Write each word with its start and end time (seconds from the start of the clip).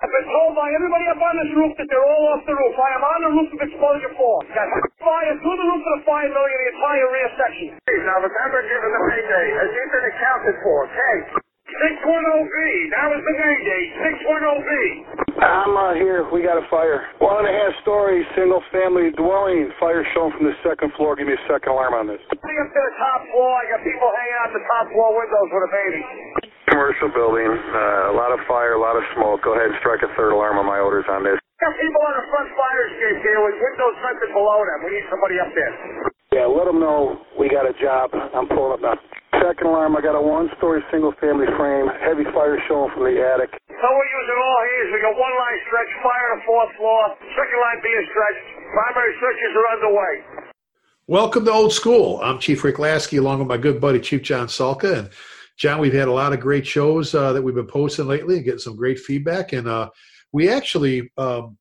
I've 0.00 0.08
been 0.08 0.32
told 0.32 0.56
by 0.56 0.64
everybody 0.72 1.04
up 1.12 1.20
on 1.20 1.34
this 1.44 1.52
roof 1.52 1.76
that 1.76 1.84
they're 1.92 2.00
all 2.00 2.24
off 2.32 2.40
the 2.48 2.56
roof. 2.56 2.72
I 2.72 2.88
am 2.96 3.04
on 3.04 3.20
the 3.20 3.32
roof 3.36 3.48
of 3.52 3.60
exposure 3.60 4.12
four. 4.16 4.40
Got 4.48 4.64
fire 4.96 5.36
through 5.44 5.58
the 5.60 5.66
roof 5.68 5.82
of 5.84 5.92
the 6.00 6.02
fire 6.08 6.24
building 6.24 6.56
in 6.56 6.60
the 6.64 6.72
entire 6.72 7.08
rear 7.12 7.28
section. 7.36 7.68
Now 8.08 8.16
remember, 8.24 8.64
given 8.64 8.90
the 8.96 9.02
payday, 9.12 9.46
has 9.60 9.68
he 9.68 9.82
been 9.92 10.06
accounted 10.08 10.56
for? 10.64 10.78
Kate. 10.88 11.26
610B. 11.68 12.56
That 12.96 13.06
was 13.12 13.20
the 13.28 13.34
Mayday. 13.44 13.82
610B. 14.00 14.72
I'm 15.36 15.76
uh, 15.76 15.92
here. 16.00 16.24
We 16.32 16.48
got 16.48 16.56
a 16.56 16.64
fire. 16.72 17.04
One 17.20 17.44
and 17.44 17.52
a 17.52 17.54
half 17.60 17.76
story, 17.84 18.24
single 18.32 18.64
family 18.72 19.12
dwelling. 19.20 19.68
Fire 19.76 20.00
shown 20.16 20.32
from 20.32 20.48
the 20.48 20.56
second 20.64 20.96
floor. 20.96 21.12
Give 21.12 21.28
me 21.28 21.36
a 21.36 21.44
second 21.44 21.76
alarm 21.76 21.92
on 21.92 22.04
this. 22.08 22.24
Coming 22.40 22.56
up 22.56 22.72
to 22.72 22.80
the 22.88 22.94
top 22.96 23.20
floor. 23.36 23.52
I 23.52 23.64
got 23.76 23.84
people 23.84 24.08
hanging 24.08 24.38
out 24.40 24.50
the 24.56 24.64
top 24.64 24.84
floor 24.96 25.12
windows 25.12 25.48
with 25.52 25.68
a 25.68 25.72
baby. 25.76 26.02
Commercial 26.70 27.10
building. 27.10 27.50
Uh, 27.50 28.14
a 28.14 28.14
lot 28.14 28.30
of 28.30 28.40
fire, 28.46 28.78
a 28.78 28.82
lot 28.82 28.94
of 28.94 29.02
smoke. 29.18 29.42
Go 29.42 29.58
ahead 29.58 29.74
and 29.74 29.78
strike 29.82 30.00
a 30.06 30.10
third 30.14 30.32
alarm 30.32 30.56
on 30.56 30.66
my 30.66 30.78
orders 30.78 31.04
on 31.10 31.26
this. 31.26 31.36
Got 31.58 31.74
people 31.76 32.02
on 32.08 32.14
the 32.16 32.24
front 32.30 32.48
fire 32.56 32.82
escape 32.88 33.18
here 33.20 33.40
with 33.44 33.56
windows 33.58 33.96
vented 34.00 34.32
below 34.32 34.64
them. 34.64 34.78
We 34.86 34.96
need 34.96 35.06
somebody 35.10 35.36
up 35.42 35.50
there. 35.52 35.74
Yeah, 36.32 36.46
let 36.46 36.70
them 36.70 36.78
know 36.78 37.20
we 37.36 37.50
got 37.50 37.66
a 37.66 37.74
job. 37.76 38.14
I'm 38.14 38.46
pulling 38.48 38.78
up 38.78 38.82
now. 38.86 38.96
Second 39.42 39.66
alarm, 39.66 39.98
I 39.98 40.00
got 40.00 40.14
a 40.14 40.22
one-story 40.22 40.80
single-family 40.94 41.50
frame. 41.58 41.90
Heavy 42.00 42.24
fire 42.30 42.54
showing 42.70 42.90
from 42.94 43.02
the 43.02 43.18
attic. 43.18 43.50
So 43.50 43.86
we're 43.90 44.10
using 44.14 44.38
all 44.38 44.60
hands. 44.62 44.88
We 44.94 44.98
got 45.02 45.14
one 45.18 45.34
line 45.34 45.58
stretch, 45.66 45.90
fire 46.06 46.26
on 46.30 46.38
the 46.38 46.46
fourth 46.46 46.72
floor, 46.78 47.02
second 47.34 47.58
line 47.60 47.78
being 47.82 48.04
stretched. 48.14 48.46
Primary 48.70 49.12
searches 49.18 49.52
are 49.58 49.68
underway. 49.74 50.14
Welcome 51.08 51.44
to 51.46 51.52
Old 51.52 51.72
School. 51.72 52.20
I'm 52.22 52.38
Chief 52.38 52.62
Rick 52.62 52.78
Lasky 52.78 53.16
along 53.16 53.40
with 53.40 53.48
my 53.48 53.56
good 53.58 53.80
buddy 53.80 53.98
Chief 53.98 54.22
John 54.22 54.46
Salka. 54.46 54.98
And 54.98 55.10
John, 55.60 55.78
we've 55.78 55.92
had 55.92 56.08
a 56.08 56.12
lot 56.12 56.32
of 56.32 56.40
great 56.40 56.66
shows 56.66 57.14
uh, 57.14 57.34
that 57.34 57.42
we've 57.42 57.54
been 57.54 57.66
posting 57.66 58.06
lately 58.06 58.36
and 58.36 58.44
getting 58.44 58.58
some 58.58 58.76
great 58.76 58.98
feedback. 58.98 59.52
And 59.52 59.68
uh, 59.68 59.90
we 60.32 60.48
actually 60.48 61.12
um, 61.18 61.58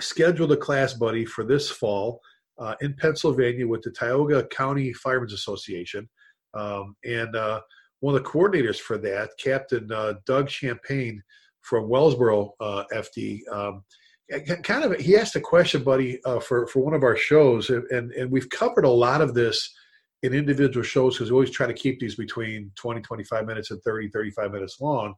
scheduled 0.00 0.50
a 0.50 0.56
class, 0.56 0.94
buddy, 0.94 1.24
for 1.24 1.44
this 1.44 1.70
fall 1.70 2.20
uh, 2.58 2.74
in 2.80 2.94
Pennsylvania 2.94 3.68
with 3.68 3.82
the 3.82 3.92
Tioga 3.92 4.44
County 4.48 4.92
Firemen's 4.92 5.32
Association. 5.32 6.08
Um, 6.54 6.96
and 7.04 7.36
uh, 7.36 7.60
one 8.00 8.16
of 8.16 8.24
the 8.24 8.28
coordinators 8.28 8.80
for 8.80 8.98
that, 8.98 9.30
Captain 9.38 9.88
uh, 9.92 10.14
Doug 10.26 10.50
Champagne 10.50 11.22
from 11.60 11.88
Wellsboro 11.88 12.50
uh, 12.58 12.82
FD, 12.92 13.42
um, 13.52 13.84
kind 14.64 14.82
of 14.82 14.98
he 14.98 15.16
asked 15.16 15.36
a 15.36 15.40
question, 15.40 15.84
buddy, 15.84 16.18
for 16.40 16.66
for 16.66 16.80
one 16.80 16.94
of 16.94 17.04
our 17.04 17.16
shows, 17.16 17.70
and 17.70 18.10
and 18.12 18.30
we've 18.32 18.48
covered 18.48 18.84
a 18.84 18.90
lot 18.90 19.20
of 19.20 19.34
this 19.34 19.72
in 20.22 20.34
individual 20.34 20.84
shows 20.84 21.16
because 21.16 21.30
we 21.30 21.34
always 21.34 21.50
try 21.50 21.66
to 21.66 21.74
keep 21.74 21.98
these 22.00 22.16
between 22.16 22.70
20 22.76 23.00
25 23.00 23.46
minutes 23.46 23.70
and 23.70 23.82
30 23.82 24.08
35 24.08 24.52
minutes 24.52 24.80
long. 24.80 25.14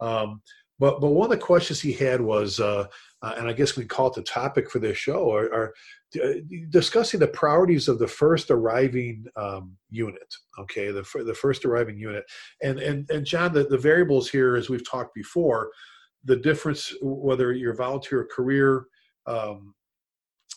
Um, 0.00 0.42
but 0.78 1.00
but 1.00 1.10
one 1.10 1.30
of 1.30 1.38
the 1.38 1.44
questions 1.44 1.80
he 1.80 1.92
had 1.92 2.20
was 2.20 2.60
uh, 2.60 2.86
uh, 3.22 3.34
and 3.38 3.48
i 3.48 3.52
guess 3.52 3.76
we 3.76 3.84
call 3.84 4.08
it 4.08 4.14
the 4.14 4.22
topic 4.22 4.70
for 4.70 4.78
this 4.78 4.98
show 4.98 5.32
are, 5.32 5.52
are 5.52 5.74
uh, 6.22 6.34
discussing 6.70 7.20
the 7.20 7.26
priorities 7.28 7.88
of 7.88 7.98
the 7.98 8.06
first 8.06 8.50
arriving 8.50 9.24
um, 9.36 9.76
unit 9.90 10.34
okay? 10.58 10.90
The, 10.92 11.04
the 11.24 11.34
first 11.34 11.64
arriving 11.64 11.98
unit. 11.98 12.24
And 12.62 12.78
and 12.78 13.08
and 13.10 13.24
john 13.24 13.52
the, 13.52 13.64
the 13.64 13.78
variables 13.78 14.28
here 14.28 14.56
as 14.56 14.68
we've 14.68 14.88
talked 14.88 15.14
before 15.14 15.70
the 16.24 16.36
difference 16.36 16.92
whether 17.02 17.52
you're 17.52 17.74
volunteer 17.74 18.26
career 18.34 18.86
um, 19.26 19.74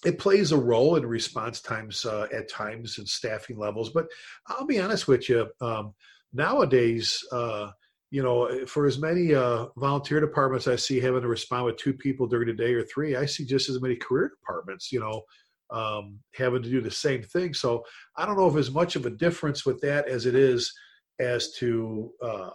it 0.05 0.19
plays 0.19 0.51
a 0.51 0.57
role 0.57 0.95
in 0.95 1.05
response 1.05 1.61
times 1.61 2.05
uh, 2.05 2.27
at 2.33 2.49
times 2.49 2.97
and 2.97 3.07
staffing 3.07 3.57
levels 3.57 3.89
but 3.89 4.07
i'll 4.47 4.65
be 4.65 4.79
honest 4.79 5.07
with 5.07 5.29
you 5.29 5.47
um, 5.61 5.93
nowadays 6.33 7.23
uh, 7.31 7.69
you 8.11 8.23
know 8.23 8.65
for 8.65 8.85
as 8.85 8.99
many 8.99 9.33
uh, 9.33 9.65
volunteer 9.77 10.19
departments 10.19 10.67
i 10.67 10.75
see 10.75 10.99
having 10.99 11.21
to 11.21 11.27
respond 11.27 11.65
with 11.65 11.77
two 11.77 11.93
people 11.93 12.27
during 12.27 12.47
the 12.47 12.53
day 12.53 12.73
or 12.73 12.83
three 12.83 13.15
i 13.15 13.25
see 13.25 13.45
just 13.45 13.69
as 13.69 13.81
many 13.81 13.95
career 13.95 14.29
departments 14.29 14.91
you 14.91 14.99
know 14.99 15.21
um, 15.69 16.19
having 16.33 16.63
to 16.63 16.69
do 16.69 16.81
the 16.81 16.91
same 16.91 17.21
thing. 17.21 17.53
So 17.53 17.83
i 18.15 18.25
don't 18.25 18.37
know 18.37 18.47
if 18.47 18.53
there's 18.53 18.71
much 18.71 18.95
of 18.95 19.05
a 19.05 19.11
difference 19.11 19.65
with 19.65 19.81
that 19.81 20.07
as 20.07 20.25
it 20.25 20.35
is 20.35 20.73
as 21.19 21.51
to 21.53 22.11
uh, 22.21 22.49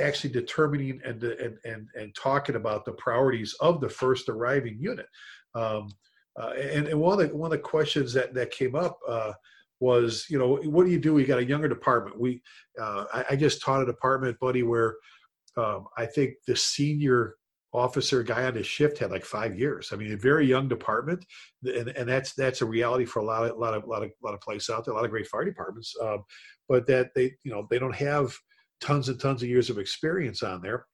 actually 0.00 0.32
determining 0.32 1.00
and, 1.04 1.22
and 1.22 1.58
and 1.64 1.88
and 1.94 2.14
talking 2.14 2.54
about 2.54 2.84
the 2.84 2.92
priorities 2.92 3.54
of 3.60 3.80
the 3.80 3.88
first 3.88 4.28
arriving 4.28 4.78
unit. 4.80 5.06
Um, 5.54 5.88
uh, 6.38 6.50
and, 6.50 6.88
and, 6.88 7.00
one 7.00 7.20
of 7.20 7.28
the 7.28 7.36
one 7.36 7.52
of 7.52 7.58
the 7.58 7.62
questions 7.62 8.12
that 8.12 8.34
that 8.34 8.50
came 8.50 8.74
up 8.74 8.98
uh, 9.08 9.32
was, 9.80 10.26
you 10.28 10.38
know, 10.38 10.56
what 10.56 10.84
do 10.84 10.90
you 10.90 10.98
do? 10.98 11.14
We 11.14 11.24
got 11.24 11.38
a 11.38 11.44
younger 11.44 11.68
department. 11.68 12.20
We, 12.20 12.42
uh, 12.80 13.06
I, 13.12 13.24
I, 13.30 13.36
just 13.36 13.62
taught 13.62 13.82
a 13.82 13.86
department, 13.86 14.38
buddy, 14.38 14.62
where 14.62 14.96
um, 15.56 15.86
I 15.96 16.06
think 16.06 16.34
the 16.46 16.54
senior 16.54 17.36
officer 17.72 18.22
guy 18.22 18.44
on 18.44 18.54
his 18.54 18.66
shift 18.66 18.98
had 18.98 19.10
like 19.10 19.24
five 19.24 19.58
years. 19.58 19.90
I 19.92 19.96
mean, 19.96 20.12
a 20.12 20.16
very 20.16 20.46
young 20.46 20.68
department, 20.68 21.24
and, 21.64 21.88
and 21.88 22.08
that's 22.08 22.34
that's 22.34 22.62
a 22.62 22.66
reality 22.66 23.04
for 23.04 23.20
a 23.20 23.24
lot 23.24 23.50
of 23.50 23.56
lot 23.56 23.74
of 23.74 23.86
lot 23.86 24.02
of 24.02 24.10
lot 24.22 24.34
of 24.34 24.40
places 24.40 24.70
out 24.70 24.84
there. 24.84 24.92
A 24.92 24.96
lot 24.96 25.04
of 25.04 25.10
great 25.10 25.28
fire 25.28 25.44
departments, 25.44 25.94
um, 26.02 26.24
but 26.68 26.86
that 26.86 27.10
they 27.14 27.32
you 27.42 27.50
know 27.50 27.66
they 27.70 27.78
don't 27.78 27.94
have 27.94 28.36
tons 28.80 29.08
and 29.08 29.18
tons 29.18 29.42
of 29.42 29.48
years 29.48 29.70
of 29.70 29.78
experience 29.78 30.42
on 30.42 30.60
there. 30.60 30.86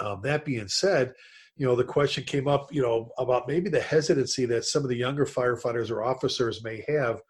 Um, 0.00 0.20
that 0.22 0.44
being 0.44 0.68
said, 0.68 1.14
you 1.56 1.66
know, 1.66 1.76
the 1.76 1.84
question 1.84 2.24
came 2.24 2.48
up, 2.48 2.72
you 2.72 2.82
know, 2.82 3.10
about 3.18 3.46
maybe 3.46 3.70
the 3.70 3.80
hesitancy 3.80 4.44
that 4.46 4.64
some 4.64 4.82
of 4.82 4.88
the 4.88 4.96
younger 4.96 5.24
firefighters 5.24 5.90
or 5.90 6.02
officers 6.02 6.64
may 6.64 6.84
have 6.88 7.20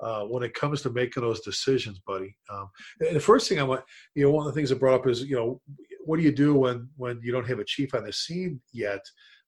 uh, 0.00 0.22
when 0.22 0.42
it 0.42 0.54
comes 0.54 0.82
to 0.82 0.90
making 0.90 1.22
those 1.22 1.40
decisions, 1.40 2.00
buddy. 2.00 2.36
Um, 2.50 2.68
and 3.00 3.16
the 3.16 3.20
first 3.20 3.48
thing 3.48 3.58
I 3.58 3.64
want, 3.64 3.82
you 4.14 4.24
know, 4.24 4.30
one 4.30 4.46
of 4.46 4.52
the 4.52 4.58
things 4.58 4.72
I 4.72 4.76
brought 4.76 5.00
up 5.00 5.06
is, 5.06 5.22
you 5.22 5.36
know, 5.36 5.60
what 6.04 6.16
do 6.16 6.22
you 6.22 6.32
do 6.32 6.54
when 6.54 6.88
when 6.96 7.20
you 7.22 7.32
don't 7.32 7.46
have 7.46 7.58
a 7.58 7.64
chief 7.64 7.94
on 7.94 8.04
the 8.04 8.12
scene 8.12 8.60
yet? 8.72 9.04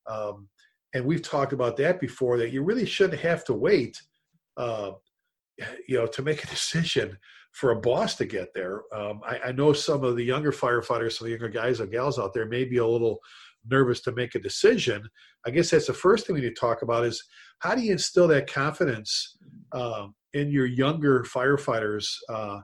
Um, 0.09 0.49
and 0.95 1.05
we've 1.05 1.23
talked 1.23 1.53
about 1.53 1.77
that 1.79 2.01
before. 2.01 2.37
That 2.39 2.53
you 2.53 2.63
really 2.63 2.87
shouldn't 2.87 3.21
have 3.21 3.45
to 3.45 3.55
wait, 3.55 4.01
uh, 4.57 4.93
you 5.89 5.97
know, 5.97 6.07
to 6.07 6.23
make 6.23 6.45
a 6.45 6.47
decision 6.51 7.17
for 7.53 7.73
a 7.73 7.81
boss 7.81 8.15
to 8.17 8.27
get 8.27 8.55
there. 8.55 8.83
Um, 8.95 9.21
I, 9.27 9.41
I, 9.47 9.53
know 9.53 9.73
some 9.73 10.05
of 10.05 10.15
the 10.15 10.23
younger 10.23 10.53
firefighters, 10.53 11.13
some 11.13 11.27
of 11.27 11.27
the 11.27 11.31
younger 11.31 11.49
guys 11.49 11.81
and 11.81 11.91
gals 11.91 12.17
out 12.17 12.33
there 12.33 12.47
may 12.47 12.65
be 12.65 12.77
a 12.77 12.87
little 12.87 13.19
nervous 13.69 14.01
to 14.03 14.13
make 14.13 14.35
a 14.35 14.41
decision. 14.41 15.09
I 15.47 15.51
guess 15.51 15.71
that's 15.71 15.87
the 15.87 15.95
first 15.95 16.27
thing 16.27 16.35
we 16.35 16.41
need 16.41 16.55
to 16.55 16.61
talk 16.61 16.83
about 16.83 17.05
is 17.05 17.23
how 17.61 17.75
do 17.75 17.83
you 17.83 17.93
instill 17.93 18.29
that 18.29 18.51
confidence 18.51 19.37
um, 19.73 20.15
in 20.35 20.51
your 20.51 20.67
younger 20.67 21.25
firefighters? 21.25 22.09
Uh, 22.29 22.61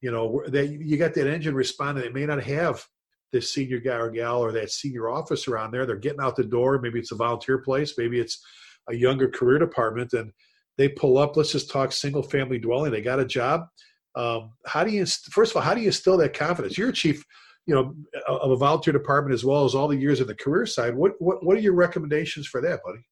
you 0.00 0.10
know 0.10 0.42
that 0.48 0.68
you 0.68 0.96
got 0.96 1.14
that 1.14 1.30
engine 1.30 1.54
responding. 1.54 2.04
They 2.04 2.10
may 2.10 2.26
not 2.26 2.42
have 2.42 2.84
this 3.32 3.52
senior 3.52 3.78
guy 3.78 3.96
or 3.96 4.10
gal 4.10 4.40
or 4.40 4.52
that 4.52 4.70
senior 4.70 5.08
officer 5.10 5.58
on 5.58 5.70
there. 5.70 5.86
They're 5.86 5.96
getting 5.96 6.20
out 6.20 6.36
the 6.36 6.44
door. 6.44 6.80
Maybe 6.80 6.98
it's 6.98 7.12
a 7.12 7.16
volunteer 7.16 7.58
place. 7.58 7.94
Maybe 7.96 8.18
it's 8.18 8.42
a 8.88 8.94
younger 8.94 9.28
career 9.28 9.58
department, 9.58 10.12
and 10.14 10.32
they 10.78 10.88
pull 10.88 11.18
up. 11.18 11.36
Let's 11.36 11.52
just 11.52 11.70
talk 11.70 11.92
single 11.92 12.22
family 12.22 12.58
dwelling. 12.58 12.92
They 12.92 13.02
got 13.02 13.20
a 13.20 13.26
job. 13.26 13.66
Um, 14.16 14.52
how 14.66 14.82
do 14.82 14.90
you 14.90 15.06
first 15.06 15.52
of 15.52 15.56
all 15.56 15.62
how 15.62 15.74
do 15.74 15.80
you 15.80 15.88
instill 15.88 16.16
that 16.16 16.34
confidence? 16.34 16.76
You're 16.76 16.88
a 16.88 16.92
chief 16.92 17.24
you 17.66 17.74
know, 17.74 17.94
of 18.26 18.50
a 18.50 18.56
volunteer 18.56 18.92
department 18.92 19.34
as 19.34 19.44
well 19.44 19.64
as 19.64 19.74
all 19.74 19.88
the 19.88 19.96
years 19.96 20.20
in 20.20 20.26
the 20.26 20.34
career 20.34 20.66
side. 20.66 20.94
What 20.94 21.12
what 21.18 21.44
what 21.44 21.56
are 21.56 21.60
your 21.60 21.74
recommendations 21.74 22.46
for 22.46 22.60
that, 22.62 22.80
buddy? 22.84 23.04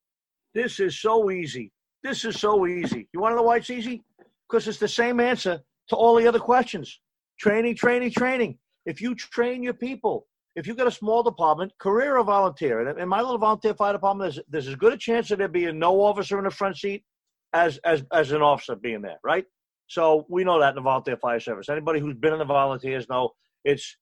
This 0.54 0.80
is 0.80 1.00
so 1.00 1.30
easy. 1.30 1.72
This 2.02 2.24
is 2.24 2.40
so 2.40 2.66
easy. 2.66 3.08
You 3.12 3.20
want 3.20 3.32
to 3.32 3.36
know 3.36 3.42
why 3.42 3.56
it's 3.56 3.70
easy? 3.70 4.02
Because 4.48 4.66
it's 4.66 4.78
the 4.78 4.88
same 4.88 5.20
answer 5.20 5.60
to 5.88 5.96
all 5.96 6.16
the 6.16 6.26
other 6.26 6.38
questions. 6.38 7.00
Training, 7.38 7.76
training, 7.76 8.12
training. 8.12 8.58
If 8.86 9.00
you 9.00 9.14
train 9.14 9.62
your 9.62 9.74
people, 9.74 10.26
if 10.56 10.66
you've 10.66 10.76
got 10.76 10.86
a 10.86 10.92
small 10.92 11.22
department, 11.22 11.72
career 11.78 12.16
or 12.16 12.24
volunteer, 12.24 12.80
and 12.80 12.98
in 12.98 13.08
my 13.08 13.20
little 13.20 13.38
volunteer 13.38 13.74
fire 13.74 13.92
department, 13.92 14.32
there's, 14.32 14.44
there's 14.48 14.68
as 14.68 14.74
good 14.74 14.92
a 14.92 14.96
chance 14.96 15.28
that 15.28 15.38
there 15.38 15.48
being 15.48 15.78
no 15.78 16.00
officer 16.00 16.38
in 16.38 16.44
the 16.44 16.50
front 16.50 16.76
seat 16.76 17.04
as 17.52 17.78
as 17.84 18.02
as 18.12 18.32
an 18.32 18.42
officer 18.42 18.74
being 18.74 19.02
there, 19.02 19.18
right? 19.22 19.44
So 19.86 20.26
we 20.28 20.44
know 20.44 20.60
that 20.60 20.70
in 20.70 20.74
the 20.76 20.82
volunteer 20.82 21.16
fire 21.16 21.40
service. 21.40 21.68
Anybody 21.68 22.00
who's 22.00 22.16
been 22.16 22.32
in 22.32 22.38
the 22.38 22.44
volunteers 22.44 23.08
know 23.08 23.30
it's 23.64 23.96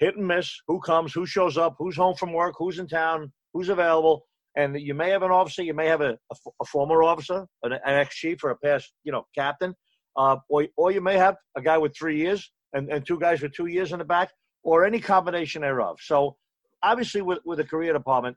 hit 0.00 0.16
and 0.16 0.26
miss. 0.26 0.60
Who 0.66 0.80
comes? 0.80 1.12
Who 1.12 1.26
shows 1.26 1.56
up? 1.56 1.76
Who's 1.78 1.96
home 1.96 2.16
from 2.16 2.32
work? 2.32 2.54
Who's 2.58 2.78
in 2.78 2.88
town? 2.88 3.32
Who's 3.52 3.68
available? 3.68 4.26
And 4.56 4.80
you 4.80 4.94
may 4.94 5.10
have 5.10 5.22
an 5.22 5.30
officer, 5.30 5.62
you 5.62 5.74
may 5.74 5.86
have 5.86 6.00
a, 6.00 6.18
a, 6.32 6.36
a 6.60 6.64
former 6.64 7.04
officer, 7.04 7.46
an, 7.62 7.72
an 7.72 7.80
ex-chief, 7.84 8.42
or 8.42 8.50
a 8.50 8.56
past, 8.56 8.92
you 9.04 9.12
know, 9.12 9.24
captain, 9.32 9.74
uh, 10.16 10.36
or 10.48 10.66
or 10.76 10.90
you 10.90 11.00
may 11.00 11.16
have 11.16 11.36
a 11.56 11.62
guy 11.62 11.78
with 11.78 11.96
three 11.96 12.16
years 12.16 12.50
and, 12.72 12.90
and 12.90 13.06
two 13.06 13.18
guys 13.20 13.40
with 13.40 13.52
two 13.52 13.66
years 13.66 13.92
in 13.92 14.00
the 14.00 14.04
back, 14.04 14.30
or 14.64 14.84
any 14.84 14.98
combination 14.98 15.62
thereof. 15.62 15.98
So, 16.00 16.36
obviously, 16.82 17.22
with 17.22 17.38
with 17.44 17.60
a 17.60 17.64
career 17.64 17.92
department, 17.92 18.36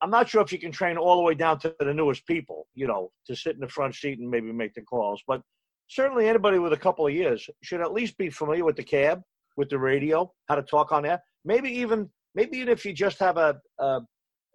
I'm 0.00 0.10
not 0.10 0.30
sure 0.30 0.40
if 0.40 0.52
you 0.52 0.58
can 0.58 0.72
train 0.72 0.96
all 0.96 1.16
the 1.16 1.22
way 1.22 1.34
down 1.34 1.58
to 1.60 1.74
the 1.78 1.92
newest 1.92 2.26
people, 2.26 2.66
you 2.74 2.86
know, 2.86 3.10
to 3.26 3.36
sit 3.36 3.54
in 3.54 3.60
the 3.60 3.68
front 3.68 3.94
seat 3.94 4.18
and 4.20 4.30
maybe 4.30 4.50
make 4.52 4.72
the 4.72 4.80
calls. 4.80 5.22
But 5.26 5.42
certainly, 5.88 6.28
anybody 6.28 6.58
with 6.58 6.72
a 6.72 6.78
couple 6.78 7.06
of 7.06 7.12
years 7.12 7.46
should 7.62 7.82
at 7.82 7.92
least 7.92 8.16
be 8.16 8.30
familiar 8.30 8.64
with 8.64 8.76
the 8.76 8.84
cab, 8.84 9.20
with 9.60 9.68
the 9.68 9.78
radio, 9.78 10.32
how 10.48 10.54
to 10.56 10.62
talk 10.62 10.90
on 10.90 11.04
air. 11.04 11.22
Maybe 11.44 11.70
even 11.70 12.08
maybe 12.34 12.56
even 12.56 12.70
if 12.70 12.84
you 12.84 12.92
just 12.92 13.18
have 13.20 13.36
a 13.36 13.60
a, 13.78 14.00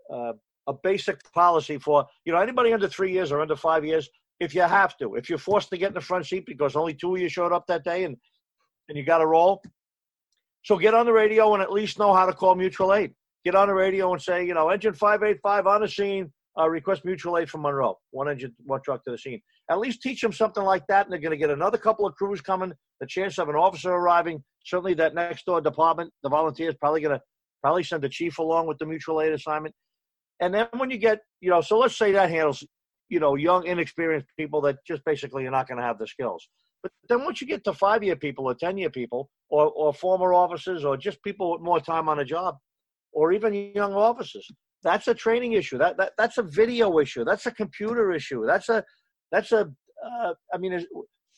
a, 0.10 0.34
a 0.68 0.74
basic 0.84 1.18
policy 1.32 1.78
for 1.78 2.06
you 2.26 2.34
know 2.34 2.40
anybody 2.40 2.74
under 2.74 2.90
three 2.90 3.14
years 3.14 3.32
or 3.32 3.40
under 3.40 3.56
five 3.56 3.86
years, 3.86 4.10
if 4.40 4.56
you 4.56 4.62
have 4.62 4.98
to, 4.98 5.16
if 5.16 5.30
you're 5.30 5.38
forced 5.38 5.70
to 5.70 5.78
get 5.78 5.90
in 5.90 5.94
the 5.94 6.02
front 6.02 6.26
seat 6.26 6.46
because 6.48 6.76
only 6.76 6.96
two 6.96 7.16
of 7.16 7.22
you 7.22 7.30
showed 7.30 7.54
up 7.54 7.66
that 7.68 7.86
day 7.86 8.04
and 8.04 8.18
and 8.90 8.98
you 8.98 9.06
got 9.06 9.20
to 9.20 9.28
roll, 9.28 9.62
so 10.64 10.78
get 10.78 10.96
on 10.96 11.06
the 11.06 11.14
radio 11.14 11.54
and 11.54 11.62
at 11.62 11.72
least 11.72 12.00
know 12.00 12.14
how 12.14 12.26
to 12.26 12.34
call 12.34 12.56
mutual 12.56 12.94
aid. 12.94 13.14
get 13.46 13.56
on 13.56 13.68
the 13.68 13.74
radio 13.74 14.12
and 14.12 14.22
say, 14.22 14.46
you 14.46 14.56
know, 14.56 14.70
engine 14.70 14.94
585 14.94 15.68
on 15.68 15.82
the 15.82 15.88
scene, 15.88 16.34
uh, 16.60 16.70
request 16.70 17.04
mutual 17.06 17.38
aid 17.38 17.50
from 17.50 17.62
Monroe, 17.62 17.98
one 18.12 18.30
engine, 18.30 18.56
one 18.66 18.82
truck 18.84 19.04
to 19.04 19.12
the 19.12 19.18
scene. 19.18 19.42
At 19.70 19.80
least 19.80 20.02
teach 20.02 20.22
them 20.22 20.32
something 20.32 20.64
like 20.64 20.84
that, 20.88 21.06
and 21.06 21.12
they're 21.12 21.20
going 21.20 21.32
to 21.32 21.38
get 21.38 21.50
another 21.50 21.78
couple 21.78 22.06
of 22.06 22.16
crews 22.16 22.42
coming. 22.42 22.72
The 23.02 23.08
chance 23.08 23.38
of 23.38 23.50
an 23.50 23.56
officer 23.56 23.92
arriving, 23.92 24.44
certainly 24.66 24.94
that 24.96 25.16
next 25.16 25.46
door 25.46 25.60
department, 25.62 26.12
the 26.24 26.30
volunteers 26.30 26.76
probably 26.80 27.02
going 27.02 27.18
to 27.18 27.22
probably 27.62 27.84
send 27.84 28.04
the 28.04 28.10
chief 28.10 28.38
along 28.38 28.68
with 28.68 28.78
the 28.78 28.86
mutual 28.86 29.22
aid 29.22 29.34
assignment. 29.34 29.74
And 30.40 30.54
then 30.54 30.68
when 30.78 30.92
you 30.92 30.98
get, 30.98 31.20
you 31.42 31.50
know, 31.50 31.62
so 31.62 31.80
let's 31.80 31.98
say 31.98 32.12
that 32.12 32.30
handles, 32.30 32.66
you 33.10 33.20
know, 33.20 33.36
young, 33.36 33.66
inexperienced 33.66 34.28
people 34.38 34.62
that 34.62 34.78
just 34.86 35.04
basically 35.06 35.46
are 35.46 35.52
not 35.52 35.68
going 35.68 35.78
to 35.80 35.84
have 35.84 35.98
the 35.98 36.08
skills. 36.08 36.48
But 36.84 36.92
then 37.10 37.24
once 37.24 37.42
you 37.42 37.48
get 37.48 37.64
to 37.64 37.74
five 37.74 38.04
year 38.04 38.16
people 38.16 38.46
or 38.46 38.54
10 38.54 38.78
year 38.78 38.92
people 38.92 39.30
or, 39.50 39.72
or 39.72 39.94
former 39.94 40.34
officers 40.34 40.86
or 40.86 40.96
just 40.96 41.24
people 41.24 41.54
with 41.54 41.62
more 41.62 41.80
time 41.80 42.08
on 42.08 42.20
a 42.20 42.26
job 42.26 42.58
or 43.12 43.32
even 43.32 43.72
young 43.74 43.94
officers, 43.94 44.48
that's 44.86 45.08
a 45.08 45.14
training 45.14 45.54
issue. 45.54 45.78
That, 45.80 45.98
that 45.98 46.14
that's 46.18 46.38
a 46.38 46.44
video 46.44 47.00
issue. 47.00 47.26
That's 47.26 47.48
a 47.48 47.52
computer 47.52 48.14
issue. 48.14 48.46
That's 48.46 48.70
a 48.70 48.84
that's 49.32 49.52
a. 49.52 49.70
Uh, 50.06 50.34
I 50.54 50.58
mean, 50.60 50.86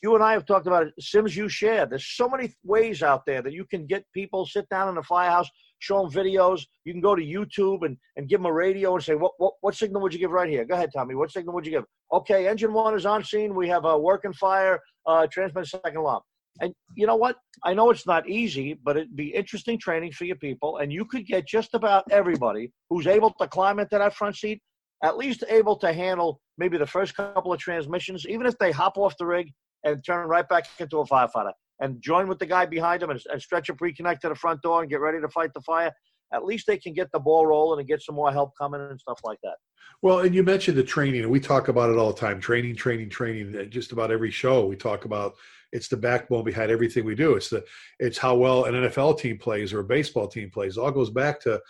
you 0.03 0.13
and 0.13 0.23
I 0.23 0.33
have 0.33 0.45
talked 0.45 0.67
about 0.67 0.87
it. 0.87 0.93
SimsUShare. 1.01 1.89
There's 1.89 2.15
so 2.15 2.27
many 2.27 2.53
ways 2.63 3.01
out 3.01 3.25
there 3.25 3.41
that 3.41 3.53
you 3.53 3.65
can 3.65 3.87
get 3.87 4.03
people 4.13 4.45
sit 4.45 4.67
down 4.69 4.89
in 4.89 4.95
the 4.95 5.03
firehouse, 5.03 5.49
show 5.79 6.01
them 6.01 6.11
videos. 6.11 6.61
You 6.83 6.93
can 6.93 7.01
go 7.01 7.15
to 7.15 7.21
YouTube 7.21 7.85
and, 7.85 7.97
and 8.17 8.27
give 8.27 8.39
them 8.39 8.47
a 8.47 8.53
radio 8.53 8.95
and 8.95 9.03
say, 9.03 9.15
what, 9.15 9.31
what 9.37 9.53
what 9.61 9.75
signal 9.75 10.01
would 10.01 10.13
you 10.13 10.19
give 10.19 10.31
right 10.31 10.49
here? 10.49 10.65
Go 10.65 10.75
ahead, 10.75 10.91
Tommy. 10.93 11.15
What 11.15 11.31
signal 11.31 11.55
would 11.55 11.65
you 11.65 11.71
give? 11.71 11.85
Okay, 12.11 12.47
engine 12.47 12.73
one 12.73 12.95
is 12.95 13.05
on 13.05 13.23
scene. 13.23 13.55
We 13.55 13.69
have 13.69 13.85
a 13.85 13.97
working 13.97 14.33
fire. 14.33 14.79
Uh, 15.05 15.25
transmit 15.31 15.67
second 15.67 15.97
alarm. 15.97 16.21
And 16.61 16.73
you 16.95 17.07
know 17.07 17.15
what? 17.15 17.37
I 17.63 17.73
know 17.73 17.89
it's 17.89 18.07
not 18.07 18.27
easy, 18.29 18.73
but 18.83 18.97
it'd 18.97 19.15
be 19.15 19.27
interesting 19.27 19.79
training 19.79 20.11
for 20.11 20.25
your 20.25 20.35
people. 20.35 20.77
And 20.77 20.91
you 20.91 21.05
could 21.05 21.25
get 21.25 21.47
just 21.47 21.73
about 21.73 22.03
everybody 22.11 22.71
who's 22.89 23.07
able 23.07 23.33
to 23.39 23.47
climb 23.47 23.79
into 23.79 23.97
that 23.97 24.13
front 24.13 24.35
seat, 24.35 24.61
at 25.03 25.17
least 25.17 25.43
able 25.49 25.75
to 25.77 25.93
handle 25.93 26.39
maybe 26.57 26.77
the 26.77 26.87
first 26.87 27.15
couple 27.15 27.53
of 27.53 27.59
transmissions, 27.59 28.25
even 28.27 28.45
if 28.47 28.57
they 28.57 28.71
hop 28.71 28.97
off 28.97 29.15
the 29.17 29.25
rig 29.25 29.51
and 29.83 30.03
turn 30.05 30.27
right 30.27 30.47
back 30.49 30.65
into 30.79 30.99
a 30.99 31.05
firefighter 31.05 31.51
and 31.79 32.01
join 32.01 32.27
with 32.27 32.39
the 32.39 32.45
guy 32.45 32.65
behind 32.65 33.01
them 33.01 33.11
and, 33.11 33.21
and 33.31 33.41
stretch 33.41 33.69
a 33.69 33.73
pre-connect 33.73 34.21
to 34.21 34.29
the 34.29 34.35
front 34.35 34.61
door 34.61 34.81
and 34.81 34.89
get 34.89 34.99
ready 34.99 35.21
to 35.21 35.29
fight 35.29 35.53
the 35.53 35.61
fire. 35.61 35.91
At 36.33 36.43
least 36.43 36.67
they 36.67 36.77
can 36.77 36.93
get 36.93 37.09
the 37.13 37.19
ball 37.19 37.45
rolling 37.45 37.79
and 37.79 37.87
get 37.87 38.01
some 38.01 38.15
more 38.15 38.31
help 38.31 38.51
coming 38.59 38.81
and 38.81 38.99
stuff 38.99 39.19
like 39.23 39.37
that. 39.43 39.55
Well, 40.01 40.19
and 40.19 40.35
you 40.35 40.43
mentioned 40.43 40.77
the 40.77 40.83
training, 40.83 41.21
and 41.21 41.31
we 41.31 41.39
talk 41.39 41.69
about 41.69 41.89
it 41.89 41.97
all 41.97 42.11
the 42.11 42.19
time 42.19 42.41
training, 42.41 42.75
training, 42.75 43.09
training. 43.09 43.69
Just 43.69 43.93
about 43.93 44.11
every 44.11 44.31
show, 44.31 44.65
we 44.65 44.75
talk 44.75 45.05
about 45.05 45.35
it's 45.71 45.87
the 45.87 45.97
backbone 45.97 46.43
behind 46.43 46.71
everything 46.71 47.05
we 47.05 47.15
do. 47.15 47.35
It's 47.35 47.49
the 47.49 47.63
it's 47.99 48.17
how 48.17 48.35
well 48.35 48.65
an 48.65 48.73
NFL 48.73 49.19
team 49.19 49.37
plays 49.37 49.73
or 49.73 49.79
a 49.79 49.83
baseball 49.83 50.27
team 50.27 50.49
plays. 50.49 50.77
It 50.77 50.81
all 50.81 50.91
goes 50.91 51.09
back 51.09 51.39
to 51.41 51.61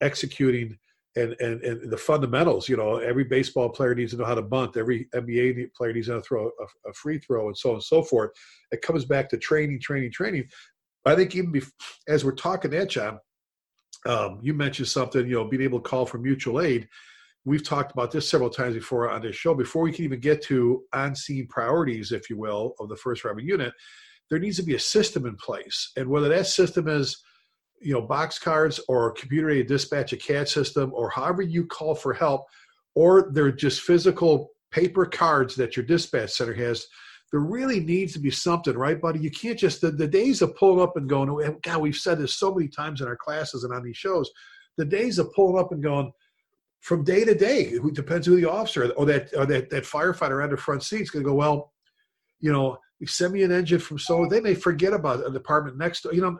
executing 0.00 0.78
and, 1.16 1.34
and 1.40 1.62
and 1.62 1.90
the 1.90 1.96
fundamentals. 1.96 2.68
You 2.68 2.76
know, 2.76 2.96
every 2.96 3.24
baseball 3.24 3.68
player 3.70 3.94
needs 3.94 4.12
to 4.12 4.18
know 4.18 4.24
how 4.24 4.34
to 4.34 4.42
bunt. 4.42 4.76
Every 4.76 5.08
NBA 5.14 5.72
player 5.74 5.92
needs 5.92 6.06
to 6.06 6.12
know 6.12 6.16
how 6.16 6.22
to 6.22 6.26
throw 6.26 6.46
a, 6.46 6.90
a 6.90 6.92
free 6.92 7.18
throw, 7.18 7.48
and 7.48 7.56
so 7.56 7.70
on 7.70 7.76
and 7.76 7.82
so 7.82 8.02
forth. 8.02 8.30
It 8.70 8.82
comes 8.82 9.04
back 9.04 9.28
to 9.30 9.38
training, 9.38 9.80
training, 9.80 10.12
training. 10.12 10.48
I 11.04 11.14
think 11.14 11.34
even 11.34 11.62
as 12.08 12.24
we're 12.24 12.32
talking 12.32 12.72
that, 12.72 12.90
John, 12.90 13.18
um, 14.06 14.40
you 14.42 14.52
mentioned 14.54 14.88
something. 14.88 15.26
You 15.26 15.36
know, 15.36 15.44
being 15.44 15.62
able 15.62 15.80
to 15.80 15.88
call 15.88 16.04
for 16.04 16.18
mutual 16.18 16.60
aid 16.60 16.88
we've 17.46 17.64
talked 17.64 17.92
about 17.92 18.10
this 18.10 18.28
several 18.28 18.50
times 18.50 18.74
before 18.74 19.08
on 19.08 19.22
this 19.22 19.36
show. 19.36 19.54
Before 19.54 19.82
we 19.82 19.92
can 19.92 20.04
even 20.04 20.20
get 20.20 20.42
to 20.42 20.82
on-scene 20.92 21.46
priorities, 21.48 22.12
if 22.12 22.28
you 22.28 22.36
will, 22.36 22.74
of 22.80 22.88
the 22.88 22.96
first 22.96 23.22
responder 23.22 23.42
unit, 23.42 23.72
there 24.28 24.40
needs 24.40 24.56
to 24.56 24.64
be 24.64 24.74
a 24.74 24.80
system 24.80 25.24
in 25.24 25.36
place. 25.36 25.92
And 25.96 26.08
whether 26.08 26.28
that 26.28 26.48
system 26.48 26.88
is, 26.88 27.22
you 27.80 27.92
know, 27.92 28.02
box 28.02 28.38
cards 28.38 28.80
or 28.88 29.12
computer-aided 29.12 29.68
dispatch, 29.68 30.12
a 30.12 30.16
CAD 30.16 30.48
system, 30.48 30.92
or 30.92 31.08
however 31.08 31.40
you 31.40 31.66
call 31.66 31.94
for 31.94 32.12
help, 32.12 32.44
or 32.96 33.30
they're 33.32 33.52
just 33.52 33.82
physical 33.82 34.50
paper 34.72 35.06
cards 35.06 35.54
that 35.54 35.76
your 35.76 35.86
dispatch 35.86 36.30
center 36.30 36.54
has. 36.54 36.86
There 37.30 37.40
really 37.40 37.78
needs 37.78 38.12
to 38.14 38.18
be 38.18 38.30
something, 38.30 38.76
right, 38.76 39.00
buddy? 39.00 39.20
You 39.20 39.30
can't 39.30 39.58
just 39.58 39.80
the, 39.80 39.92
the 39.92 40.08
days 40.08 40.42
of 40.42 40.56
pulling 40.56 40.82
up 40.82 40.96
and 40.96 41.08
going. 41.08 41.30
Oh, 41.30 41.58
God, 41.62 41.80
we've 41.80 41.94
said 41.94 42.18
this 42.18 42.34
so 42.34 42.52
many 42.52 42.68
times 42.68 43.00
in 43.00 43.06
our 43.06 43.16
classes 43.16 43.62
and 43.62 43.72
on 43.72 43.84
these 43.84 43.96
shows. 43.96 44.28
The 44.78 44.84
days 44.84 45.18
of 45.18 45.32
pulling 45.32 45.60
up 45.60 45.70
and 45.70 45.82
going 45.82 46.10
from 46.86 47.02
day 47.02 47.24
to 47.24 47.34
day. 47.34 47.62
It 47.62 47.94
depends 47.94 48.28
who 48.28 48.36
the 48.36 48.48
officer 48.48 48.92
or 48.92 49.04
that 49.06 49.34
or 49.36 49.44
that 49.46 49.70
that 49.70 49.82
firefighter 49.82 50.40
under 50.40 50.56
front 50.56 50.84
seat 50.84 51.00
is 51.00 51.10
going 51.10 51.24
to 51.24 51.28
go. 51.28 51.34
Well, 51.34 51.72
you 52.38 52.52
know, 52.52 52.78
send 53.06 53.32
me 53.32 53.42
an 53.42 53.50
engine 53.50 53.80
from 53.80 53.98
so 53.98 54.24
they 54.30 54.40
may 54.40 54.54
forget 54.54 54.92
about 54.92 55.26
a 55.26 55.32
department 55.32 55.76
next 55.78 56.02
door. 56.02 56.14
You 56.14 56.20
know, 56.20 56.38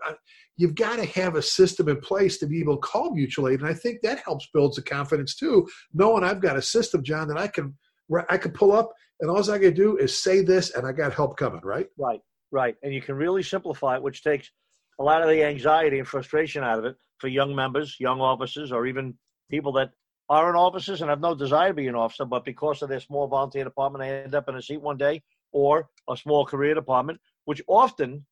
you've 0.56 0.76
got 0.76 0.96
to 0.96 1.04
have 1.20 1.34
a 1.34 1.42
system 1.42 1.88
in 1.88 2.00
place 2.00 2.38
to 2.38 2.46
be 2.46 2.60
able 2.60 2.76
to 2.76 2.80
call 2.80 3.12
mutual 3.12 3.48
aid, 3.48 3.58
and 3.58 3.68
I 3.68 3.74
think 3.74 4.02
that 4.02 4.20
helps 4.20 4.46
builds 4.54 4.76
the 4.76 4.82
confidence 4.82 5.34
too. 5.34 5.66
Knowing 5.92 6.22
I've 6.22 6.40
got 6.40 6.56
a 6.56 6.62
system, 6.62 7.02
John, 7.02 7.26
that 7.26 7.38
I 7.38 7.48
can 7.48 7.76
I 8.28 8.38
can 8.38 8.52
pull 8.52 8.70
up, 8.70 8.92
and 9.20 9.28
all 9.28 9.50
I 9.50 9.58
to 9.58 9.72
do 9.72 9.96
is 9.96 10.16
say 10.16 10.42
this, 10.42 10.76
and 10.76 10.86
I 10.86 10.92
got 10.92 11.12
help 11.12 11.36
coming. 11.36 11.60
Right. 11.64 11.88
Right. 11.98 12.20
Right. 12.52 12.76
And 12.84 12.94
you 12.94 13.02
can 13.02 13.16
really 13.16 13.42
simplify 13.42 13.96
it, 13.96 14.02
which 14.02 14.22
takes 14.22 14.48
a 15.00 15.02
lot 15.02 15.22
of 15.22 15.28
the 15.28 15.42
anxiety 15.42 15.98
and 15.98 16.06
frustration 16.06 16.62
out 16.62 16.78
of 16.78 16.84
it 16.84 16.94
for 17.18 17.26
young 17.26 17.52
members, 17.52 17.96
young 17.98 18.20
officers, 18.20 18.70
or 18.70 18.86
even 18.86 19.14
people 19.50 19.72
that 19.72 19.90
aren't 20.28 20.56
officers 20.56 21.00
and 21.00 21.10
have 21.10 21.20
no 21.20 21.34
desire 21.34 21.68
to 21.68 21.74
be 21.74 21.86
an 21.86 21.94
officer, 21.94 22.24
but 22.24 22.44
because 22.44 22.82
of 22.82 22.88
their 22.88 23.00
small 23.00 23.28
volunteer 23.28 23.64
department, 23.64 24.02
they 24.02 24.24
end 24.24 24.34
up 24.34 24.48
in 24.48 24.56
a 24.56 24.62
seat 24.62 24.80
one 24.80 24.96
day 24.96 25.22
or 25.52 25.88
a 26.10 26.16
small 26.16 26.44
career 26.44 26.74
department, 26.74 27.20
which 27.44 27.62
often, 27.68 28.26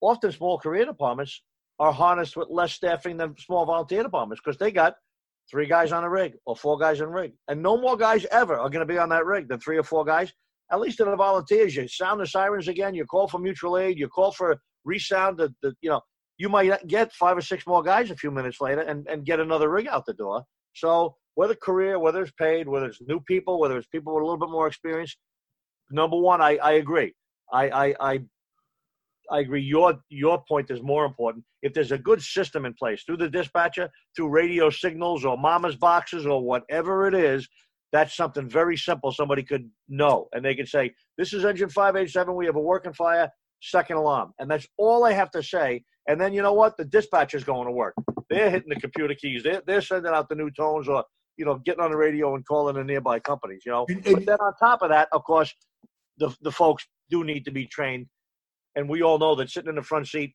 often 0.00 0.32
small 0.32 0.58
career 0.58 0.84
departments 0.84 1.42
are 1.78 1.92
harnessed 1.92 2.36
with 2.36 2.48
less 2.50 2.72
staffing 2.72 3.16
than 3.16 3.34
small 3.38 3.64
volunteer 3.64 4.02
departments 4.02 4.42
because 4.44 4.58
they 4.58 4.70
got 4.70 4.96
three 5.50 5.66
guys 5.66 5.92
on 5.92 6.04
a 6.04 6.10
rig 6.10 6.34
or 6.44 6.54
four 6.54 6.78
guys 6.78 7.00
on 7.00 7.08
a 7.08 7.10
rig. 7.10 7.32
And 7.48 7.62
no 7.62 7.80
more 7.80 7.96
guys 7.96 8.26
ever 8.30 8.58
are 8.58 8.68
going 8.68 8.86
to 8.86 8.92
be 8.92 8.98
on 8.98 9.08
that 9.08 9.24
rig 9.24 9.48
than 9.48 9.58
three 9.60 9.78
or 9.78 9.82
four 9.82 10.04
guys. 10.04 10.32
At 10.70 10.80
least 10.80 11.00
in 11.00 11.10
the 11.10 11.16
volunteers, 11.16 11.74
you 11.74 11.88
sound 11.88 12.20
the 12.20 12.26
sirens 12.26 12.68
again, 12.68 12.94
you 12.94 13.04
call 13.06 13.26
for 13.26 13.38
mutual 13.38 13.78
aid, 13.78 13.98
you 13.98 14.08
call 14.08 14.30
for 14.30 14.60
resound 14.84 15.38
the, 15.38 15.52
the 15.62 15.74
you 15.80 15.90
know, 15.90 16.00
you 16.38 16.48
might 16.48 16.86
get 16.86 17.12
five 17.12 17.36
or 17.36 17.40
six 17.40 17.66
more 17.66 17.82
guys 17.82 18.10
a 18.10 18.16
few 18.16 18.30
minutes 18.30 18.60
later 18.60 18.82
and, 18.82 19.06
and 19.08 19.26
get 19.26 19.40
another 19.40 19.70
rig 19.70 19.88
out 19.88 20.06
the 20.06 20.14
door. 20.14 20.44
So 20.74 21.16
whether 21.40 21.54
career, 21.54 21.98
whether 21.98 22.20
it's 22.20 22.32
paid, 22.32 22.68
whether 22.68 22.84
it's 22.84 23.00
new 23.00 23.18
people, 23.18 23.58
whether 23.58 23.78
it's 23.78 23.86
people 23.86 24.14
with 24.14 24.20
a 24.20 24.26
little 24.26 24.46
bit 24.46 24.50
more 24.50 24.66
experience. 24.66 25.16
Number 25.90 26.18
one, 26.18 26.42
I, 26.42 26.58
I 26.58 26.72
agree. 26.72 27.14
I, 27.50 27.70
I, 27.70 27.94
I, 27.98 28.20
I 29.30 29.38
agree. 29.40 29.62
Your 29.62 29.98
your 30.10 30.44
point 30.46 30.70
is 30.70 30.82
more 30.82 31.06
important. 31.06 31.42
If 31.62 31.72
there's 31.72 31.92
a 31.92 32.04
good 32.10 32.20
system 32.20 32.66
in 32.66 32.74
place 32.74 33.04
through 33.04 33.16
the 33.16 33.30
dispatcher, 33.30 33.88
through 34.14 34.28
radio 34.28 34.68
signals 34.68 35.24
or 35.24 35.38
mama's 35.38 35.76
boxes 35.76 36.26
or 36.26 36.44
whatever 36.44 37.08
it 37.08 37.14
is, 37.14 37.48
that's 37.90 38.14
something 38.14 38.46
very 38.46 38.76
simple. 38.76 39.10
Somebody 39.10 39.42
could 39.42 39.66
know, 39.88 40.28
and 40.34 40.44
they 40.44 40.54
could 40.54 40.68
say, 40.68 40.92
"This 41.16 41.32
is 41.32 41.46
engine 41.46 41.70
587. 41.70 42.34
We 42.34 42.44
have 42.44 42.56
a 42.56 42.60
working 42.60 42.92
fire, 42.92 43.30
second 43.62 43.96
alarm," 43.96 44.34
and 44.38 44.50
that's 44.50 44.68
all 44.76 45.04
I 45.04 45.12
have 45.12 45.30
to 45.30 45.42
say. 45.42 45.84
And 46.06 46.20
then 46.20 46.34
you 46.34 46.42
know 46.42 46.52
what? 46.52 46.76
The 46.76 46.84
dispatcher's 46.84 47.44
going 47.44 47.66
to 47.66 47.72
work. 47.72 47.94
They're 48.28 48.50
hitting 48.50 48.68
the 48.68 48.80
computer 48.86 49.14
keys. 49.14 49.42
They're 49.42 49.62
they're 49.66 49.80
sending 49.80 50.12
out 50.12 50.28
the 50.28 50.34
new 50.34 50.50
tones 50.50 50.86
or 50.86 51.04
you 51.40 51.46
know, 51.46 51.56
getting 51.64 51.82
on 51.82 51.90
the 51.90 51.96
radio 51.96 52.34
and 52.34 52.46
calling 52.46 52.76
the 52.76 52.84
nearby 52.84 53.18
companies, 53.18 53.62
you 53.64 53.72
know. 53.72 53.86
And, 53.88 54.06
and, 54.06 54.16
but 54.16 54.26
then 54.26 54.36
on 54.40 54.52
top 54.60 54.82
of 54.82 54.90
that, 54.90 55.08
of 55.12 55.24
course, 55.24 55.54
the 56.18 56.36
the 56.42 56.52
folks 56.52 56.86
do 57.08 57.24
need 57.24 57.46
to 57.46 57.50
be 57.50 57.64
trained, 57.66 58.06
and 58.76 58.86
we 58.86 59.02
all 59.02 59.18
know 59.18 59.34
that 59.36 59.48
sitting 59.48 59.70
in 59.70 59.76
the 59.76 59.82
front 59.82 60.06
seat 60.06 60.34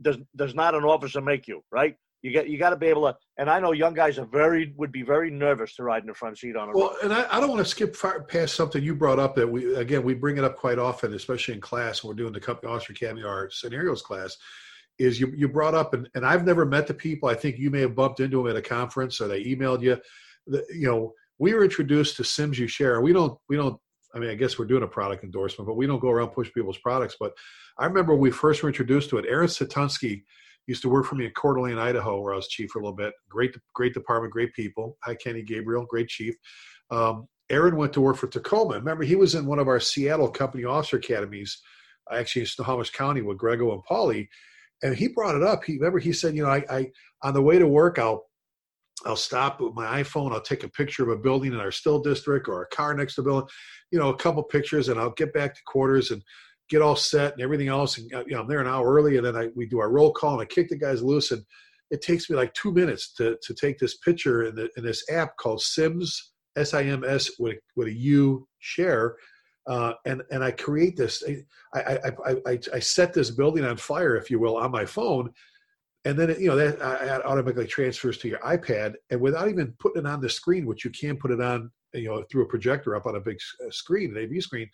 does 0.00 0.16
does 0.36 0.54
not 0.54 0.76
an 0.76 0.84
officer 0.84 1.20
make 1.20 1.48
you 1.48 1.60
right. 1.72 1.96
You 2.22 2.30
get 2.30 2.48
you 2.48 2.56
got 2.56 2.70
to 2.70 2.76
be 2.76 2.86
able 2.86 3.02
to. 3.02 3.16
And 3.36 3.50
I 3.50 3.58
know 3.58 3.72
young 3.72 3.94
guys 3.94 4.16
are 4.20 4.26
very 4.26 4.72
would 4.76 4.92
be 4.92 5.02
very 5.02 5.28
nervous 5.28 5.74
to 5.74 5.82
ride 5.82 6.04
in 6.04 6.06
the 6.06 6.14
front 6.14 6.38
seat 6.38 6.54
on 6.54 6.68
a. 6.68 6.72
Well, 6.72 6.90
road. 6.90 6.98
and 7.02 7.12
I, 7.12 7.26
I 7.36 7.40
don't 7.40 7.50
want 7.50 7.58
to 7.58 7.68
skip 7.68 7.96
far, 7.96 8.22
past 8.22 8.54
something 8.54 8.80
you 8.80 8.94
brought 8.94 9.18
up 9.18 9.34
that 9.34 9.48
we 9.48 9.74
again 9.74 10.04
we 10.04 10.14
bring 10.14 10.38
it 10.38 10.44
up 10.44 10.56
quite 10.56 10.78
often, 10.78 11.14
especially 11.14 11.54
in 11.54 11.60
class 11.60 12.04
when 12.04 12.10
we're 12.10 12.22
doing 12.22 12.32
the 12.32 12.38
company 12.38 12.72
officer 12.72 12.92
academy 12.92 13.24
our 13.24 13.50
scenarios 13.50 14.02
class 14.02 14.36
is 14.98 15.18
you, 15.18 15.32
you 15.36 15.48
brought 15.48 15.74
up 15.74 15.92
and, 15.92 16.08
and 16.14 16.24
I've 16.24 16.46
never 16.46 16.64
met 16.64 16.86
the 16.86 16.94
people. 16.94 17.28
I 17.28 17.34
think 17.34 17.58
you 17.58 17.70
may 17.70 17.80
have 17.80 17.96
bumped 17.96 18.20
into 18.20 18.38
them 18.38 18.46
at 18.46 18.56
a 18.56 18.62
conference 18.62 19.20
or 19.20 19.26
they 19.26 19.42
emailed 19.42 19.82
you 19.82 19.98
the, 20.46 20.64
you 20.70 20.86
know, 20.86 21.12
we 21.38 21.54
were 21.54 21.64
introduced 21.64 22.16
to 22.16 22.22
SimsUShare. 22.22 23.02
We 23.02 23.12
don't, 23.12 23.38
we 23.48 23.56
don't. 23.56 23.78
I 24.14 24.20
mean, 24.20 24.30
I 24.30 24.34
guess 24.36 24.58
we're 24.58 24.66
doing 24.66 24.84
a 24.84 24.88
product 24.88 25.24
endorsement, 25.24 25.66
but 25.66 25.76
we 25.76 25.88
don't 25.88 25.98
go 25.98 26.10
around 26.10 26.28
push 26.28 26.52
people's 26.52 26.78
products. 26.78 27.16
But 27.18 27.32
I 27.78 27.86
remember 27.86 28.14
we 28.14 28.30
first 28.30 28.62
were 28.62 28.68
introduced 28.68 29.10
to 29.10 29.18
it. 29.18 29.24
Aaron 29.28 29.48
Satunsky 29.48 30.22
used 30.68 30.82
to 30.82 30.88
work 30.88 31.04
for 31.06 31.16
me 31.16 31.26
in 31.26 31.32
Coeur 31.32 31.54
d'Alene, 31.54 31.78
Idaho, 31.78 32.20
where 32.20 32.32
I 32.32 32.36
was 32.36 32.46
chief 32.46 32.70
for 32.70 32.78
a 32.78 32.82
little 32.82 32.96
bit. 32.96 33.12
Great, 33.28 33.56
great 33.74 33.92
department, 33.92 34.32
great 34.32 34.54
people. 34.54 34.96
Hi, 35.02 35.16
Kenny 35.16 35.42
Gabriel, 35.42 35.84
great 35.84 36.08
chief. 36.08 36.34
Um, 36.90 37.26
Aaron 37.50 37.76
went 37.76 37.92
to 37.94 38.00
work 38.00 38.16
for 38.16 38.28
Tacoma. 38.28 38.74
Remember, 38.74 39.04
he 39.04 39.16
was 39.16 39.34
in 39.34 39.46
one 39.46 39.58
of 39.58 39.68
our 39.68 39.80
Seattle 39.80 40.30
company 40.30 40.64
officer 40.64 40.96
academies, 40.96 41.60
actually 42.10 42.42
in 42.42 42.46
Snohomish 42.46 42.90
County 42.90 43.20
with 43.20 43.38
Grego 43.38 43.72
and 43.72 43.82
Paulie. 43.84 44.28
And 44.82 44.94
he 44.94 45.08
brought 45.08 45.34
it 45.34 45.42
up. 45.42 45.64
He 45.64 45.74
remember 45.74 45.98
he 45.98 46.12
said, 46.12 46.34
you 46.34 46.42
know, 46.42 46.50
I, 46.50 46.64
I 46.70 46.90
on 47.22 47.34
the 47.34 47.42
way 47.42 47.58
to 47.58 47.66
work, 47.66 47.98
I'll 47.98 48.24
I'll 49.04 49.16
stop 49.16 49.60
with 49.60 49.74
my 49.74 50.02
iPhone. 50.02 50.32
I'll 50.32 50.40
take 50.40 50.64
a 50.64 50.68
picture 50.68 51.02
of 51.02 51.10
a 51.10 51.20
building 51.20 51.52
in 51.52 51.60
our 51.60 51.70
still 51.70 52.00
district 52.00 52.48
or 52.48 52.62
a 52.62 52.68
car 52.68 52.94
next 52.94 53.14
to 53.16 53.22
building, 53.22 53.48
you 53.90 53.98
know, 53.98 54.10
a 54.10 54.16
couple 54.16 54.42
pictures, 54.42 54.88
and 54.88 54.98
I'll 54.98 55.10
get 55.10 55.32
back 55.32 55.54
to 55.54 55.60
quarters 55.66 56.10
and 56.10 56.22
get 56.70 56.82
all 56.82 56.96
set 56.96 57.34
and 57.34 57.42
everything 57.42 57.68
else. 57.68 57.98
And 57.98 58.10
you 58.10 58.34
know, 58.34 58.40
I'm 58.40 58.48
there 58.48 58.60
an 58.60 58.66
hour 58.66 58.92
early, 58.92 59.16
and 59.16 59.26
then 59.26 59.36
I 59.36 59.48
we 59.54 59.66
do 59.66 59.80
our 59.80 59.90
roll 59.90 60.12
call 60.12 60.32
and 60.32 60.42
I 60.42 60.46
kick 60.46 60.68
the 60.68 60.76
guys 60.76 61.02
loose. 61.02 61.30
And 61.30 61.44
it 61.90 62.02
takes 62.02 62.30
me 62.30 62.36
like 62.36 62.54
two 62.54 62.72
minutes 62.72 63.12
to 63.14 63.36
to 63.42 63.54
take 63.54 63.78
this 63.78 63.98
picture 63.98 64.44
in 64.44 64.54
the 64.54 64.68
in 64.76 64.84
this 64.84 65.04
app 65.10 65.36
called 65.36 65.60
Sims 65.60 66.32
S 66.56 66.72
I 66.74 66.84
M 66.84 67.04
S 67.04 67.30
with 67.38 67.58
with 67.76 67.88
a 67.88 67.94
U 67.94 68.48
share. 68.58 69.16
Uh, 69.66 69.94
and 70.04 70.22
and 70.30 70.44
I 70.44 70.50
create 70.50 70.96
this. 70.96 71.22
I, 71.74 71.80
I 71.80 71.98
I 72.26 72.36
I 72.46 72.58
I 72.74 72.78
set 72.78 73.12
this 73.12 73.30
building 73.30 73.64
on 73.64 73.76
fire, 73.76 74.16
if 74.16 74.30
you 74.30 74.38
will, 74.38 74.56
on 74.56 74.70
my 74.70 74.84
phone, 74.84 75.30
and 76.04 76.18
then 76.18 76.30
it, 76.30 76.38
you 76.38 76.48
know 76.48 76.56
that 76.56 76.80
uh, 76.80 77.22
automatically 77.26 77.66
transfers 77.66 78.18
to 78.18 78.28
your 78.28 78.38
iPad, 78.40 78.94
and 79.10 79.20
without 79.20 79.48
even 79.48 79.74
putting 79.78 80.04
it 80.04 80.08
on 80.08 80.20
the 80.20 80.28
screen, 80.28 80.66
which 80.66 80.84
you 80.84 80.90
can 80.90 81.16
put 81.16 81.30
it 81.30 81.40
on, 81.40 81.70
you 81.94 82.08
know, 82.08 82.22
through 82.30 82.42
a 82.42 82.48
projector 82.48 82.94
up 82.94 83.06
on 83.06 83.16
a 83.16 83.20
big 83.20 83.38
uh, 83.64 83.70
screen, 83.70 84.16
an 84.16 84.22
AV 84.22 84.42
screen. 84.42 84.68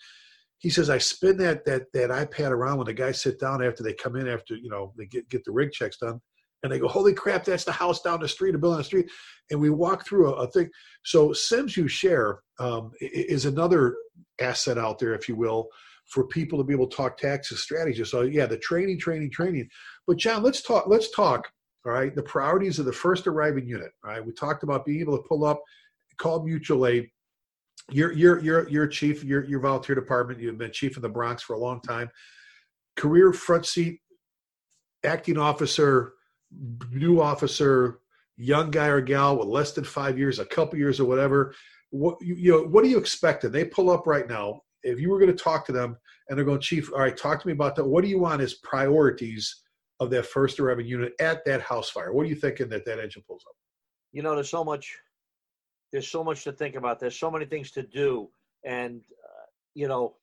He 0.58 0.70
says 0.70 0.90
I 0.90 0.98
spin 0.98 1.36
that 1.38 1.64
that 1.66 1.84
that 1.92 2.10
iPad 2.10 2.50
around 2.50 2.78
when 2.78 2.86
the 2.86 2.94
guys 2.94 3.20
sit 3.20 3.38
down 3.38 3.64
after 3.64 3.82
they 3.82 3.94
come 3.94 4.16
in 4.16 4.28
after 4.28 4.56
you 4.56 4.70
know 4.70 4.92
they 4.98 5.06
get 5.06 5.28
get 5.28 5.44
the 5.44 5.52
rig 5.52 5.72
checks 5.72 5.98
done, 5.98 6.20
and 6.62 6.72
they 6.72 6.78
go, 6.78 6.88
"Holy 6.88 7.14
crap, 7.14 7.44
that's 7.44 7.64
the 7.64 7.72
house 7.72 8.02
down 8.02 8.20
the 8.20 8.28
street, 8.28 8.54
a 8.54 8.58
building 8.58 8.74
on 8.74 8.80
the 8.80 8.84
street," 8.84 9.10
and 9.50 9.60
we 9.60 9.70
walk 9.70 10.06
through 10.06 10.34
a, 10.34 10.42
a 10.42 10.50
thing. 10.50 10.68
So 11.04 11.30
SimsUShare 11.30 12.38
um, 12.58 12.90
is 13.00 13.46
another 13.46 13.96
asset 14.40 14.78
out 14.78 14.98
there, 14.98 15.14
if 15.14 15.28
you 15.28 15.36
will, 15.36 15.68
for 16.10 16.26
people 16.26 16.58
to 16.58 16.64
be 16.64 16.74
able 16.74 16.88
to 16.88 16.96
talk 16.96 17.16
taxes 17.16 17.62
strategy. 17.62 18.04
So 18.04 18.22
yeah, 18.22 18.46
the 18.46 18.58
training, 18.58 18.98
training, 18.98 19.30
training. 19.30 19.68
But 20.10 20.18
John, 20.18 20.42
let's 20.42 20.60
talk. 20.60 20.88
Let's 20.88 21.12
talk. 21.12 21.48
All 21.86 21.92
right, 21.92 22.12
the 22.12 22.24
priorities 22.24 22.80
of 22.80 22.84
the 22.84 22.92
first 22.92 23.28
arriving 23.28 23.68
unit. 23.68 23.92
All 24.04 24.10
right, 24.10 24.26
we 24.26 24.32
talked 24.32 24.64
about 24.64 24.84
being 24.84 24.98
able 24.98 25.16
to 25.16 25.22
pull 25.22 25.44
up, 25.44 25.62
call 26.16 26.42
mutual 26.42 26.88
aid. 26.88 27.08
You're 27.92 28.10
you're 28.10 28.40
you're 28.40 28.68
you're 28.68 28.88
chief. 28.88 29.22
You're 29.22 29.44
your 29.44 29.60
volunteer 29.60 29.94
department. 29.94 30.40
You've 30.40 30.58
been 30.58 30.72
chief 30.72 30.96
in 30.96 31.02
the 31.02 31.08
Bronx 31.08 31.44
for 31.44 31.54
a 31.54 31.60
long 31.60 31.80
time. 31.82 32.10
Career 32.96 33.32
front 33.32 33.66
seat, 33.66 34.00
acting 35.04 35.38
officer, 35.38 36.14
new 36.90 37.20
officer, 37.20 38.00
young 38.36 38.72
guy 38.72 38.88
or 38.88 39.00
gal 39.00 39.38
with 39.38 39.46
less 39.46 39.70
than 39.74 39.84
five 39.84 40.18
years, 40.18 40.40
a 40.40 40.44
couple 40.44 40.76
years 40.76 40.98
or 40.98 41.04
whatever. 41.04 41.54
What 41.90 42.20
you, 42.20 42.34
you 42.34 42.50
know? 42.50 42.62
What 42.64 42.82
do 42.82 42.90
you 42.90 42.98
expect? 42.98 43.44
And 43.44 43.54
they 43.54 43.64
pull 43.64 43.90
up 43.90 44.08
right 44.08 44.28
now 44.28 44.62
if 44.82 44.98
you 44.98 45.08
were 45.08 45.20
going 45.20 45.30
to 45.30 45.40
talk 45.40 45.64
to 45.66 45.72
them 45.72 45.96
and 46.28 46.36
they're 46.36 46.44
going, 46.44 46.58
Chief, 46.58 46.92
all 46.92 46.98
right, 46.98 47.16
talk 47.16 47.40
to 47.40 47.46
me 47.46 47.52
about 47.52 47.76
that. 47.76 47.84
What 47.84 48.02
do 48.02 48.10
you 48.10 48.18
want 48.18 48.42
as 48.42 48.54
priorities 48.54 49.54
of 50.00 50.10
that 50.10 50.26
first 50.26 50.58
arriving 50.58 50.86
unit 50.86 51.12
at 51.20 51.44
that 51.44 51.60
house 51.60 51.90
fire? 51.90 52.12
What 52.12 52.26
are 52.26 52.28
you 52.28 52.34
thinking 52.34 52.68
that 52.70 52.84
that 52.86 52.98
engine 52.98 53.22
pulls 53.26 53.44
up? 53.46 53.54
You 54.12 54.22
know, 54.22 54.34
there's 54.34 54.50
so 54.50 54.64
much, 54.64 54.96
there's 55.92 56.08
so 56.08 56.24
much 56.24 56.42
to 56.44 56.52
think 56.52 56.74
about. 56.74 56.98
There's 56.98 57.18
so 57.18 57.30
many 57.30 57.44
things 57.44 57.70
to 57.72 57.82
do, 57.82 58.28
and 58.64 59.02
uh, 59.24 59.46
you 59.74 59.86
know, 59.86 60.16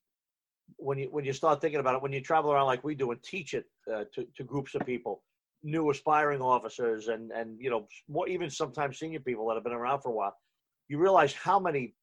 when 0.75 0.98
you 0.98 1.07
when 1.12 1.24
you 1.24 1.31
start 1.31 1.62
thinking 1.62 1.79
about 1.79 1.96
it, 1.96 2.01
when 2.01 2.12
you 2.12 2.22
travel 2.22 2.51
around 2.51 2.65
like 2.65 2.84
we 2.84 2.96
do 2.96 3.12
and 3.12 3.24
teach 3.24 3.53
it 3.53 3.65
uh, 3.93 4.03
to 4.13 4.27
to 4.36 4.43
groups 4.43 4.75
of 4.75 4.86
people, 4.86 5.24
new 5.63 5.89
aspiring 5.89 6.41
officers, 6.41 7.07
and 7.07 7.31
and 7.31 7.62
you 7.62 7.69
know, 7.69 7.88
more 8.10 8.27
even 8.27 8.50
sometimes 8.50 9.00
senior 9.00 9.19
people 9.19 9.48
that 9.48 9.53
have 9.55 9.63
been 9.63 9.74
around 9.74 10.01
for 10.01 10.10
a 10.10 10.15
while, 10.15 10.36
you 10.89 10.98
realize 10.98 11.34
how 11.34 11.60
many 11.60 11.93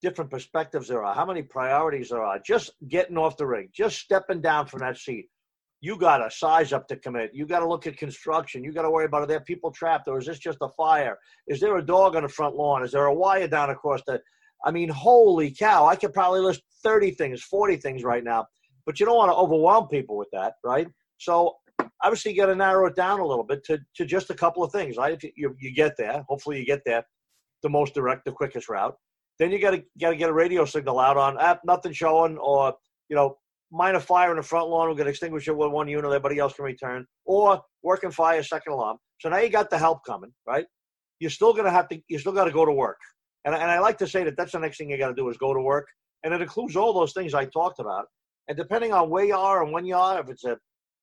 different 0.00 0.30
perspectives 0.30 0.88
there 0.88 1.04
are, 1.04 1.14
how 1.14 1.26
many 1.26 1.42
priorities 1.42 2.10
there 2.10 2.22
are. 2.22 2.38
Just 2.38 2.72
getting 2.88 3.18
off 3.18 3.36
the 3.36 3.46
rig, 3.46 3.70
just 3.74 3.98
stepping 3.98 4.40
down 4.40 4.66
from 4.66 4.80
that 4.80 4.96
seat. 4.96 5.28
You 5.80 5.98
got 5.98 6.18
to 6.18 6.30
size 6.30 6.72
up 6.72 6.88
to 6.88 6.96
commit. 6.96 7.30
You 7.34 7.46
got 7.46 7.60
to 7.60 7.68
look 7.68 7.86
at 7.86 7.96
construction. 7.96 8.64
You 8.64 8.72
got 8.72 8.82
to 8.82 8.90
worry 8.90 9.04
about 9.04 9.22
are 9.22 9.26
there 9.26 9.40
people 9.40 9.70
trapped 9.70 10.08
or 10.08 10.18
is 10.18 10.26
this 10.26 10.38
just 10.38 10.58
a 10.62 10.68
fire? 10.70 11.18
Is 11.46 11.60
there 11.60 11.76
a 11.76 11.84
dog 11.84 12.16
on 12.16 12.22
the 12.22 12.28
front 12.28 12.56
lawn? 12.56 12.82
Is 12.82 12.92
there 12.92 13.06
a 13.06 13.14
wire 13.14 13.48
down 13.48 13.70
across 13.70 14.00
the? 14.06 14.20
I 14.64 14.70
mean, 14.70 14.88
holy 14.88 15.50
cow! 15.50 15.86
I 15.86 15.96
could 15.96 16.14
probably 16.14 16.40
list 16.40 16.62
thirty 16.82 17.10
things, 17.10 17.42
forty 17.42 17.76
things 17.76 18.04
right 18.04 18.24
now. 18.24 18.46
But 18.86 18.98
you 18.98 19.06
don't 19.06 19.16
want 19.16 19.30
to 19.30 19.36
overwhelm 19.36 19.88
people 19.88 20.16
with 20.16 20.28
that, 20.32 20.54
right? 20.64 20.88
So 21.18 21.56
obviously, 22.02 22.32
you 22.32 22.38
got 22.38 22.46
to 22.46 22.56
narrow 22.56 22.86
it 22.86 22.96
down 22.96 23.20
a 23.20 23.26
little 23.26 23.44
bit 23.44 23.64
to, 23.64 23.78
to 23.96 24.06
just 24.06 24.30
a 24.30 24.34
couple 24.34 24.62
of 24.62 24.72
things. 24.72 24.96
Right? 24.96 25.12
If 25.12 25.30
you, 25.36 25.54
you, 25.60 25.74
get 25.74 25.96
there, 25.98 26.24
hopefully 26.28 26.58
you 26.58 26.64
get 26.64 26.82
there 26.86 27.04
the 27.62 27.68
most 27.68 27.94
direct, 27.94 28.24
the 28.24 28.32
quickest 28.32 28.68
route. 28.68 28.94
Then 29.38 29.50
you 29.50 29.58
got 29.58 29.72
to 29.72 29.82
got 30.00 30.10
to 30.10 30.16
get 30.16 30.30
a 30.30 30.32
radio 30.32 30.64
signal 30.64 30.98
out 30.98 31.16
on 31.16 31.38
app, 31.38 31.60
nothing 31.64 31.92
showing, 31.92 32.38
or 32.38 32.74
you 33.08 33.16
know, 33.16 33.36
minor 33.76 34.00
fire 34.00 34.30
in 34.30 34.36
the 34.36 34.42
front 34.42 34.68
lawn. 34.68 34.88
Going 34.88 35.04
to 35.04 35.10
extinguish 35.10 35.48
it 35.48 35.56
with 35.56 35.70
one 35.70 35.88
unit. 35.88 36.04
Everybody 36.06 36.38
else 36.38 36.54
can 36.54 36.64
return, 36.64 37.06
or 37.24 37.60
working 37.82 38.10
fire, 38.10 38.42
second 38.42 38.72
alarm. 38.72 38.98
So 39.20 39.28
now 39.28 39.38
you 39.38 39.48
got 39.48 39.70
the 39.70 39.78
help 39.78 40.00
coming, 40.06 40.32
right? 40.46 40.66
You're 41.20 41.30
still 41.30 41.54
to 41.54 41.70
have 41.70 41.88
to. 41.88 42.00
You 42.08 42.18
still 42.18 42.32
got 42.32 42.44
to 42.44 42.50
go 42.50 42.64
to 42.64 42.72
work, 42.72 42.98
and 43.44 43.54
and 43.54 43.70
I 43.70 43.78
like 43.78 43.98
to 43.98 44.06
say 44.06 44.24
that 44.24 44.36
that's 44.36 44.52
the 44.52 44.58
next 44.58 44.78
thing 44.78 44.90
you 44.90 44.98
got 44.98 45.08
to 45.08 45.14
do 45.14 45.28
is 45.28 45.36
go 45.36 45.54
to 45.54 45.60
work, 45.60 45.86
and 46.24 46.34
it 46.34 46.42
includes 46.42 46.76
all 46.76 46.92
those 46.92 47.12
things 47.12 47.34
I 47.34 47.46
talked 47.46 47.78
about. 47.78 48.06
And 48.48 48.56
depending 48.56 48.92
on 48.92 49.10
where 49.10 49.24
you 49.24 49.36
are 49.36 49.64
and 49.64 49.72
when 49.72 49.84
you 49.84 49.96
are, 49.96 50.20
if 50.20 50.28
it's 50.28 50.44
a 50.44 50.56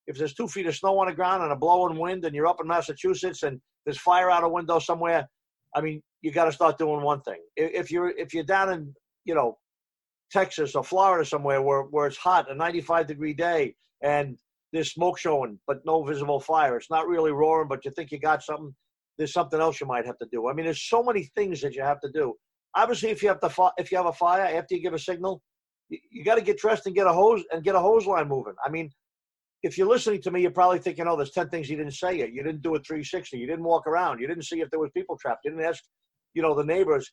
if 0.08 0.18
there's 0.18 0.34
two 0.34 0.48
feet 0.48 0.68
of 0.68 0.76
snow 0.76 1.00
on 1.00 1.08
the 1.08 1.14
ground 1.14 1.44
and 1.44 1.52
a 1.52 1.56
blowing 1.56 1.98
wind, 1.98 2.26
and 2.26 2.36
you're 2.36 2.48
up 2.48 2.60
in 2.62 2.68
Massachusetts 2.68 3.44
and 3.44 3.60
there's 3.86 3.98
fire 3.98 4.30
out 4.30 4.44
a 4.44 4.50
window 4.50 4.80
somewhere, 4.80 5.28
I 5.76 5.82
mean, 5.82 6.02
you 6.22 6.32
got 6.32 6.46
to 6.46 6.52
start 6.52 6.78
doing 6.78 7.02
one 7.02 7.22
thing. 7.22 7.40
If 7.56 7.92
you're 7.92 8.10
if 8.10 8.34
you're 8.34 8.44
down 8.44 8.72
in 8.72 8.94
you 9.26 9.36
know 9.36 9.58
Texas 10.34 10.76
or 10.76 10.84
Florida 10.84 11.24
somewhere 11.24 11.62
where 11.62 11.84
where 11.84 12.08
it's 12.08 12.18
hot, 12.18 12.52
a 12.52 12.56
95 12.56 13.08
degree 13.08 13.34
day, 13.34 13.76
and 14.02 14.38
there's 14.74 14.92
smoke 14.92 15.20
showing 15.20 15.60
but 15.68 15.86
no 15.86 16.04
visible 16.04 16.40
fire, 16.40 16.76
it's 16.76 16.90
not 16.90 17.08
really 17.08 17.32
roaring, 17.32 17.70
but 17.70 17.86
you 17.86 17.92
think 17.92 18.12
you 18.12 18.20
got 18.20 18.44
something. 18.44 18.76
There's 19.18 19.32
something 19.32 19.62
else 19.62 19.80
you 19.80 19.86
might 19.86 20.08
have 20.08 20.18
to 20.18 20.28
do. 20.32 20.50
I 20.50 20.54
mean, 20.54 20.66
there's 20.66 20.90
so 20.90 21.04
many 21.04 21.30
things 21.36 21.62
that 21.62 21.76
you 21.76 21.84
have 21.84 22.02
to 22.02 22.12
do. 22.12 22.34
Obviously, 22.76 23.12
if 23.12 23.22
you 23.22 23.30
have 23.30 23.40
to 23.42 23.72
if 23.78 23.92
you 23.92 23.98
have 23.98 24.08
a 24.08 24.14
fire 24.14 24.42
after 24.42 24.76
you 24.76 24.82
give 24.82 24.96
a 24.96 25.00
signal, 25.00 25.42
you, 25.90 26.00
you 26.10 26.24
got 26.24 26.36
to 26.36 26.42
get 26.42 26.58
dressed 26.58 26.88
and 26.88 26.96
get 26.96 27.06
a 27.06 27.14
hose 27.14 27.44
and 27.52 27.64
get 27.64 27.76
a 27.76 27.80
hose 27.80 28.08
line 28.08 28.28
moving. 28.28 28.56
I 28.66 28.70
mean, 28.70 28.90
if 29.62 29.78
you're 29.78 29.88
listening 29.88 30.22
to 30.24 30.32
me, 30.32 30.42
you're 30.42 30.52
probably 30.52 30.80
thinking, 30.80 31.08
oh, 31.08 31.16
there's 31.16 31.32
10 31.32 31.50
things 31.50 31.70
you 31.70 31.78
didn't 31.78 31.94
say 31.94 32.18
yet. 32.18 32.34
You 32.34 32.44
didn't 32.44 32.64
do 32.64 32.76
a 32.76 32.80
360. 32.80 33.38
You 33.38 33.48
didn't 33.48 33.64
walk 33.64 33.88
around. 33.88 34.20
You 34.20 34.28
didn't 34.28 34.44
see 34.44 34.60
if 34.60 34.70
there 34.72 34.80
was 34.80 34.92
people 34.96 35.18
trapped. 35.18 35.46
You 35.46 35.52
didn't 35.52 35.66
ask, 35.66 35.82
you 36.34 36.42
know, 36.42 36.54
the 36.54 36.66
neighbors. 36.66 37.10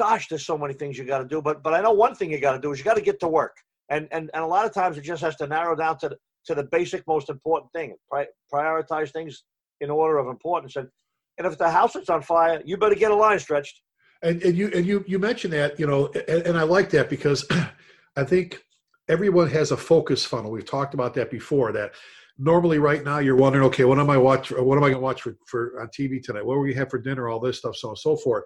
Gosh, 0.00 0.28
there's 0.28 0.46
so 0.46 0.56
many 0.56 0.72
things 0.72 0.96
you 0.96 1.04
got 1.04 1.18
to 1.18 1.26
do. 1.26 1.42
But 1.42 1.62
but 1.62 1.74
I 1.74 1.82
know 1.82 1.92
one 1.92 2.14
thing 2.14 2.30
you 2.30 2.40
got 2.40 2.52
to 2.52 2.58
do 2.58 2.72
is 2.72 2.78
you 2.78 2.84
got 2.86 2.96
to 2.96 3.02
get 3.02 3.20
to 3.20 3.28
work. 3.28 3.54
And, 3.90 4.08
and 4.12 4.30
and 4.32 4.42
a 4.42 4.46
lot 4.46 4.64
of 4.64 4.72
times 4.72 4.96
it 4.96 5.02
just 5.02 5.20
has 5.20 5.36
to 5.36 5.46
narrow 5.46 5.76
down 5.76 5.98
to 5.98 6.08
the, 6.08 6.16
to 6.46 6.54
the 6.54 6.64
basic, 6.64 7.06
most 7.06 7.28
important 7.28 7.70
thing. 7.74 7.94
Pri- 8.10 8.28
prioritize 8.50 9.12
things 9.12 9.44
in 9.82 9.90
order 9.90 10.16
of 10.16 10.28
importance. 10.28 10.76
And 10.76 10.88
and 11.36 11.46
if 11.46 11.58
the 11.58 11.68
house 11.68 11.96
is 11.96 12.08
on 12.08 12.22
fire, 12.22 12.62
you 12.64 12.78
better 12.78 12.94
get 12.94 13.10
a 13.10 13.14
line 13.14 13.38
stretched. 13.38 13.82
And 14.22 14.42
and 14.42 14.56
you 14.56 14.70
and 14.74 14.86
you 14.86 15.04
you 15.06 15.18
mentioned 15.18 15.52
that, 15.52 15.78
you 15.78 15.86
know, 15.86 16.06
and, 16.28 16.46
and 16.46 16.58
I 16.58 16.62
like 16.62 16.88
that 16.90 17.10
because 17.10 17.46
I 18.16 18.24
think 18.24 18.58
everyone 19.06 19.50
has 19.50 19.70
a 19.70 19.76
focus 19.76 20.24
funnel. 20.24 20.50
We've 20.50 20.64
talked 20.64 20.94
about 20.94 21.12
that 21.14 21.30
before. 21.30 21.72
That 21.72 21.92
normally 22.38 22.78
right 22.78 23.04
now 23.04 23.18
you're 23.18 23.36
wondering, 23.36 23.66
okay, 23.66 23.84
what 23.84 23.98
am 23.98 24.08
I 24.08 24.16
watch? 24.16 24.50
What 24.50 24.78
am 24.78 24.84
I 24.84 24.88
going 24.88 24.94
to 24.94 25.00
watch 25.00 25.20
for, 25.20 25.36
for 25.46 25.78
on 25.78 25.88
TV 25.88 26.22
tonight? 26.22 26.46
What 26.46 26.54
are 26.54 26.60
we 26.60 26.72
have 26.72 26.88
for 26.88 26.98
dinner? 26.98 27.28
All 27.28 27.38
this 27.38 27.58
stuff, 27.58 27.76
so 27.76 27.88
on 27.88 27.92
and 27.92 27.98
so 27.98 28.16
forth. 28.16 28.44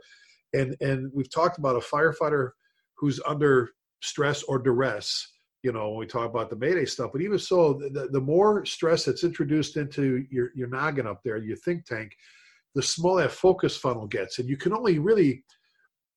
And 0.54 0.76
and 0.80 1.10
we've 1.12 1.30
talked 1.30 1.58
about 1.58 1.76
a 1.76 1.80
firefighter 1.80 2.50
who's 2.96 3.20
under 3.26 3.70
stress 4.00 4.42
or 4.44 4.58
duress. 4.58 5.28
You 5.62 5.72
know, 5.72 5.90
when 5.90 6.00
we 6.00 6.06
talk 6.06 6.28
about 6.28 6.50
the 6.50 6.56
Mayday 6.56 6.84
stuff, 6.84 7.10
but 7.12 7.22
even 7.22 7.38
so, 7.38 7.74
the, 7.74 8.08
the 8.12 8.20
more 8.20 8.66
stress 8.66 9.04
that's 9.04 9.24
introduced 9.24 9.76
into 9.76 10.24
your 10.30 10.50
your 10.54 10.68
noggin 10.68 11.06
up 11.06 11.20
there, 11.24 11.38
your 11.38 11.56
think 11.56 11.86
tank, 11.86 12.14
the 12.74 12.82
smaller 12.82 13.22
that 13.22 13.32
focus 13.32 13.76
funnel 13.76 14.06
gets, 14.06 14.38
and 14.38 14.48
you 14.48 14.56
can 14.56 14.72
only 14.72 14.98
really 14.98 15.44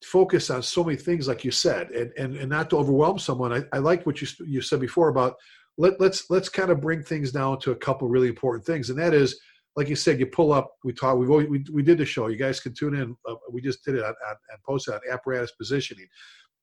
focus 0.04 0.50
on 0.50 0.62
so 0.62 0.84
many 0.84 0.98
things 0.98 1.28
like 1.28 1.44
you 1.44 1.52
said 1.52 1.90
and 1.92 2.12
and, 2.18 2.36
and 2.36 2.50
not 2.50 2.70
to 2.70 2.78
overwhelm 2.78 3.18
someone 3.18 3.52
i, 3.52 3.64
I 3.74 3.80
like 3.80 4.06
what 4.06 4.22
you 4.22 4.28
you 4.46 4.62
said 4.62 4.80
before 4.80 5.10
about 5.10 5.36
let, 5.78 6.00
let's 6.00 6.30
let's 6.30 6.50
kind 6.50 6.70
of 6.70 6.82
bring 6.82 7.02
things 7.02 7.32
down 7.32 7.60
to 7.62 7.72
a 7.72 7.76
couple 7.76 8.08
really 8.08 8.28
important 8.28 8.66
things 8.66 8.90
and 8.90 9.00
that 9.00 9.14
is 9.14 9.40
like 9.78 9.88
you 9.88 9.96
said 9.96 10.20
you 10.20 10.26
pull 10.26 10.52
up 10.52 10.76
we 10.84 10.92
talk 10.92 11.18
we've 11.18 11.30
always, 11.30 11.48
we, 11.48 11.64
we 11.72 11.82
did 11.82 11.98
the 11.98 12.06
show 12.06 12.28
you 12.28 12.36
guys 12.36 12.60
can 12.60 12.74
tune 12.74 12.96
in 12.96 13.16
uh, 13.30 13.36
we 13.52 13.62
just 13.62 13.86
did 13.86 13.96
it 13.96 14.04
on, 14.04 14.10
on, 14.28 14.36
and 14.52 14.64
posted 14.68 14.94
on 14.94 15.00
apparatus 15.10 15.52
positioning 15.52 16.08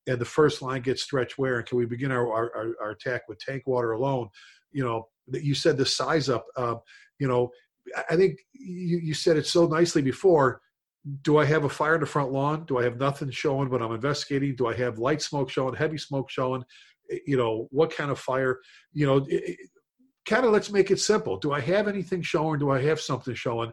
and 0.07 0.19
the 0.19 0.25
first 0.25 0.61
line 0.61 0.81
gets 0.81 1.01
stretched 1.01 1.37
where 1.39 1.57
and 1.57 1.65
can 1.65 1.79
we 1.79 1.85
begin 1.85 2.11
our, 2.11 2.31
our, 2.31 2.75
our 2.79 2.91
attack 2.91 3.21
with 3.27 3.39
tank 3.39 3.63
water 3.65 3.93
alone 3.93 4.29
you 4.71 4.83
know 4.83 5.07
you 5.31 5.55
said 5.55 5.77
the 5.77 5.85
size 5.85 6.29
up 6.29 6.45
uh, 6.57 6.75
you 7.17 7.27
know 7.27 7.49
i 8.09 8.15
think 8.15 8.37
you, 8.53 8.99
you 8.99 9.13
said 9.13 9.37
it 9.37 9.47
so 9.47 9.65
nicely 9.65 10.03
before 10.03 10.61
do 11.21 11.37
I 11.37 11.45
have 11.45 11.65
a 11.65 11.69
fire 11.69 11.95
in 11.95 12.01
the 12.01 12.07
front 12.07 12.31
lawn? 12.31 12.65
Do 12.65 12.79
I 12.79 12.83
have 12.83 12.97
nothing 12.97 13.29
showing 13.29 13.69
but 13.69 13.81
I'm 13.81 13.93
investigating? 13.93 14.55
Do 14.55 14.67
I 14.67 14.73
have 14.75 14.97
light 14.97 15.21
smoke 15.21 15.49
showing, 15.49 15.75
heavy 15.75 15.97
smoke 15.97 16.29
showing? 16.29 16.63
Eh, 17.11 17.17
you 17.27 17.37
know, 17.37 17.67
what 17.71 17.95
kind 17.95 18.09
of 18.09 18.19
fire? 18.19 18.59
You 18.93 19.05
know, 19.05 19.27
kind 20.25 20.45
of 20.45 20.51
let's 20.51 20.71
make 20.71 20.91
it 20.91 20.99
simple. 20.99 21.37
Do 21.37 21.51
I 21.51 21.59
have 21.61 21.87
anything 21.87 22.21
showing? 22.21 22.59
Do 22.59 22.71
I 22.71 22.81
have 22.81 22.99
something 22.99 23.35
showing? 23.35 23.71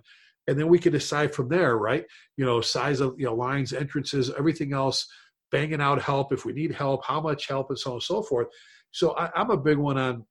And 0.49 0.59
then 0.59 0.69
we 0.69 0.79
can 0.79 0.93
decide 0.93 1.35
from 1.35 1.49
there, 1.49 1.79
right? 1.79 2.05
You 2.37 2.45
know, 2.45 2.61
size 2.61 3.01
of 3.01 3.15
you 3.19 3.27
know 3.27 3.35
lines, 3.35 3.73
entrances, 3.73 4.31
everything 4.37 4.73
else, 4.73 5.07
banging 5.51 5.81
out 5.81 6.03
help 6.03 6.33
if 6.33 6.45
we 6.45 6.53
need 6.53 6.73
help, 6.73 7.05
how 7.05 7.21
much 7.21 7.47
help, 7.47 7.71
and 7.71 7.79
so 7.79 7.91
on 7.91 7.97
and 7.97 8.03
so 8.03 8.23
forth. 8.23 8.49
So 8.91 9.13
I, 9.13 9.41
am 9.41 9.51
a 9.51 9.57
big 9.57 9.79
one 9.79 9.99
on 9.99 10.25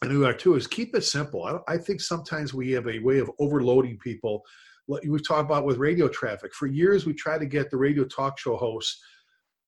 and 0.00 0.10
who 0.10 0.24
are 0.24 0.32
too 0.32 0.56
is 0.56 0.66
keep 0.66 0.94
it 0.96 1.02
simple. 1.02 1.44
I, 1.44 1.74
I 1.74 1.78
think 1.78 2.00
sometimes 2.00 2.52
we 2.52 2.72
have 2.72 2.88
a 2.88 2.98
way 2.98 3.18
of 3.18 3.30
overloading 3.38 3.98
people 3.98 4.42
we've 4.88 5.26
talked 5.26 5.48
about 5.48 5.64
with 5.64 5.78
radio 5.78 6.08
traffic. 6.08 6.54
For 6.54 6.66
years, 6.66 7.06
we 7.06 7.14
tried 7.14 7.38
to 7.38 7.46
get 7.46 7.70
the 7.70 7.76
radio 7.76 8.04
talk 8.04 8.38
show 8.38 8.56
hosts 8.56 9.00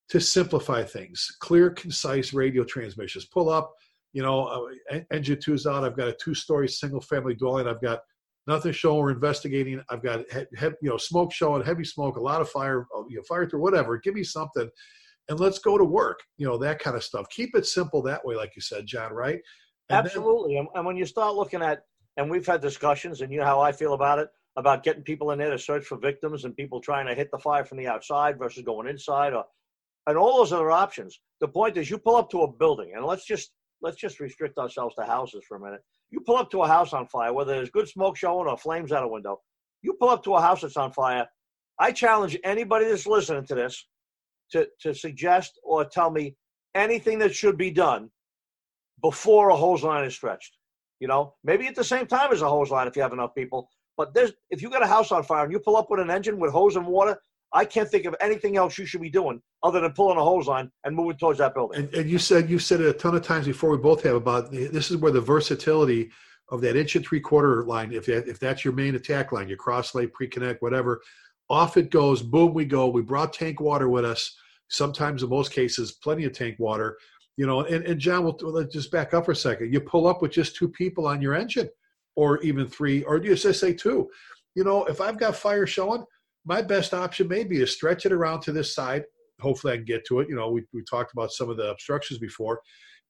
to 0.08 0.20
simplify 0.20 0.82
things, 0.82 1.34
clear, 1.40 1.70
concise 1.70 2.34
radio 2.34 2.64
transmissions. 2.64 3.24
Pull 3.26 3.48
up, 3.48 3.72
you 4.14 4.22
know, 4.22 4.70
uh, 4.90 5.00
engine 5.12 5.38
two's 5.40 5.66
out. 5.66 5.84
I've 5.84 5.96
got 5.96 6.08
a 6.08 6.16
two-story 6.22 6.68
single-family 6.68 7.34
dwelling. 7.34 7.66
I've 7.66 7.82
got 7.82 8.00
nothing 8.46 8.72
showing. 8.72 9.02
We're 9.02 9.10
investigating. 9.10 9.82
I've 9.90 10.02
got 10.02 10.24
you 10.32 10.88
know 10.88 10.96
smoke 10.96 11.32
showing, 11.32 11.62
heavy 11.64 11.84
smoke, 11.84 12.16
a 12.16 12.20
lot 12.20 12.40
of 12.40 12.48
fire, 12.48 12.86
uh, 12.96 13.02
you 13.08 13.16
know, 13.16 13.22
fire 13.28 13.46
through 13.46 13.60
whatever. 13.60 13.98
Give 13.98 14.14
me 14.14 14.22
something, 14.22 14.70
and 15.28 15.40
let's 15.40 15.58
go 15.58 15.76
to 15.76 15.84
work. 15.84 16.20
You 16.38 16.46
know 16.46 16.56
that 16.58 16.78
kind 16.78 16.96
of 16.96 17.02
stuff. 17.02 17.28
Keep 17.30 17.56
it 17.56 17.66
simple 17.66 18.02
that 18.02 18.24
way, 18.24 18.36
like 18.36 18.52
you 18.54 18.62
said, 18.62 18.86
John. 18.86 19.12
Right? 19.12 19.40
And 19.90 20.06
Absolutely. 20.06 20.54
Then, 20.54 20.68
and 20.74 20.86
when 20.86 20.96
you 20.96 21.06
start 21.06 21.34
looking 21.34 21.60
at, 21.60 21.82
and 22.16 22.30
we've 22.30 22.46
had 22.46 22.60
discussions, 22.60 23.20
and 23.20 23.32
you 23.32 23.40
know 23.40 23.46
how 23.46 23.60
I 23.60 23.72
feel 23.72 23.94
about 23.94 24.20
it 24.20 24.28
about 24.56 24.84
getting 24.84 25.02
people 25.02 25.32
in 25.32 25.38
there 25.40 25.50
to 25.50 25.58
search 25.58 25.84
for 25.84 25.98
victims 25.98 26.44
and 26.44 26.56
people 26.56 26.80
trying 26.80 27.08
to 27.08 27.14
hit 27.14 27.28
the 27.32 27.38
fire 27.38 27.64
from 27.64 27.78
the 27.78 27.88
outside 27.88 28.38
versus 28.38 28.62
going 28.62 28.86
inside, 28.86 29.32
or 29.32 29.44
and 30.06 30.16
all 30.16 30.36
those 30.36 30.52
other 30.52 30.70
options. 30.70 31.18
The 31.40 31.48
point 31.48 31.76
is, 31.76 31.90
you 31.90 31.98
pull 31.98 32.14
up 32.14 32.30
to 32.30 32.42
a 32.42 32.52
building, 32.52 32.92
and 32.94 33.04
let's 33.04 33.26
just 33.26 33.50
let's 33.84 33.98
just 33.98 34.18
restrict 34.18 34.58
ourselves 34.58 34.94
to 34.96 35.04
houses 35.04 35.44
for 35.46 35.58
a 35.58 35.60
minute. 35.60 35.82
You 36.10 36.20
pull 36.20 36.36
up 36.36 36.50
to 36.52 36.62
a 36.62 36.66
house 36.66 36.94
on 36.94 37.06
fire, 37.06 37.32
whether 37.32 37.54
there's 37.54 37.70
good 37.70 37.86
smoke 37.86 38.16
showing 38.16 38.48
or 38.48 38.56
flames 38.56 38.90
out 38.90 39.04
a 39.04 39.08
window. 39.08 39.40
You 39.82 39.92
pull 39.92 40.08
up 40.08 40.24
to 40.24 40.34
a 40.34 40.40
house 40.40 40.62
that's 40.62 40.78
on 40.78 40.90
fire. 40.92 41.26
I 41.78 41.92
challenge 41.92 42.38
anybody 42.44 42.86
that's 42.86 43.06
listening 43.06 43.44
to 43.46 43.54
this 43.54 43.86
to, 44.52 44.66
to 44.80 44.94
suggest 44.94 45.60
or 45.62 45.84
tell 45.84 46.10
me 46.10 46.34
anything 46.74 47.18
that 47.18 47.34
should 47.34 47.58
be 47.58 47.70
done 47.70 48.10
before 49.02 49.50
a 49.50 49.56
hose 49.56 49.82
line 49.82 50.04
is 50.04 50.14
stretched. 50.14 50.56
You 50.98 51.08
know, 51.08 51.34
maybe 51.44 51.66
at 51.66 51.74
the 51.74 51.84
same 51.84 52.06
time 52.06 52.32
as 52.32 52.40
a 52.40 52.48
hose 52.48 52.70
line 52.70 52.88
if 52.88 52.96
you 52.96 53.02
have 53.02 53.12
enough 53.12 53.34
people. 53.34 53.68
But 53.98 54.14
there's 54.14 54.32
if 54.48 54.62
you 54.62 54.70
got 54.70 54.82
a 54.82 54.86
house 54.86 55.12
on 55.12 55.22
fire 55.24 55.44
and 55.44 55.52
you 55.52 55.60
pull 55.60 55.76
up 55.76 55.90
with 55.90 56.00
an 56.00 56.10
engine 56.10 56.38
with 56.38 56.52
hose 56.52 56.76
and 56.76 56.86
water, 56.86 57.18
I 57.54 57.64
can't 57.64 57.88
think 57.88 58.04
of 58.04 58.16
anything 58.20 58.56
else 58.56 58.76
you 58.76 58.84
should 58.84 59.00
be 59.00 59.10
doing 59.10 59.40
other 59.62 59.80
than 59.80 59.92
pulling 59.92 60.18
a 60.18 60.24
hose 60.24 60.48
line 60.48 60.70
and 60.82 60.94
moving 60.94 61.16
towards 61.16 61.38
that 61.38 61.54
building. 61.54 61.84
And, 61.84 61.94
and 61.94 62.10
you 62.10 62.18
said 62.18 62.50
you 62.50 62.58
said 62.58 62.80
it 62.80 62.88
a 62.88 62.92
ton 62.92 63.14
of 63.14 63.22
times 63.22 63.46
before. 63.46 63.70
We 63.70 63.78
both 63.78 64.02
have 64.02 64.16
about 64.16 64.50
this 64.50 64.90
is 64.90 64.96
where 64.96 65.12
the 65.12 65.20
versatility 65.20 66.10
of 66.50 66.60
that 66.62 66.76
inch 66.76 66.96
and 66.96 67.06
three 67.06 67.20
quarter 67.20 67.64
line. 67.64 67.92
If 67.92 68.06
that, 68.06 68.28
if 68.28 68.40
that's 68.40 68.64
your 68.64 68.74
main 68.74 68.96
attack 68.96 69.32
line, 69.32 69.48
your 69.48 69.56
cross 69.56 69.94
lay, 69.94 70.06
pre 70.08 70.26
connect, 70.26 70.62
whatever, 70.62 71.00
off 71.48 71.76
it 71.76 71.90
goes. 71.90 72.22
Boom, 72.22 72.52
we 72.54 72.64
go. 72.64 72.88
We 72.88 73.02
brought 73.02 73.32
tank 73.32 73.60
water 73.60 73.88
with 73.88 74.04
us. 74.04 74.36
Sometimes, 74.68 75.22
in 75.22 75.28
most 75.28 75.52
cases, 75.52 75.92
plenty 75.92 76.24
of 76.24 76.32
tank 76.32 76.56
water. 76.58 76.98
You 77.36 77.46
know, 77.46 77.62
and, 77.62 77.84
and 77.84 78.00
John, 78.00 78.24
we'll, 78.24 78.36
let's 78.42 78.72
just 78.72 78.90
back 78.90 79.14
up 79.14 79.26
for 79.26 79.32
a 79.32 79.36
second. 79.36 79.72
You 79.72 79.80
pull 79.80 80.06
up 80.06 80.22
with 80.22 80.32
just 80.32 80.56
two 80.56 80.68
people 80.68 81.06
on 81.06 81.22
your 81.22 81.34
engine, 81.34 81.68
or 82.16 82.40
even 82.42 82.66
three, 82.66 83.02
or 83.04 83.18
you 83.18 83.36
just 83.36 83.60
say 83.60 83.72
two. 83.72 84.08
You 84.54 84.64
know, 84.64 84.84
if 84.84 85.00
I've 85.00 85.18
got 85.18 85.36
fire 85.36 85.66
showing, 85.66 86.04
my 86.44 86.62
best 86.62 86.94
option 86.94 87.28
may 87.28 87.44
be 87.44 87.58
to 87.58 87.66
stretch 87.66 88.06
it 88.06 88.12
around 88.12 88.40
to 88.42 88.52
this 88.52 88.74
side. 88.74 89.04
Hopefully, 89.40 89.72
I 89.72 89.76
can 89.76 89.84
get 89.84 90.04
to 90.06 90.20
it. 90.20 90.28
You 90.28 90.36
know, 90.36 90.50
we, 90.50 90.62
we 90.72 90.82
talked 90.88 91.12
about 91.12 91.32
some 91.32 91.50
of 91.50 91.56
the 91.56 91.70
obstructions 91.70 92.18
before, 92.18 92.60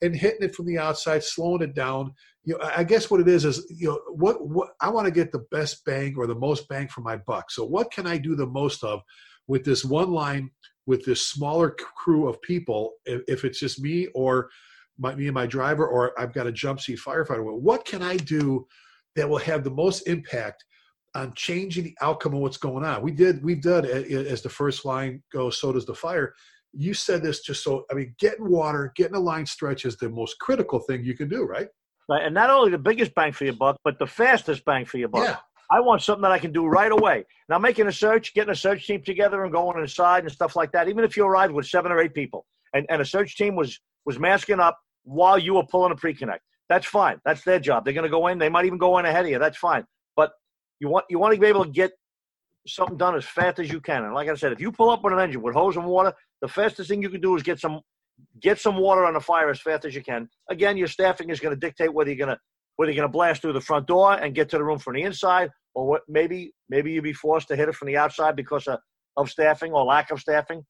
and 0.03 0.15
hitting 0.15 0.43
it 0.43 0.55
from 0.55 0.67
the 0.67 0.79
outside, 0.79 1.23
slowing 1.23 1.63
it 1.63 1.75
down. 1.75 2.13
You 2.45 2.59
know, 2.59 2.71
I 2.77 2.85
guess 2.85 3.11
what 3.11 3.21
it 3.21 3.29
is 3.29 3.45
is 3.45 3.67
you 3.71 3.89
know 3.89 4.01
what 4.09 4.47
what 4.47 4.71
I 4.81 4.91
want 4.91 5.07
to 5.07 5.13
get 5.13 5.33
the 5.33 5.47
best 5.51 5.85
bang 5.85 6.15
or 6.17 6.27
the 6.27 6.35
most 6.35 6.69
bang 6.69 6.89
for 6.89 7.01
my 7.01 7.17
buck. 7.17 7.51
So 7.51 7.65
what 7.65 7.93
can 7.93 8.07
I 8.07 8.19
do 8.19 8.35
the 8.37 8.47
most 8.47 8.85
of 8.85 9.01
with 9.47 9.65
this 9.65 9.85
one 9.85 10.13
line 10.13 10.51
with 10.87 11.05
this 11.05 11.27
smaller 11.27 11.71
crew 11.97 12.29
of 12.29 12.41
people? 12.43 12.93
If, 13.05 13.23
if 13.29 13.45
it's 13.45 13.61
just 13.61 13.81
me 13.81 14.09
or 14.15 14.49
my, 14.99 15.15
me 15.15 15.27
and 15.27 15.35
my 15.35 15.47
driver, 15.47 15.87
or 15.87 16.19
I've 16.21 16.33
got 16.33 16.47
a 16.47 16.53
jump 16.53 16.81
seat 16.81 16.99
firefighter. 17.05 17.43
What 17.43 17.85
can 17.85 18.03
I 18.03 18.17
do 18.17 18.67
that 19.17 19.29
will 19.29 19.39
have 19.39 19.65
the 19.65 19.71
most 19.71 20.07
impact? 20.07 20.65
On 21.15 21.33
changing 21.35 21.85
the 21.85 21.97
outcome 22.01 22.35
of 22.35 22.41
what's 22.41 22.57
going 22.57 22.85
on. 22.85 23.03
We 23.03 23.13
did, 23.13 23.43
we've 23.45 23.63
done 23.63 23.85
as 23.85 24.43
the 24.43 24.49
first 24.49 24.85
line 24.85 25.23
goes, 25.33 25.61
so 25.61 25.73
does 25.73 25.87
the 25.87 25.95
fire. 25.95 26.35
You 26.73 26.93
said 26.93 27.23
this 27.23 27.41
just 27.41 27.63
so, 27.63 27.85
I 27.91 27.95
mean, 27.95 28.15
getting 28.19 28.51
water, 28.51 28.93
getting 28.97 29.15
a 29.15 29.21
line 29.21 29.47
stretch 29.47 29.85
is 29.85 29.97
the 29.97 30.09
most 30.09 30.39
critical 30.41 30.81
thing 30.81 31.05
you 31.05 31.17
can 31.17 31.29
do, 31.29 31.45
right? 31.45 31.69
Right. 32.09 32.25
And 32.25 32.35
not 32.35 32.51
only 32.51 32.71
the 32.71 32.79
biggest 32.79 33.15
bang 33.15 33.33
for 33.33 33.45
your 33.45 33.55
buck, 33.55 33.77
but 33.85 33.99
the 33.99 34.07
fastest 34.07 34.65
bang 34.65 34.85
for 34.85 34.99
your 34.99 35.09
buck. 35.09 35.25
Yeah. 35.25 35.37
I 35.71 35.81
want 35.81 36.03
something 36.03 36.23
that 36.23 36.33
I 36.33 36.39
can 36.39 36.53
do 36.53 36.67
right 36.67 36.93
away. 36.93 37.25
Now, 37.49 37.59
making 37.59 37.87
a 37.87 37.93
search, 37.93 38.35
getting 38.35 38.53
a 38.53 38.57
search 38.57 38.87
team 38.87 39.03
together 39.03 39.45
and 39.45 39.53
going 39.53 39.81
inside 39.81 40.25
and 40.25 40.33
stuff 40.33 40.57
like 40.57 40.73
that, 40.73 40.89
even 40.89 41.05
if 41.05 41.17
you 41.17 41.25
arrived 41.25 41.55
with 41.55 41.67
seven 41.67 41.91
or 41.91 42.01
eight 42.01 42.13
people 42.13 42.45
and, 42.75 42.85
and 42.91 43.01
a 43.01 43.05
search 43.05 43.37
team 43.37 43.57
was, 43.57 43.81
was 44.05 44.19
masking 44.19 44.61
up 44.61 44.79
while 45.05 45.39
you 45.39 45.55
were 45.55 45.65
pulling 45.65 45.93
a 45.93 45.97
pre 45.97 46.13
connect, 46.13 46.43
that's 46.69 46.87
fine. 46.87 47.19
That's 47.25 47.43
their 47.45 47.61
job. 47.61 47.85
They're 47.85 47.95
going 47.95 48.05
to 48.05 48.11
go 48.11 48.27
in. 48.27 48.39
They 48.39 48.49
might 48.49 48.67
even 48.67 48.79
go 48.79 48.99
in 48.99 49.07
ahead 49.07 49.25
of 49.25 49.31
you. 49.31 49.39
That's 49.39 49.59
fine. 49.59 49.85
You 50.85 50.91
want 50.91 51.07
you 51.09 51.19
want 51.19 51.33
to 51.33 51.41
be 51.41 51.47
able 51.47 51.65
to 51.65 51.71
get 51.71 51.93
something 52.67 52.99
done 52.99 53.17
as 53.17 53.25
fast 53.25 53.59
as 53.59 53.73
you 53.73 53.81
can. 53.81 54.05
And 54.05 54.13
like 54.13 54.29
I 54.29 54.35
said, 54.35 54.53
if 54.53 54.61
you 54.61 54.71
pull 54.71 54.91
up 54.91 55.03
with 55.03 55.15
an 55.15 55.19
engine 55.19 55.41
with 55.41 55.55
hose 55.55 55.77
and 55.77 55.87
water, 55.87 56.13
the 56.43 56.49
fastest 56.49 56.91
thing 56.91 57.01
you 57.01 57.09
can 57.09 57.23
do 57.23 57.35
is 57.37 57.43
get 57.43 57.59
some 57.59 57.81
get 58.43 58.61
some 58.61 58.77
water 58.77 59.07
on 59.07 59.15
the 59.15 59.21
fire 59.21 59.49
as 59.49 59.59
fast 59.59 59.87
as 59.87 59.95
you 59.95 60.03
can. 60.03 60.29
Again, 60.51 60.77
your 60.77 60.89
staffing 60.89 61.31
is 61.31 61.41
going 61.41 61.55
to 61.55 61.59
dictate 61.59 61.95
whether 61.95 62.11
you're 62.11 62.27
going 62.27 62.37
to 62.37 62.41
whether 62.77 62.93
you're 62.93 63.01
going 63.01 63.09
to 63.09 63.13
blast 63.13 63.41
through 63.41 63.55
the 63.55 63.63
front 63.63 63.87
door 63.87 64.13
and 64.13 64.35
get 64.35 64.51
to 64.51 64.59
the 64.59 64.65
room 64.65 64.79
from 64.79 64.95
the 64.97 65.03
inside, 65.03 65.51
or 65.75 65.87
what 65.87 66.03
maybe 66.07 66.53
maybe 66.69 66.93
you'll 66.93 67.03
be 67.03 67.15
forced 67.15 67.49
to 67.49 67.57
hit 67.57 67.71
it 67.71 67.75
from 67.75 67.89
the 67.89 67.97
outside 67.97 68.37
because 68.37 68.67
of, 68.67 68.79
of 69.17 69.31
staffing 69.31 69.73
or 69.73 69.85
lack 69.85 70.11
of 70.11 70.21
staffing. 70.21 70.63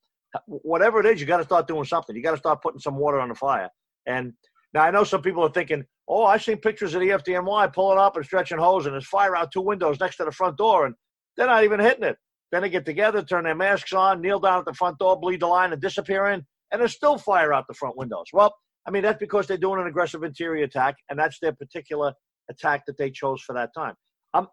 Whatever 0.46 1.00
it 1.00 1.06
is, 1.06 1.20
you 1.20 1.26
got 1.26 1.38
to 1.38 1.44
start 1.44 1.66
doing 1.66 1.84
something. 1.84 2.14
You 2.14 2.22
got 2.22 2.32
to 2.38 2.44
start 2.44 2.62
putting 2.62 2.78
some 2.78 2.96
water 2.98 3.18
on 3.18 3.30
the 3.30 3.34
fire. 3.34 3.68
And 4.06 4.32
now 4.74 4.82
I 4.82 4.90
know 4.90 5.04
some 5.04 5.22
people 5.22 5.44
are 5.44 5.50
thinking, 5.50 5.84
Oh, 6.06 6.24
I've 6.24 6.42
seen 6.42 6.58
pictures 6.58 6.94
of 6.94 7.00
the 7.00 7.08
FDNY 7.08 7.72
pulling 7.72 7.98
up 7.98 8.16
and 8.16 8.24
stretching 8.24 8.58
hose, 8.58 8.84
and 8.84 8.92
there's 8.92 9.06
fire 9.06 9.34
out 9.34 9.52
two 9.52 9.62
windows 9.62 9.98
next 10.00 10.16
to 10.16 10.24
the 10.24 10.32
front 10.32 10.58
door, 10.58 10.84
and 10.84 10.94
they're 11.36 11.46
not 11.46 11.64
even 11.64 11.80
hitting 11.80 12.04
it. 12.04 12.16
Then 12.52 12.62
they 12.62 12.68
get 12.68 12.84
together, 12.84 13.22
turn 13.22 13.44
their 13.44 13.54
masks 13.54 13.92
on, 13.92 14.20
kneel 14.20 14.38
down 14.38 14.58
at 14.58 14.64
the 14.66 14.74
front 14.74 14.98
door, 14.98 15.18
bleed 15.18 15.40
the 15.40 15.46
line, 15.46 15.72
and 15.72 15.80
disappear 15.80 16.26
in, 16.28 16.44
and 16.70 16.80
there's 16.80 16.94
still 16.94 17.16
fire 17.16 17.52
out 17.52 17.64
the 17.68 17.74
front 17.74 17.96
windows. 17.96 18.26
Well, 18.32 18.54
I 18.86 18.90
mean, 18.90 19.02
that's 19.02 19.18
because 19.18 19.46
they're 19.46 19.56
doing 19.56 19.80
an 19.80 19.86
aggressive 19.86 20.22
interior 20.22 20.64
attack, 20.64 20.96
and 21.08 21.18
that's 21.18 21.38
their 21.40 21.54
particular 21.54 22.12
attack 22.50 22.84
that 22.86 22.98
they 22.98 23.10
chose 23.10 23.40
for 23.40 23.54
that 23.54 23.70
time. 23.74 23.94
Um, 24.34 24.48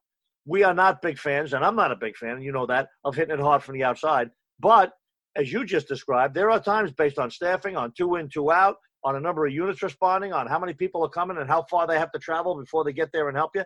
we 0.45 0.63
are 0.63 0.73
not 0.73 1.01
big 1.01 1.19
fans, 1.19 1.53
and 1.53 1.65
I'm 1.65 1.75
not 1.75 1.91
a 1.91 1.97
big 1.97 2.15
fan, 2.15 2.41
you 2.41 2.53
know 2.53 2.65
that, 2.67 2.87
of 3.03 3.15
hitting 3.15 3.33
it 3.33 3.41
hard 3.41 3.61
from 3.61 3.75
the 3.75 3.83
outside. 3.83 4.29
But 4.59 4.93
as 5.35 5.51
you 5.51 5.65
just 5.65 5.87
described, 5.87 6.33
there 6.33 6.49
are 6.49 6.59
times 6.59 6.91
based 6.91 7.19
on 7.19 7.29
staffing, 7.29 7.75
on 7.75 7.91
two 7.97 8.15
in, 8.15 8.29
two 8.29 8.51
out, 8.51 8.77
on 9.03 9.15
a 9.15 9.19
number 9.19 9.45
of 9.45 9.53
units 9.53 9.81
responding, 9.81 10.33
on 10.33 10.47
how 10.47 10.59
many 10.59 10.73
people 10.73 11.03
are 11.03 11.09
coming 11.09 11.37
and 11.37 11.49
how 11.49 11.63
far 11.69 11.87
they 11.87 11.97
have 11.97 12.11
to 12.11 12.19
travel 12.19 12.55
before 12.55 12.83
they 12.83 12.93
get 12.93 13.09
there 13.11 13.27
and 13.27 13.37
help 13.37 13.51
you, 13.55 13.63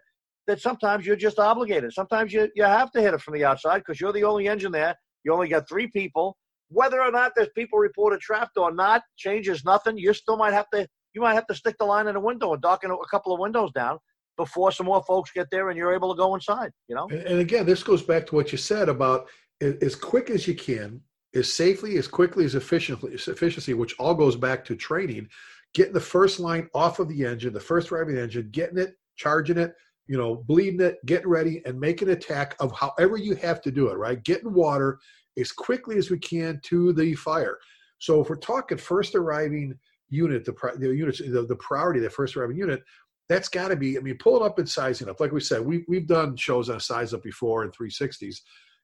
that 0.48 0.62
sometimes 0.62 1.06
you're 1.06 1.15
just 1.15 1.39
obligated. 1.39 1.91
Sometimes 1.93 2.32
you, 2.32 2.50
you 2.56 2.63
have 2.63 2.91
to 2.91 3.02
hit 3.02 3.13
it 3.13 3.21
from 3.21 3.34
the 3.34 3.43
outside 3.43 3.80
because 3.80 4.00
you're 4.00 4.13
the 4.13 4.24
only 4.24 4.48
engine 4.48 4.71
there. 4.71 4.95
You 5.24 5.34
only 5.34 5.48
got 5.48 5.67
three 5.67 5.88
people. 5.88 6.38
Whether 6.69 7.02
or 7.02 7.12
not 7.12 7.34
there's 7.36 7.50
people 7.56 7.80
reported 7.80 8.21
trapped 8.21 8.58
or 8.58 8.71
not 8.71 9.04
changes 9.17 9.65
nothing. 9.65 9.98
You 9.98 10.13
still 10.13 10.38
might 10.38 10.54
have 10.54 10.69
to 10.74 10.88
you 11.13 11.21
might 11.21 11.34
have 11.34 11.48
to 11.48 11.56
stick 11.56 11.76
the 11.80 11.86
line 11.86 12.08
in 12.08 12.15
a 12.17 12.19
window 12.19 12.52
and 12.54 12.62
darken 12.62 12.91
a 12.91 12.98
couple 13.10 13.34
of 13.34 13.39
windows 13.39 13.71
down 13.74 13.98
before 14.36 14.69
some 14.71 14.86
more 14.86 15.02
folks 15.04 15.32
get 15.34 15.48
there 15.50 15.69
and 15.69 15.78
you're 15.78 15.93
able 15.93 16.13
to 16.13 16.17
go 16.17 16.36
inside. 16.36 16.71
You 16.88 16.95
know. 16.95 17.08
And, 17.10 17.21
and 17.21 17.39
again, 17.39 17.65
this 17.65 17.84
goes 17.84 18.04
back 18.04 18.28
to 18.28 18.36
what 18.36 18.52
you 18.52 18.58
said 18.58 18.89
about 18.89 19.28
as 19.62 19.95
quick 19.95 20.30
as 20.30 20.48
you 20.48 20.56
can 20.56 21.02
as 21.36 21.54
safely, 21.54 21.98
as 21.98 22.08
quickly, 22.08 22.45
as 22.45 22.56
efficiently, 22.56 23.13
as 23.13 23.28
efficiency, 23.28 23.74
which 23.74 23.95
all 24.00 24.15
goes 24.15 24.36
back 24.36 24.63
to 24.65 24.76
training, 24.76 25.28
getting 25.74 25.93
the 25.93 26.00
first 26.00 26.39
line 26.39 26.69
off 26.74 27.00
of 27.00 27.10
the 27.10 27.26
engine, 27.26 27.54
the 27.54 27.60
first 27.60 27.89
driving 27.89 28.17
engine, 28.17 28.50
getting 28.52 28.78
it, 28.78 28.95
charging 29.17 29.58
it, 29.58 29.74
you 30.08 30.17
know, 30.17 30.36
bleeding 30.48 30.82
it, 30.82 30.98
getting 31.06 31.28
ready, 31.28 31.62
and 31.65 31.80
making 31.80 32.08
an 32.08 32.13
attack 32.13 32.56
of 32.60 32.71
however 32.71 33.17
you 33.17 33.36
have 33.36 33.62
to 33.62 33.71
do 33.71 33.89
it, 33.89 33.98
right? 33.98 34.24
Getting 34.24 34.54
water 34.54 34.98
as 35.38 35.52
quickly 35.52 35.98
as 35.98 36.10
we 36.10 36.17
can 36.17 36.60
to 36.63 36.93
the 36.93 37.13
fire. 37.15 37.58
So 38.00 38.21
if 38.21 38.30
we're 38.30 38.38
talking 38.38 38.78
first 38.78 39.15
arriving 39.15 39.78
unit, 40.10 40.45
the, 40.45 40.54
the 40.78 40.95
units, 40.95 41.19
the, 41.19 41.45
the 41.45 41.56
priority, 41.58 42.00
the 42.00 42.10
first 42.10 42.38
arriving 42.38 42.58
unit, 42.58 42.82
that's 43.28 43.50
got 43.50 43.69
to 43.69 43.76
be, 43.76 43.98
I 43.98 44.02
mean, 44.02 44.17
pull 44.17 44.38
it 44.38 44.45
up 44.45 44.60
and 44.60 44.69
sizing 44.69 45.10
up. 45.10 45.19
Like 45.19 45.32
we 45.32 45.41
said, 45.41 45.65
we, 45.65 45.84
we've 45.88 46.08
done 46.08 46.38
shows 46.38 46.69
on 46.69 46.80
size 46.80 47.13
up 47.13 47.24
before 47.24 47.63
in 47.63 47.71
360s, 47.71 48.38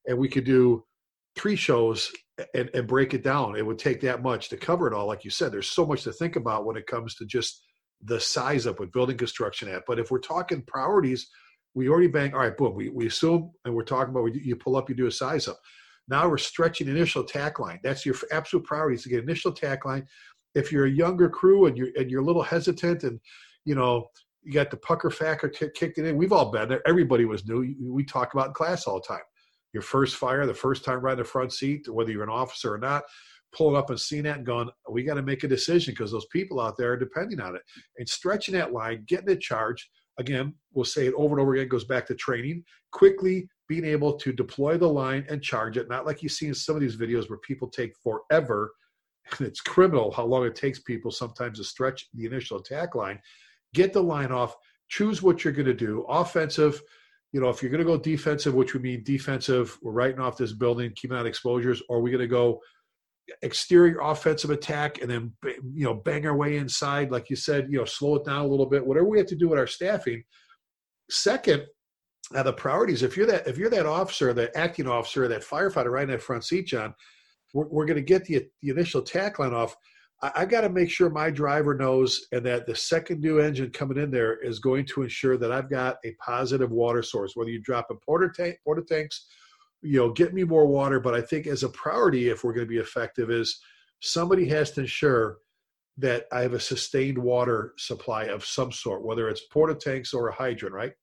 and 0.08 0.18
we 0.18 0.28
could 0.28 0.46
do 0.46 0.84
three 1.36 1.56
shows 1.56 2.12
and, 2.54 2.70
and 2.74 2.88
break 2.88 3.14
it 3.14 3.24
down. 3.24 3.56
It 3.56 3.66
would 3.66 3.80
take 3.80 4.02
that 4.02 4.22
much 4.22 4.50
to 4.50 4.58
cover 4.58 4.88
it 4.88 4.94
all. 4.94 5.08
Like 5.08 5.24
you 5.24 5.32
said, 5.32 5.52
there's 5.52 5.70
so 5.70 5.86
much 5.86 6.04
to 6.04 6.12
think 6.12 6.36
about 6.36 6.66
when 6.66 6.78
it 6.78 6.88
comes 6.88 7.16
to 7.16 7.26
just 7.26 7.64
the 8.04 8.20
size 8.20 8.66
up 8.68 8.80
with 8.80 8.92
building 8.92 9.18
construction 9.18 9.70
at. 9.70 9.84
But 9.88 10.00
if 10.00 10.12
we're 10.12 10.20
talking 10.20 10.64
priorities, 10.64 11.30
we 11.74 11.88
already 11.88 12.08
bang, 12.08 12.34
all 12.34 12.40
right, 12.40 12.58
boom, 12.58 12.76
we, 12.76 12.90
we 12.90 13.08
assume, 13.08 13.52
and 13.64 13.74
we're 13.74 13.84
talking 13.84 14.14
about, 14.14 14.34
you 14.34 14.56
pull 14.56 14.76
up, 14.76 14.90
you 14.90 14.96
do 14.96 15.08
a 15.08 15.12
size 15.12 15.48
up. 15.48 15.60
Now 16.08 16.28
we're 16.28 16.38
stretching 16.38 16.90
initial 16.90 17.24
attack 17.24 17.60
line. 17.60 17.80
That's 17.84 18.06
your 18.06 18.16
absolute 18.32 18.66
priority 18.66 18.96
is 18.96 19.04
to 19.04 19.10
get 19.10 19.24
initial 19.24 19.52
attack 19.52 19.86
line. 19.86 20.06
If 20.56 20.72
you're 20.72 20.86
a 20.86 20.92
younger 20.92 21.30
crew 21.30 21.68
and 21.68 21.78
you're, 21.78 21.90
and 21.96 22.12
you're 22.12 22.22
a 22.22 22.26
little 22.26 22.44
hesitant 22.44 23.04
and, 23.04 23.20
you 23.64 23.76
know, 23.76 24.08
you 24.44 24.52
got 24.52 24.72
the 24.72 24.78
pucker 24.78 25.12
factor 25.12 25.48
kicked 25.48 26.00
it 26.00 26.06
in. 26.06 26.18
We've 26.18 26.34
all 26.34 26.52
been 26.52 26.68
there. 26.68 26.82
Everybody 26.88 27.26
was 27.26 27.48
new. 27.48 27.76
We 27.80 28.04
talk 28.04 28.34
about 28.34 28.56
class 28.56 28.88
all 28.88 28.96
the 28.96 29.08
time 29.08 29.24
your 29.74 29.84
first 29.84 30.16
fire, 30.16 30.46
the 30.46 30.54
first 30.54 30.84
time 30.84 31.02
riding 31.02 31.24
the 31.24 31.30
front 31.30 31.54
seat, 31.54 31.88
whether 31.90 32.12
you're 32.12 32.24
an 32.24 32.30
officer 32.30 32.74
or 32.74 32.78
not, 32.78 33.04
pulling 33.54 33.76
up 33.76 33.90
and 33.90 34.00
seeing 34.00 34.24
that 34.24 34.38
and 34.38 34.46
going, 34.46 34.70
we 34.90 35.04
got 35.04 35.16
to 35.16 35.22
make 35.22 35.44
a 35.44 35.48
decision 35.48 35.94
because 35.94 36.12
those 36.12 36.28
people 36.28 36.60
out 36.60 36.78
there 36.78 36.94
are 36.94 36.98
depending 36.98 37.40
on 37.40 37.56
it. 37.56 37.62
And 37.98 38.08
stretching 38.08 38.54
that 38.56 38.74
line, 38.74 39.04
getting 39.08 39.30
it 39.30 39.42
charged, 39.42 39.90
again, 40.18 40.54
we'll 40.74 40.86
say 40.86 41.08
it 41.08 41.14
over 41.16 41.36
and 41.36 41.42
over 41.42 41.54
again, 41.54 41.68
goes 41.68 41.86
back 41.86 42.06
to 42.08 42.16
training, 42.16 42.64
quickly 42.92 43.48
being 43.68 43.86
able 43.86 44.14
to 44.14 44.34
deploy 44.34 44.78
the 44.78 44.88
line 44.88 45.26
and 45.30 45.42
charge 45.42 45.78
it, 45.78 45.90
not 45.90 46.06
like 46.06 46.22
you 46.22 46.30
see 46.30 46.48
in 46.48 46.54
some 46.54 46.76
of 46.76 46.82
these 46.82 46.98
videos 46.98 47.30
where 47.30 47.40
people 47.40 47.68
take 47.70 47.94
forever. 48.04 48.72
And 49.38 49.48
it's 49.48 49.62
criminal 49.62 50.12
how 50.12 50.26
long 50.26 50.46
it 50.46 50.56
takes 50.56 50.80
people 50.80 51.12
sometimes 51.12 51.58
to 51.60 51.64
stretch 51.64 52.10
the 52.14 52.26
initial 52.26 52.58
attack 52.58 52.96
line. 52.96 53.20
Get 53.74 53.94
the 53.94 54.04
line 54.04 54.32
off, 54.32 54.56
choose 54.90 55.22
what 55.22 55.44
you're 55.44 55.54
going 55.54 55.68
to 55.68 55.74
do, 55.74 56.06
offensive, 56.10 56.82
you 57.32 57.40
know, 57.40 57.50
if 57.50 57.62
you're 57.62 57.72
going 57.72 57.80
to 57.80 57.86
go 57.86 57.98
defensive, 57.98 58.54
which 58.54 58.74
would 58.74 58.84
mean 58.84 59.04
defensive, 59.04 59.78
we're 59.82 59.92
writing 59.92 60.20
off 60.20 60.38
this 60.38 60.54
building, 60.54 60.92
keeping 60.96 61.18
out 61.18 61.26
exposures, 61.26 61.82
or 61.88 61.98
are 61.98 62.02
we 62.02 62.12
going 62.12 62.22
to 62.22 62.28
go 62.28 62.60
exterior 63.42 64.00
offensive 64.02 64.50
attack 64.50 65.02
and 65.02 65.10
then 65.10 65.32
you 65.74 65.86
know 65.86 65.94
bang 65.94 66.26
our 66.26 66.36
way 66.36 66.58
inside, 66.58 67.12
like 67.12 67.30
you 67.30 67.36
said, 67.36 67.68
you 67.70 67.78
know, 67.78 67.86
slow 67.86 68.16
it 68.16 68.26
down 68.26 68.46
a 68.46 68.48
little 68.48 68.66
bit, 68.66 68.86
whatever 68.86 69.08
we 69.08 69.18
have 69.18 69.28
to 69.28 69.36
do 69.36 69.48
with 69.48 69.60
our 69.60 69.68
staffing. 69.68 70.24
Second, 71.10 71.64
now 72.32 72.44
the 72.44 72.54
priorities. 72.54 73.04
If 73.04 73.16
you're 73.16 73.28
that 73.28 73.48
if 73.48 73.58
you're 73.58 73.70
that 73.70 73.86
officer, 73.86 74.34
that 74.34 74.56
acting 74.56 74.88
officer, 74.88 75.28
that 75.28 75.44
firefighter 75.44 75.92
right 75.92 76.04
in 76.04 76.10
that 76.10 76.22
front 76.22 76.44
seat, 76.44 76.68
John, 76.68 76.94
we're, 77.54 77.68
we're 77.68 77.86
going 77.86 77.98
to 77.98 78.02
get 78.02 78.26
the 78.26 78.46
the 78.62 78.70
initial 78.70 79.02
tack 79.02 79.40
line 79.40 79.54
off. 79.54 79.76
I, 80.22 80.32
I 80.36 80.46
got 80.46 80.62
to 80.62 80.70
make 80.70 80.90
sure 80.90 81.10
my 81.10 81.30
driver 81.30 81.74
knows 81.76 82.28
and 82.32 82.46
that 82.46 82.66
the 82.66 82.76
second 82.76 83.22
new 83.22 83.40
engine 83.40 83.72
coming 83.72 83.98
in 83.98 84.12
there 84.12 84.38
is 84.38 84.60
going 84.60 84.86
to 84.88 85.04
ensure 85.04 85.38
that 85.38 85.52
I've 85.52 85.70
got 85.70 85.98
a 86.06 86.16
positive 86.26 86.72
water 86.72 87.04
source. 87.04 87.36
Whether 87.36 87.52
you 87.52 87.62
drop 87.62 87.88
a 87.90 87.96
porta 87.96 88.30
tank, 88.36 88.58
porta 88.64 88.84
tanks, 88.84 89.28
you 89.82 89.98
know, 89.98 90.12
get 90.12 90.34
me 90.34 90.44
more 90.44 90.66
water. 90.66 91.00
But 91.00 91.16
I 91.16 91.22
think 91.22 91.48
as 91.48 91.64
a 91.64 91.70
priority, 91.70 92.30
if 92.30 92.44
we're 92.44 92.54
going 92.54 92.68
to 92.68 92.70
be 92.70 92.78
effective, 92.78 93.32
is 93.32 93.60
somebody 94.02 94.48
has 94.50 94.72
to 94.72 94.82
ensure 94.82 95.38
that 95.98 96.26
I 96.32 96.42
have 96.42 96.54
a 96.54 96.60
sustained 96.60 97.18
water 97.18 97.74
supply 97.78 98.26
of 98.26 98.46
some 98.46 98.72
sort, 98.72 99.04
whether 99.04 99.30
it's 99.30 99.48
porta 99.48 99.76
tanks 99.76 100.14
or 100.14 100.30
a 100.30 100.34
hydrant, 100.34 100.74
right? 100.74 100.94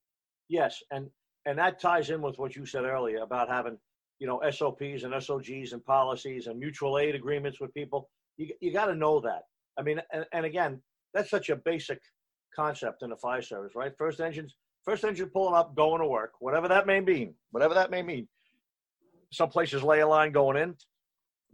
Yes, 0.48 0.82
and 0.90 1.08
and 1.46 1.58
that 1.58 1.80
ties 1.80 2.10
in 2.10 2.20
with 2.20 2.38
what 2.38 2.56
you 2.56 2.66
said 2.66 2.84
earlier 2.84 3.22
about 3.22 3.48
having 3.48 3.78
you 4.18 4.26
know 4.26 4.40
SOPs 4.50 5.04
and 5.04 5.22
SOGs 5.22 5.72
and 5.72 5.84
policies 5.84 6.46
and 6.46 6.58
mutual 6.58 6.98
aid 6.98 7.14
agreements 7.14 7.60
with 7.60 7.72
people. 7.74 8.08
You 8.36 8.48
you 8.60 8.72
got 8.72 8.86
to 8.86 8.94
know 8.94 9.20
that. 9.20 9.42
I 9.78 9.82
mean, 9.82 10.00
and, 10.12 10.24
and 10.32 10.44
again, 10.44 10.80
that's 11.14 11.30
such 11.30 11.50
a 11.50 11.56
basic 11.56 12.00
concept 12.54 13.02
in 13.02 13.10
the 13.10 13.16
fire 13.16 13.42
service, 13.42 13.72
right? 13.74 13.92
First 13.96 14.20
engines, 14.20 14.56
first 14.84 15.04
engine 15.04 15.30
pulling 15.32 15.54
up, 15.54 15.76
going 15.76 16.00
to 16.00 16.06
work, 16.06 16.32
whatever 16.40 16.68
that 16.68 16.86
may 16.86 17.00
mean, 17.00 17.34
whatever 17.52 17.74
that 17.74 17.90
may 17.90 18.02
mean. 18.02 18.26
Some 19.30 19.50
places 19.50 19.82
lay 19.82 20.00
a 20.00 20.08
line 20.08 20.32
going 20.32 20.56
in 20.56 20.74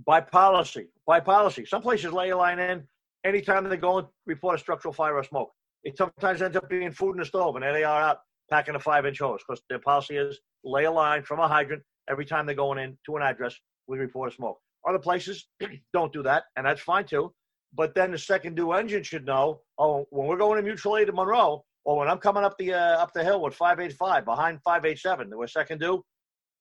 by 0.06 0.20
policy, 0.20 0.88
by 1.06 1.20
policy. 1.20 1.64
Some 1.64 1.82
places 1.82 2.12
lay 2.12 2.30
a 2.30 2.36
line 2.36 2.58
in 2.58 2.84
anytime 3.24 3.68
they 3.68 3.76
go 3.76 3.98
and 3.98 4.06
report 4.26 4.56
a 4.56 4.58
structural 4.58 4.94
fire 4.94 5.16
or 5.16 5.24
smoke. 5.24 5.50
It 5.82 5.98
sometimes 5.98 6.40
ends 6.40 6.56
up 6.56 6.68
being 6.68 6.92
food 6.92 7.12
in 7.12 7.18
the 7.18 7.24
stove, 7.24 7.56
and 7.56 7.62
there 7.62 7.72
they 7.72 7.84
are 7.84 8.00
out 8.00 8.18
packing 8.50 8.74
a 8.74 8.80
five 8.80 9.06
inch 9.06 9.18
hose 9.18 9.40
because 9.46 9.62
their 9.68 9.78
policy 9.78 10.16
is 10.16 10.40
lay 10.64 10.84
a 10.84 10.90
line 10.90 11.22
from 11.22 11.40
a 11.40 11.48
hydrant 11.48 11.82
every 12.08 12.24
time 12.24 12.46
they're 12.46 12.54
going 12.54 12.78
in 12.78 12.96
to 13.06 13.16
an 13.16 13.22
address 13.22 13.56
we 13.86 13.98
report 13.98 14.32
a 14.32 14.34
smoke. 14.34 14.58
Other 14.88 14.98
places 14.98 15.48
don't 15.92 16.12
do 16.12 16.22
that, 16.22 16.44
and 16.56 16.66
that's 16.66 16.80
fine 16.80 17.04
too. 17.04 17.32
But 17.76 17.94
then 17.94 18.12
the 18.12 18.18
second 18.18 18.54
due 18.54 18.72
engine 18.72 19.02
should 19.02 19.26
know, 19.26 19.60
oh, 19.78 20.06
when 20.10 20.28
we're 20.28 20.36
going 20.36 20.56
to 20.56 20.62
mutual 20.62 20.96
aid 20.96 21.08
to 21.08 21.12
Monroe, 21.12 21.64
or 21.84 21.98
when 21.98 22.08
I'm 22.08 22.18
coming 22.18 22.44
up 22.44 22.56
the 22.58 22.74
uh, 22.74 23.02
up 23.02 23.12
the 23.12 23.24
hill 23.24 23.42
with 23.42 23.54
585 23.54 24.24
behind 24.24 24.60
587, 24.64 25.30
we're 25.36 25.46
second 25.46 25.80
due, 25.80 26.02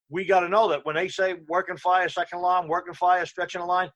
we 0.10 0.26
got 0.26 0.42
to 0.42 0.50
know 0.50 0.68
that 0.70 0.86
when 0.86 0.96
they 0.96 1.08
say 1.08 1.36
working 1.48 1.78
fire, 1.78 2.10
second 2.10 2.42
line, 2.42 2.68
working 2.68 2.94
fire, 2.94 3.26
stretching 3.26 3.62
a 3.62 3.66
line, 3.66 3.90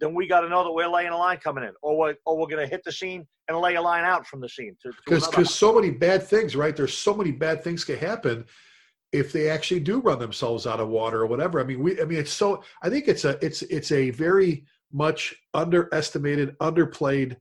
then 0.00 0.14
we 0.14 0.26
got 0.26 0.40
to 0.40 0.48
know 0.48 0.64
that 0.64 0.72
we're 0.72 0.88
laying 0.88 1.10
a 1.10 1.16
line 1.16 1.38
coming 1.38 1.64
in, 1.64 1.72
or 1.82 1.98
we're, 1.98 2.14
or 2.26 2.38
we're 2.38 2.46
going 2.46 2.64
to 2.64 2.70
hit 2.70 2.82
the 2.84 2.92
scene 2.92 3.26
and 3.48 3.58
lay 3.58 3.74
a 3.74 3.82
line 3.82 4.04
out 4.04 4.26
from 4.26 4.40
the 4.40 4.48
scene. 4.48 4.76
Because 5.04 5.28
because 5.28 5.54
so 5.54 5.74
many 5.74 5.90
bad 5.90 6.22
things, 6.22 6.56
right? 6.56 6.74
There's 6.74 6.96
so 6.96 7.14
many 7.14 7.32
bad 7.32 7.62
things 7.62 7.84
can 7.84 7.98
happen 7.98 8.44
if 9.12 9.32
they 9.32 9.50
actually 9.50 9.80
do 9.80 10.00
run 10.00 10.18
themselves 10.18 10.66
out 10.66 10.80
of 10.80 10.88
water 10.88 11.20
or 11.20 11.26
whatever. 11.26 11.60
I 11.60 11.64
mean, 11.64 11.80
we 11.80 12.00
I 12.00 12.04
mean 12.04 12.18
it's 12.18 12.32
so 12.32 12.62
I 12.82 12.90
think 12.90 13.08
it's 13.08 13.24
a 13.24 13.38
it's 13.44 13.62
it's 13.62 13.92
a 13.92 14.10
very 14.10 14.64
much 14.92 15.34
underestimated, 15.54 16.56
underplayed, 16.58 17.36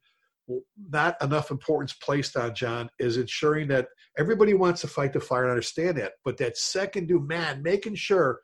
not 0.90 1.22
enough 1.22 1.52
importance 1.52 1.94
placed 1.94 2.38
on 2.38 2.56
John 2.56 2.90
is 3.00 3.18
ensuring 3.18 3.68
that 3.70 3.88
everybody 4.18 4.54
wants 4.54 4.82
to 4.82 4.88
fight 4.88 5.14
the 5.14 5.20
fire 5.20 5.44
and 5.44 5.52
understand 5.52 5.98
that, 5.98 6.14
but 6.24 6.38
that 6.38 6.58
second 6.58 7.08
due 7.08 7.20
man 7.20 7.62
making 7.62 7.96
sure 7.96 8.40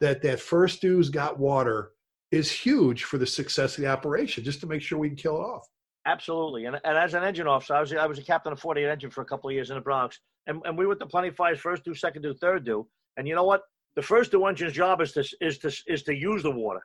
that 0.00 0.22
that 0.22 0.40
first 0.40 0.80
due's 0.80 1.08
got 1.08 1.38
water 1.38 1.90
is 2.30 2.50
huge 2.50 3.04
for 3.04 3.18
the 3.18 3.26
success 3.26 3.76
of 3.76 3.82
the 3.82 3.90
operation, 3.90 4.44
just 4.44 4.60
to 4.60 4.66
make 4.66 4.82
sure 4.82 4.98
we 4.98 5.08
can 5.08 5.16
kill 5.16 5.36
it 5.36 5.40
off. 5.40 5.66
Absolutely. 6.06 6.66
And, 6.66 6.78
and 6.84 6.96
as 6.96 7.14
an 7.14 7.22
engine 7.22 7.46
officer, 7.46 7.74
I 7.74 7.80
was, 7.80 7.92
I 7.92 8.06
was 8.06 8.18
a 8.18 8.22
captain 8.22 8.52
of 8.52 8.60
48 8.60 8.88
engine 8.88 9.10
for 9.10 9.22
a 9.22 9.24
couple 9.24 9.50
of 9.50 9.54
years 9.54 9.70
in 9.70 9.76
the 9.76 9.82
Bronx. 9.82 10.20
And, 10.48 10.60
and 10.64 10.76
we 10.76 10.86
were 10.86 10.96
the 10.96 11.06
plenty 11.06 11.30
fires 11.30 11.60
first 11.60 11.84
due, 11.84 11.94
second 11.94 12.22
due, 12.22 12.34
third 12.34 12.64
do. 12.64 12.86
And 13.16 13.28
you 13.28 13.34
know 13.34 13.44
what? 13.44 13.62
The 13.96 14.02
first 14.02 14.30
due 14.32 14.46
engine's 14.46 14.72
job 14.72 15.00
is 15.00 15.12
to, 15.12 15.24
is 15.40 15.58
to, 15.58 15.72
is 15.86 16.02
to 16.04 16.14
use 16.14 16.42
the 16.42 16.50
water. 16.50 16.80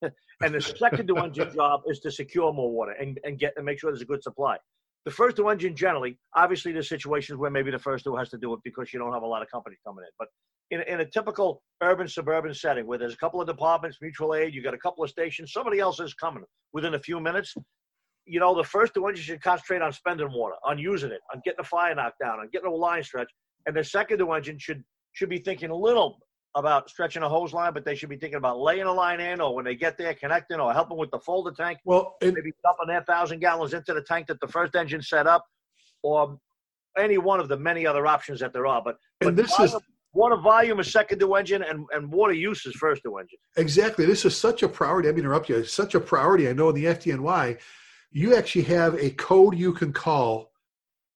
and 0.02 0.54
the 0.54 0.60
second 0.60 1.06
due 1.06 1.16
engine 1.16 1.52
job 1.52 1.80
is 1.86 1.98
to 2.00 2.10
secure 2.10 2.52
more 2.52 2.70
water 2.70 2.92
and, 2.92 3.18
and 3.24 3.38
get 3.38 3.52
and 3.56 3.66
make 3.66 3.80
sure 3.80 3.90
there's 3.90 4.02
a 4.02 4.06
good 4.06 4.22
supply. 4.22 4.56
The 5.04 5.10
first 5.10 5.36
due 5.36 5.48
engine 5.48 5.74
generally, 5.74 6.18
obviously 6.36 6.72
there's 6.72 6.88
situations 6.88 7.38
where 7.38 7.50
maybe 7.50 7.70
the 7.70 7.78
first 7.78 8.04
due 8.04 8.14
has 8.16 8.28
to 8.30 8.38
do 8.38 8.52
it 8.52 8.60
because 8.62 8.92
you 8.92 8.98
don't 8.98 9.12
have 9.12 9.22
a 9.22 9.26
lot 9.26 9.42
of 9.42 9.50
company 9.50 9.76
coming 9.84 10.04
in. 10.04 10.10
But 10.18 10.28
in, 10.70 10.82
in 10.82 11.00
a 11.00 11.04
typical 11.04 11.62
urban 11.82 12.06
suburban 12.06 12.54
setting 12.54 12.86
where 12.86 12.98
there's 12.98 13.14
a 13.14 13.18
couple 13.18 13.40
of 13.40 13.46
departments, 13.46 13.98
mutual 14.00 14.34
aid, 14.34 14.54
you 14.54 14.62
got 14.62 14.74
a 14.74 14.78
couple 14.78 15.02
of 15.02 15.10
stations, 15.10 15.52
somebody 15.52 15.80
else 15.80 15.98
is 15.98 16.14
coming 16.14 16.44
within 16.72 16.94
a 16.94 17.00
few 17.00 17.20
minutes. 17.20 17.54
You 18.28 18.40
know, 18.40 18.54
the 18.54 18.64
first 18.64 18.94
due 18.94 19.06
engine 19.06 19.24
should 19.24 19.42
concentrate 19.42 19.82
on 19.82 19.92
spending 19.92 20.30
water, 20.32 20.54
on 20.64 20.78
using 20.78 21.10
it, 21.10 21.20
on 21.34 21.40
getting 21.44 21.58
the 21.58 21.64
fire 21.64 21.94
knocked 21.94 22.18
down, 22.20 22.40
on 22.40 22.48
getting 22.52 22.68
a 22.68 22.74
line 22.74 23.02
stretch. 23.02 23.30
And 23.66 23.74
the 23.74 23.82
second 23.82 24.18
two 24.18 24.32
engine 24.32 24.58
should 24.58 24.84
should 25.12 25.30
be 25.30 25.38
thinking 25.38 25.70
a 25.70 25.74
little 25.74 26.18
about 26.54 26.88
stretching 26.90 27.22
a 27.22 27.28
hose 27.28 27.52
line, 27.52 27.72
but 27.72 27.84
they 27.84 27.94
should 27.94 28.08
be 28.08 28.16
thinking 28.16 28.36
about 28.36 28.58
laying 28.58 28.82
a 28.82 28.92
line 28.92 29.20
in, 29.20 29.40
or 29.40 29.54
when 29.54 29.64
they 29.64 29.74
get 29.74 29.96
there, 29.96 30.14
connecting, 30.14 30.60
or 30.60 30.72
helping 30.72 30.96
with 30.96 31.10
the 31.10 31.18
folder 31.18 31.52
tank. 31.52 31.78
Well, 31.84 32.16
and, 32.20 32.34
maybe 32.34 32.52
dumping 32.62 32.88
their 32.88 33.02
thousand 33.02 33.40
gallons 33.40 33.74
into 33.74 33.94
the 33.94 34.02
tank 34.02 34.26
that 34.28 34.40
the 34.40 34.48
first 34.48 34.74
engine 34.74 35.02
set 35.02 35.26
up, 35.26 35.44
or 36.02 36.38
any 36.96 37.18
one 37.18 37.40
of 37.40 37.48
the 37.48 37.56
many 37.56 37.86
other 37.86 38.06
options 38.06 38.40
that 38.40 38.52
there 38.52 38.66
are. 38.66 38.82
But, 38.82 38.96
but 39.20 39.36
this 39.36 39.56
volume, 39.56 39.76
is 39.76 39.82
water 40.12 40.36
volume 40.36 40.80
is 40.80 40.90
second 40.90 41.18
due 41.18 41.34
engine, 41.34 41.62
and, 41.62 41.86
and 41.92 42.10
water 42.10 42.32
use 42.32 42.64
is 42.66 42.74
first 42.74 43.02
due 43.02 43.18
engine. 43.18 43.38
Exactly. 43.56 44.04
This 44.04 44.24
is 44.24 44.36
such 44.36 44.62
a 44.62 44.68
priority. 44.68 45.08
I 45.08 45.12
mean, 45.12 45.20
interrupt 45.20 45.48
you. 45.48 45.56
It's 45.56 45.72
such 45.72 45.94
a 45.94 46.00
priority. 46.00 46.48
I 46.48 46.52
know 46.52 46.70
in 46.70 46.74
the 46.74 46.86
FDNY, 46.86 47.58
you 48.10 48.34
actually 48.34 48.62
have 48.62 48.94
a 48.94 49.10
code 49.10 49.56
you 49.56 49.72
can 49.72 49.92
call, 49.92 50.50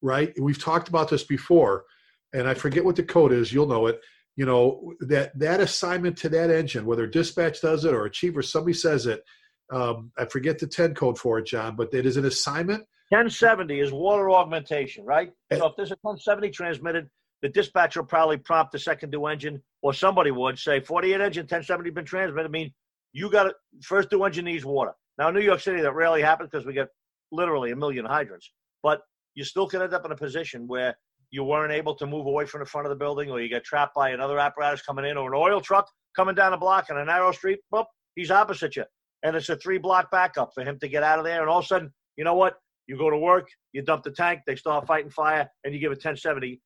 right? 0.01 0.33
We've 0.39 0.63
talked 0.63 0.89
about 0.89 1.09
this 1.09 1.25
before, 1.25 1.85
and 2.33 2.49
I 2.49 2.55
forget 2.55 2.85
what 2.85 2.97
the 2.97 3.03
code 3.03 3.33
is. 3.33 3.53
You'll 3.53 3.67
know 3.67 3.87
it 3.87 4.01
you 4.37 4.47
know 4.47 4.95
that 5.01 5.39
that 5.39 5.61
assignment 5.61 6.17
to 6.19 6.29
that 6.29 6.51
engine 6.51 6.87
whether 6.87 7.07
dispatch 7.07 7.61
does 7.61 7.85
it 7.85 7.95
or 7.95 8.05
a 8.05 8.11
chief 8.11 8.37
or 8.37 8.43
somebody 8.43 8.75
says 8.75 9.07
it 9.07 9.23
um, 9.71 10.11
i 10.19 10.25
forget 10.25 10.59
the 10.59 10.67
10 10.67 10.95
code 10.95 11.19
for 11.19 11.39
it 11.39 11.47
john 11.47 11.77
but 11.77 11.93
it 11.93 12.07
is 12.07 12.17
an 12.17 12.25
assignment 12.25 12.81
1070 13.11 13.81
is 13.81 13.93
water 13.93 14.31
augmentation 14.31 15.05
right 15.05 15.33
and, 15.51 15.61
so 15.61 15.67
if 15.67 15.77
there's 15.77 15.91
a 15.91 15.99
1070 16.03 16.51
transmitted 16.51 17.09
the 17.43 17.49
dispatcher 17.49 18.01
will 18.01 18.07
probably 18.07 18.37
prompt 18.37 18.73
the 18.73 18.79
second 18.79 19.11
due 19.11 19.27
engine 19.27 19.63
or 19.83 19.93
somebody 19.93 20.31
would 20.31 20.59
say 20.59 20.81
48 20.81 21.21
engine 21.21 21.43
1070 21.43 21.91
been 21.91 22.05
transmitted 22.05 22.47
i 22.47 22.51
mean 22.51 22.73
you 23.13 23.31
got 23.31 23.47
it 23.47 23.55
first 23.83 24.09
due 24.11 24.25
engine 24.25 24.47
needs 24.47 24.65
water 24.65 24.93
now 25.19 25.29
in 25.29 25.35
new 25.35 25.41
york 25.41 25.61
city 25.61 25.81
that 25.81 25.95
rarely 25.95 26.23
happens 26.23 26.49
because 26.51 26.67
we 26.67 26.73
get 26.73 26.89
literally 27.31 27.71
a 27.71 27.77
million 27.77 28.05
hydrants 28.05 28.53
but 28.83 29.03
you 29.35 29.45
still 29.45 29.67
can 29.67 29.83
end 29.83 29.95
up 29.95 30.05
in 30.05 30.13
a 30.13 30.17
position 30.17 30.67
where 30.67 30.95
you 31.31 31.43
weren't 31.43 31.73
able 31.73 31.95
to 31.95 32.07
move 32.07 32.27
away 32.27 32.45
from 32.45 32.61
the 32.61 32.67
front 32.67 32.87
of 32.87 32.91
the 32.91 32.97
building, 32.97 33.31
or 33.31 33.41
you 33.41 33.49
get 33.49 33.65
trapped 33.65 33.95
by 33.95 34.11
another 34.11 34.39
apparatus 34.39 34.83
coming 34.83 35.07
in, 35.07 35.17
or 35.17 35.35
an 35.35 35.35
oil 35.35 35.61
truck 35.61 35.89
coming 36.15 36.35
down 36.35 36.53
a 36.53 36.59
block 36.59 36.89
on 36.91 36.99
a 36.99 37.05
narrow 37.05 37.33
street, 37.33 37.59
boop, 37.73 37.87
he's 38.15 38.31
opposite 38.31 38.77
you. 38.77 38.85
And 39.23 39.35
it's 39.35 39.49
a 39.49 39.57
three 39.57 39.79
block 39.79 40.11
backup 40.11 40.51
for 40.55 40.63
him 40.63 40.79
to 40.81 40.89
get 40.89 41.03
out 41.03 41.19
of 41.19 41.25
there. 41.25 41.41
And 41.41 41.49
all 41.49 41.61
of 41.61 41.65
a 41.65 41.69
sudden, 41.69 41.93
you 42.17 42.25
know 42.25 42.35
what? 42.35 42.57
You 42.87 42.99
go 42.99 43.09
to 43.09 43.17
work, 43.17 43.49
you 43.73 43.81
dump 43.81 44.03
the 44.03 44.11
tank, 44.11 44.41
they 44.47 44.57
start 44.57 44.87
fighting 44.87 45.11
fire, 45.11 45.49
and 45.65 45.73
you 45.73 45.81
give 45.81 45.93
it 45.93 45.97
1070. 45.97 46.61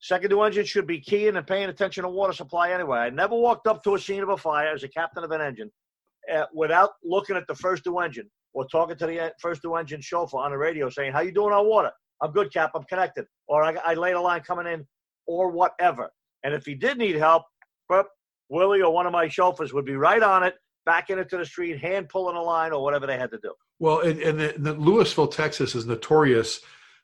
Second 0.00 0.30
due 0.30 0.40
engine 0.42 0.64
should 0.64 0.86
be 0.86 1.00
keying 1.00 1.36
and 1.36 1.46
paying 1.46 1.68
attention 1.68 2.04
to 2.04 2.08
water 2.08 2.32
supply 2.32 2.70
anyway. 2.70 2.98
I 2.98 3.10
never 3.10 3.34
walked 3.34 3.66
up 3.66 3.82
to 3.82 3.96
a 3.96 3.98
scene 3.98 4.22
of 4.22 4.28
a 4.30 4.36
fire 4.36 4.72
as 4.72 4.84
a 4.84 4.88
captain 4.88 5.24
of 5.24 5.32
an 5.32 5.42
engine 5.42 5.70
uh, 6.32 6.46
without 6.54 6.90
looking 7.02 7.36
at 7.36 7.46
the 7.46 7.54
first 7.54 7.84
due 7.84 7.98
engine 7.98 8.30
or 8.54 8.66
talking 8.66 8.96
to 8.96 9.06
the 9.06 9.32
first 9.40 9.62
due 9.62 9.74
engine 9.74 10.00
chauffeur 10.00 10.38
on 10.38 10.50
the 10.50 10.58
radio 10.58 10.88
saying, 10.88 11.12
How 11.12 11.20
you 11.20 11.32
doing 11.32 11.52
on 11.52 11.66
water? 11.66 11.90
I'm 12.20 12.32
good, 12.32 12.52
Cap. 12.52 12.72
I'm 12.74 12.84
connected. 12.84 13.26
Or 13.46 13.62
I, 13.62 13.76
I 13.84 13.94
laid 13.94 14.14
a 14.14 14.20
line 14.20 14.40
coming 14.40 14.66
in, 14.66 14.86
or 15.26 15.50
whatever. 15.50 16.10
And 16.44 16.54
if 16.54 16.64
he 16.64 16.74
did 16.74 16.98
need 16.98 17.16
help, 17.16 17.44
Willie 18.48 18.82
or 18.82 18.92
one 18.92 19.06
of 19.06 19.12
my 19.12 19.28
chauffeurs 19.28 19.72
would 19.72 19.84
be 19.84 19.96
right 19.96 20.22
on 20.22 20.42
it, 20.42 20.54
backing 20.86 21.18
it 21.18 21.28
to 21.30 21.36
the 21.36 21.44
street, 21.44 21.78
hand 21.78 22.08
pulling 22.08 22.36
a 22.36 22.42
line, 22.42 22.72
or 22.72 22.82
whatever 22.82 23.06
they 23.06 23.18
had 23.18 23.30
to 23.30 23.38
do. 23.42 23.52
Well, 23.78 24.00
and, 24.00 24.20
and 24.20 24.40
the, 24.40 24.54
the 24.58 24.74
Lewisville, 24.74 25.30
Texas, 25.30 25.74
is 25.74 25.86
notorious 25.86 26.60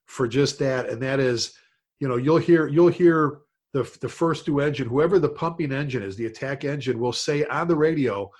for 0.06 0.26
just 0.26 0.58
that, 0.58 0.88
and 0.88 1.00
that 1.02 1.20
is, 1.20 1.54
you 2.00 2.08
know, 2.08 2.16
you'll 2.16 2.38
hear 2.38 2.66
you'll 2.66 2.88
hear 2.88 3.40
the 3.72 3.82
the 4.00 4.08
first 4.08 4.46
due 4.46 4.60
engine, 4.60 4.88
whoever 4.88 5.18
the 5.18 5.28
pumping 5.28 5.72
engine 5.72 6.02
is, 6.02 6.16
the 6.16 6.26
attack 6.26 6.64
engine, 6.64 6.98
will 6.98 7.12
say 7.12 7.44
on 7.44 7.68
the 7.68 7.76
radio, 7.76 8.30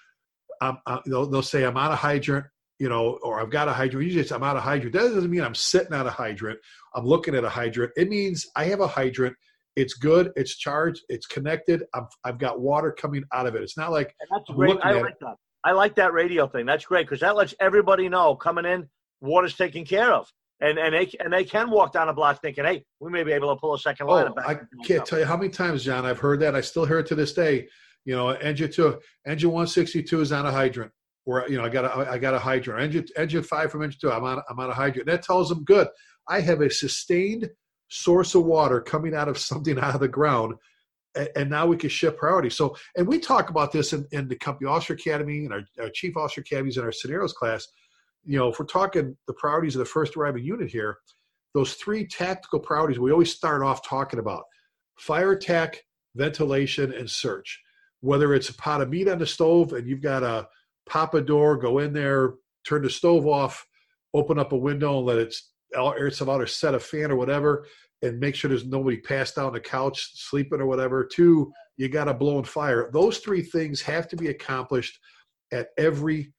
um, 0.60 0.78
uh, 0.86 1.00
they'll, 1.06 1.26
they'll 1.26 1.42
say, 1.42 1.64
"I'm 1.64 1.76
out 1.76 1.92
of 1.92 1.98
hydrant 1.98 2.46
you 2.78 2.88
know, 2.88 3.18
or 3.22 3.40
I've 3.40 3.50
got 3.50 3.68
a 3.68 3.72
hydrant. 3.72 4.04
Usually 4.04 4.22
it's 4.22 4.32
I'm 4.32 4.42
out 4.42 4.56
of 4.56 4.62
hydrant. 4.62 4.92
That 4.94 5.02
doesn't 5.02 5.30
mean 5.30 5.42
I'm 5.42 5.54
sitting 5.54 5.94
at 5.94 6.06
a 6.06 6.10
hydrant. 6.10 6.58
I'm 6.94 7.06
looking 7.06 7.34
at 7.34 7.44
a 7.44 7.48
hydrant. 7.48 7.92
It 7.96 8.08
means 8.08 8.46
I 8.56 8.64
have 8.64 8.80
a 8.80 8.86
hydrant. 8.86 9.36
It's 9.76 9.94
good. 9.94 10.32
It's 10.36 10.56
charged. 10.56 11.02
It's 11.08 11.26
connected. 11.26 11.84
I've, 11.94 12.04
I've 12.24 12.38
got 12.38 12.60
water 12.60 12.92
coming 12.92 13.24
out 13.32 13.46
of 13.46 13.54
it. 13.54 13.62
It's 13.62 13.76
not 13.76 13.90
like 13.90 14.14
and 14.20 14.28
that's 14.30 14.50
great. 14.50 14.76
I 14.82 14.92
like 14.92 15.18
that. 15.20 15.36
I 15.64 15.72
like 15.72 15.94
that 15.96 16.12
radio 16.12 16.46
thing. 16.46 16.66
That's 16.66 16.84
great 16.84 17.06
because 17.06 17.20
that 17.20 17.36
lets 17.36 17.54
everybody 17.58 18.08
know 18.08 18.36
coming 18.36 18.64
in, 18.64 18.88
water's 19.20 19.56
taken 19.56 19.84
care 19.84 20.12
of. 20.12 20.30
And 20.60 20.78
and 20.78 20.94
they 20.94 21.10
and 21.20 21.32
they 21.32 21.44
can 21.44 21.70
walk 21.70 21.92
down 21.92 22.08
a 22.08 22.12
block 22.12 22.40
thinking, 22.42 22.64
hey, 22.64 22.84
we 23.00 23.10
may 23.10 23.22
be 23.22 23.32
able 23.32 23.54
to 23.54 23.60
pull 23.60 23.74
a 23.74 23.78
second 23.78 24.06
line. 24.06 24.28
Oh, 24.36 24.42
I 24.46 24.58
can't 24.84 25.04
tell 25.04 25.18
you 25.18 25.24
how 25.24 25.36
many 25.36 25.48
times, 25.50 25.84
John, 25.84 26.04
I've 26.04 26.20
heard 26.20 26.40
that. 26.40 26.54
I 26.54 26.60
still 26.60 26.84
hear 26.84 26.98
it 26.98 27.06
to 27.06 27.14
this 27.14 27.32
day. 27.32 27.68
You 28.04 28.14
know, 28.14 28.30
engine 28.30 28.70
two, 28.70 29.00
engine 29.26 29.50
162 29.50 30.20
is 30.20 30.32
on 30.32 30.46
a 30.46 30.52
hydrant. 30.52 30.92
Or 31.26 31.46
you 31.48 31.56
know, 31.56 31.64
I 31.64 31.70
got 31.70 31.84
a 31.84 32.10
I 32.10 32.18
got 32.18 32.34
a 32.34 32.38
hydrant. 32.38 32.82
Engine 32.82 33.06
engine 33.16 33.42
five 33.42 33.72
from 33.72 33.82
engine 33.82 33.98
two, 34.00 34.12
I'm 34.12 34.24
on 34.24 34.42
I'm 34.48 34.60
on 34.60 34.70
a 34.70 34.74
hydrant. 34.74 35.06
That 35.06 35.22
tells 35.22 35.48
them 35.48 35.64
good. 35.64 35.88
I 36.28 36.40
have 36.40 36.60
a 36.60 36.70
sustained 36.70 37.48
source 37.88 38.34
of 38.34 38.44
water 38.44 38.80
coming 38.80 39.14
out 39.14 39.28
of 39.28 39.38
something 39.38 39.78
out 39.80 39.94
of 39.94 40.00
the 40.00 40.08
ground 40.08 40.54
and 41.36 41.48
now 41.48 41.66
we 41.66 41.76
can 41.76 41.90
shift 41.90 42.18
priority. 42.18 42.50
So, 42.50 42.76
and 42.96 43.06
we 43.06 43.18
talk 43.18 43.50
about 43.50 43.72
this 43.72 43.92
in, 43.92 44.06
in 44.12 44.28
the 44.28 44.36
company 44.36 44.68
officer 44.68 44.94
academy 44.94 45.44
and 45.44 45.52
our, 45.52 45.62
our, 45.80 45.90
chief 45.90 46.16
officer 46.16 46.40
academies 46.40 46.76
and 46.76 46.84
our 46.84 46.92
scenarios 46.92 47.32
class. 47.32 47.66
You 48.24 48.38
know, 48.38 48.48
if 48.48 48.58
we're 48.58 48.66
talking 48.66 49.16
the 49.26 49.34
priorities 49.34 49.76
of 49.76 49.80
the 49.80 49.84
first 49.84 50.16
arriving 50.16 50.44
unit 50.44 50.70
here, 50.70 50.98
those 51.52 51.74
three 51.74 52.06
tactical 52.06 52.58
priorities 52.58 52.98
we 52.98 53.12
always 53.12 53.32
start 53.32 53.62
off 53.62 53.86
talking 53.86 54.18
about: 54.18 54.44
fire 54.98 55.32
attack, 55.32 55.82
ventilation, 56.16 56.92
and 56.92 57.08
search. 57.08 57.60
Whether 58.04 58.34
it's 58.34 58.50
a 58.50 58.54
pot 58.54 58.82
of 58.82 58.90
meat 58.90 59.08
on 59.08 59.18
the 59.18 59.26
stove 59.26 59.72
and 59.72 59.88
you've 59.88 60.02
got 60.02 60.20
to 60.20 60.46
pop 60.86 61.14
a 61.14 61.22
door, 61.22 61.56
go 61.56 61.78
in 61.78 61.94
there, 61.94 62.34
turn 62.66 62.82
the 62.82 62.90
stove 62.90 63.26
off, 63.26 63.66
open 64.12 64.38
up 64.38 64.52
a 64.52 64.56
window 64.56 64.98
and 64.98 65.06
let 65.06 65.18
it 65.18 65.34
air 65.74 66.10
some 66.10 66.28
out 66.28 66.42
or 66.42 66.46
set 66.46 66.74
a 66.74 66.78
fan 66.78 67.10
or 67.10 67.16
whatever 67.16 67.66
and 68.02 68.20
make 68.20 68.34
sure 68.34 68.50
there's 68.50 68.66
nobody 68.66 68.98
passed 68.98 69.38
out 69.38 69.46
on 69.46 69.52
the 69.54 69.60
couch 69.60 70.10
sleeping 70.14 70.60
or 70.60 70.66
whatever. 70.66 71.02
Two, 71.04 71.50
you 71.78 71.88
got 71.88 72.04
to 72.04 72.14
blow 72.14 72.36
and 72.36 72.46
fire. 72.46 72.90
Those 72.92 73.18
three 73.18 73.42
things 73.42 73.80
have 73.80 74.06
to 74.08 74.16
be 74.16 74.28
accomplished 74.28 75.00
at 75.50 75.68
every 75.78 76.34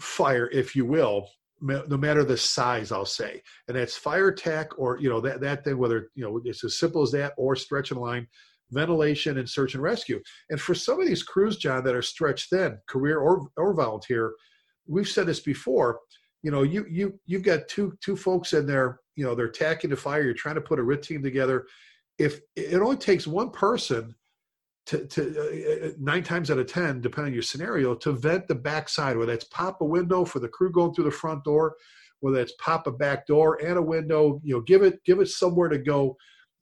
fire, 0.00 0.48
if 0.52 0.76
you 0.76 0.86
will, 0.86 1.28
no 1.60 1.96
matter 1.96 2.22
the 2.22 2.36
size, 2.36 2.92
I'll 2.92 3.04
say. 3.04 3.42
And 3.66 3.76
that's 3.76 3.96
fire 3.96 4.28
attack 4.28 4.78
or, 4.78 4.98
you 5.00 5.08
know, 5.08 5.20
that, 5.20 5.40
that 5.40 5.64
thing, 5.64 5.78
whether, 5.78 6.10
you 6.14 6.24
know, 6.24 6.40
it's 6.44 6.62
as 6.62 6.78
simple 6.78 7.02
as 7.02 7.10
that 7.12 7.32
or 7.36 7.56
stretch 7.56 7.90
and 7.90 8.00
line, 8.00 8.28
ventilation 8.70 9.38
and 9.38 9.48
search 9.48 9.74
and 9.74 9.82
rescue. 9.82 10.20
And 10.50 10.60
for 10.60 10.74
some 10.74 11.00
of 11.00 11.06
these 11.06 11.22
crews, 11.22 11.56
John, 11.56 11.84
that 11.84 11.94
are 11.94 12.02
stretched 12.02 12.50
thin, 12.50 12.78
career 12.88 13.18
or, 13.18 13.48
or 13.56 13.74
volunteer, 13.74 14.34
we've 14.86 15.08
said 15.08 15.26
this 15.26 15.40
before, 15.40 16.00
you 16.42 16.50
know, 16.50 16.62
you, 16.62 16.86
you, 16.88 17.18
you've 17.26 17.42
got 17.42 17.68
two, 17.68 17.96
two 18.02 18.16
folks 18.16 18.52
in 18.52 18.66
there 18.66 19.00
you 19.16 19.24
know 19.24 19.34
they're 19.34 19.46
attacking 19.46 19.90
the 19.90 19.96
fire 19.96 20.22
you're 20.22 20.34
trying 20.34 20.54
to 20.54 20.60
put 20.60 20.78
a 20.78 20.82
RIT 20.82 21.02
team 21.02 21.22
together 21.22 21.66
if 22.18 22.40
it 22.54 22.80
only 22.80 22.96
takes 22.96 23.26
one 23.26 23.50
person 23.50 24.14
to, 24.86 25.04
to 25.06 25.38
uh, 25.38 25.86
uh, 25.86 25.90
nine 25.98 26.22
times 26.22 26.50
out 26.50 26.58
of 26.58 26.66
ten 26.66 27.00
depending 27.00 27.30
on 27.30 27.34
your 27.34 27.42
scenario 27.42 27.94
to 27.94 28.12
vent 28.12 28.46
the 28.46 28.54
backside 28.54 29.16
whether 29.16 29.32
it's 29.32 29.46
pop 29.46 29.80
a 29.80 29.84
window 29.84 30.24
for 30.24 30.38
the 30.38 30.48
crew 30.48 30.70
going 30.70 30.94
through 30.94 31.04
the 31.04 31.10
front 31.10 31.42
door 31.42 31.74
whether 32.20 32.38
it's 32.38 32.54
pop 32.60 32.86
a 32.86 32.92
back 32.92 33.26
door 33.26 33.60
and 33.64 33.78
a 33.78 33.82
window 33.82 34.40
you 34.44 34.54
know 34.54 34.60
give 34.60 34.82
it 34.82 35.02
give 35.04 35.18
it 35.18 35.28
somewhere 35.28 35.68
to 35.68 35.78
go 35.78 36.16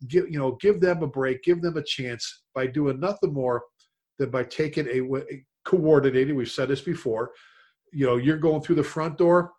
give 0.08 0.28
you 0.28 0.38
know 0.38 0.52
give 0.60 0.80
them 0.80 1.02
a 1.02 1.06
break 1.06 1.42
give 1.42 1.62
them 1.62 1.76
a 1.76 1.82
chance 1.82 2.42
by 2.54 2.66
doing 2.66 2.98
nothing 3.00 3.32
more 3.32 3.62
than 4.18 4.30
by 4.30 4.42
taking 4.44 4.86
a, 4.88 5.22
coordinated 5.64 6.36
we've 6.36 6.50
said 6.50 6.68
this 6.68 6.82
before 6.82 7.30
you 7.92 8.06
know 8.06 8.16
you're 8.16 8.36
going 8.36 8.60
through 8.60 8.74
the 8.74 8.82
front 8.82 9.16
door 9.16 9.52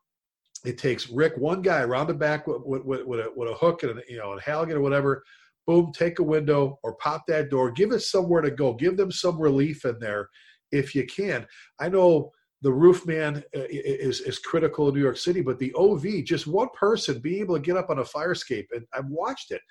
it 0.65 0.77
takes 0.77 1.09
Rick, 1.09 1.37
one 1.37 1.61
guy 1.61 1.81
around 1.81 2.07
the 2.07 2.13
back 2.13 2.47
with, 2.47 2.61
with, 2.65 3.05
with, 3.05 3.19
a, 3.19 3.31
with 3.35 3.49
a 3.49 3.53
hook 3.53 3.83
and 3.83 3.99
a, 3.99 4.01
you 4.09 4.17
know 4.17 4.33
a 4.33 4.41
halligan 4.41 4.77
or 4.77 4.81
whatever. 4.81 5.23
Boom, 5.67 5.91
take 5.93 6.19
a 6.19 6.23
window 6.23 6.79
or 6.83 6.95
pop 6.95 7.23
that 7.27 7.49
door. 7.49 7.71
Give 7.71 7.91
it 7.91 8.01
somewhere 8.01 8.41
to 8.41 8.51
go. 8.51 8.73
Give 8.73 8.97
them 8.97 9.11
some 9.11 9.39
relief 9.39 9.85
in 9.85 9.97
there 9.99 10.29
if 10.71 10.93
you 10.93 11.05
can. 11.05 11.45
I 11.79 11.89
know 11.89 12.31
the 12.61 12.71
roof 12.71 13.05
man 13.05 13.43
uh, 13.55 13.65
is, 13.69 14.21
is 14.21 14.39
critical 14.39 14.87
in 14.87 14.95
New 14.95 15.01
York 15.01 15.17
City, 15.17 15.41
but 15.41 15.57
the 15.59 15.73
OV, 15.73 16.23
just 16.23 16.47
one 16.47 16.69
person 16.73 17.19
being 17.19 17.41
able 17.41 17.55
to 17.55 17.61
get 17.61 17.77
up 17.77 17.89
on 17.89 17.99
a 17.99 18.05
fire 18.05 18.31
escape, 18.31 18.67
and 18.73 18.85
I've 18.93 19.07
watched 19.07 19.51
it, 19.51 19.61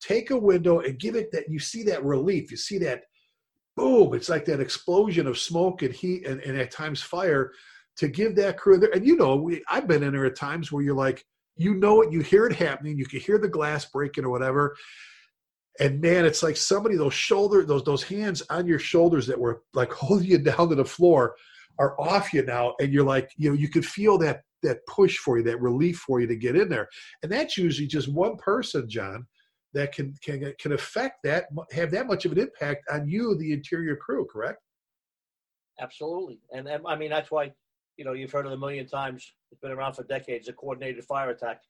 take 0.00 0.30
a 0.30 0.38
window 0.38 0.80
and 0.80 0.98
give 0.98 1.14
it 1.14 1.30
that 1.32 1.48
you 1.48 1.58
see 1.58 1.82
that 1.84 2.04
relief. 2.04 2.50
You 2.50 2.56
see 2.56 2.78
that 2.78 3.04
boom, 3.76 4.14
it's 4.14 4.28
like 4.28 4.44
that 4.46 4.60
explosion 4.60 5.26
of 5.26 5.38
smoke 5.38 5.82
and 5.82 5.94
heat 5.94 6.26
and, 6.26 6.40
and 6.40 6.58
at 6.58 6.70
times 6.70 7.02
fire 7.02 7.52
to 7.96 8.08
give 8.08 8.34
that 8.36 8.58
crew 8.58 8.78
there. 8.78 8.90
And 8.94 9.06
you 9.06 9.16
know, 9.16 9.36
we, 9.36 9.62
I've 9.68 9.88
been 9.88 10.02
in 10.02 10.12
there 10.12 10.26
at 10.26 10.36
times 10.36 10.72
where 10.72 10.82
you're 10.82 10.94
like, 10.94 11.24
you 11.56 11.74
know 11.74 12.02
it, 12.02 12.12
you 12.12 12.20
hear 12.20 12.46
it 12.46 12.54
happening, 12.54 12.98
you 12.98 13.06
can 13.06 13.20
hear 13.20 13.38
the 13.38 13.48
glass 13.48 13.84
breaking 13.84 14.24
or 14.24 14.30
whatever. 14.30 14.76
And 15.78 16.00
man, 16.00 16.24
it's 16.24 16.42
like 16.42 16.56
somebody 16.56 16.96
those 16.96 17.14
shoulder, 17.14 17.64
those 17.64 17.84
those 17.84 18.02
hands 18.02 18.42
on 18.50 18.66
your 18.66 18.78
shoulders 18.78 19.26
that 19.26 19.38
were 19.38 19.62
like 19.74 19.92
holding 19.92 20.28
you 20.28 20.38
down 20.38 20.68
to 20.70 20.74
the 20.74 20.84
floor 20.84 21.36
are 21.78 21.98
off 21.98 22.34
you 22.34 22.44
now, 22.44 22.74
and 22.78 22.92
you're 22.92 23.04
like, 23.04 23.30
you 23.36 23.48
know, 23.48 23.56
you 23.56 23.68
could 23.68 23.86
feel 23.86 24.18
that 24.18 24.42
that 24.62 24.84
push 24.86 25.16
for 25.16 25.38
you, 25.38 25.44
that 25.44 25.60
relief 25.60 25.98
for 25.98 26.20
you 26.20 26.26
to 26.26 26.36
get 26.36 26.56
in 26.56 26.68
there. 26.68 26.88
And 27.22 27.32
that's 27.32 27.56
usually 27.56 27.86
just 27.86 28.12
one 28.12 28.36
person, 28.36 28.88
John, 28.88 29.26
that 29.74 29.92
can 29.92 30.14
can 30.22 30.52
can 30.60 30.72
affect 30.72 31.18
that, 31.24 31.46
have 31.72 31.90
that 31.92 32.06
much 32.06 32.24
of 32.24 32.32
an 32.32 32.38
impact 32.38 32.84
on 32.90 33.08
you, 33.08 33.36
the 33.36 33.52
interior 33.52 33.96
crew. 33.96 34.26
Correct? 34.30 34.58
Absolutely, 35.80 36.40
and, 36.52 36.68
and 36.68 36.84
I 36.86 36.96
mean 36.96 37.10
that's 37.10 37.30
why 37.30 37.52
you 38.00 38.06
know, 38.06 38.14
you've 38.14 38.32
heard 38.32 38.46
it 38.46 38.52
a 38.52 38.56
million 38.56 38.86
times. 38.86 39.30
It's 39.52 39.60
been 39.60 39.72
around 39.72 39.92
for 39.92 40.04
decades. 40.04 40.48
A 40.48 40.54
coordinated 40.54 41.04
fire 41.04 41.28
attack. 41.28 41.60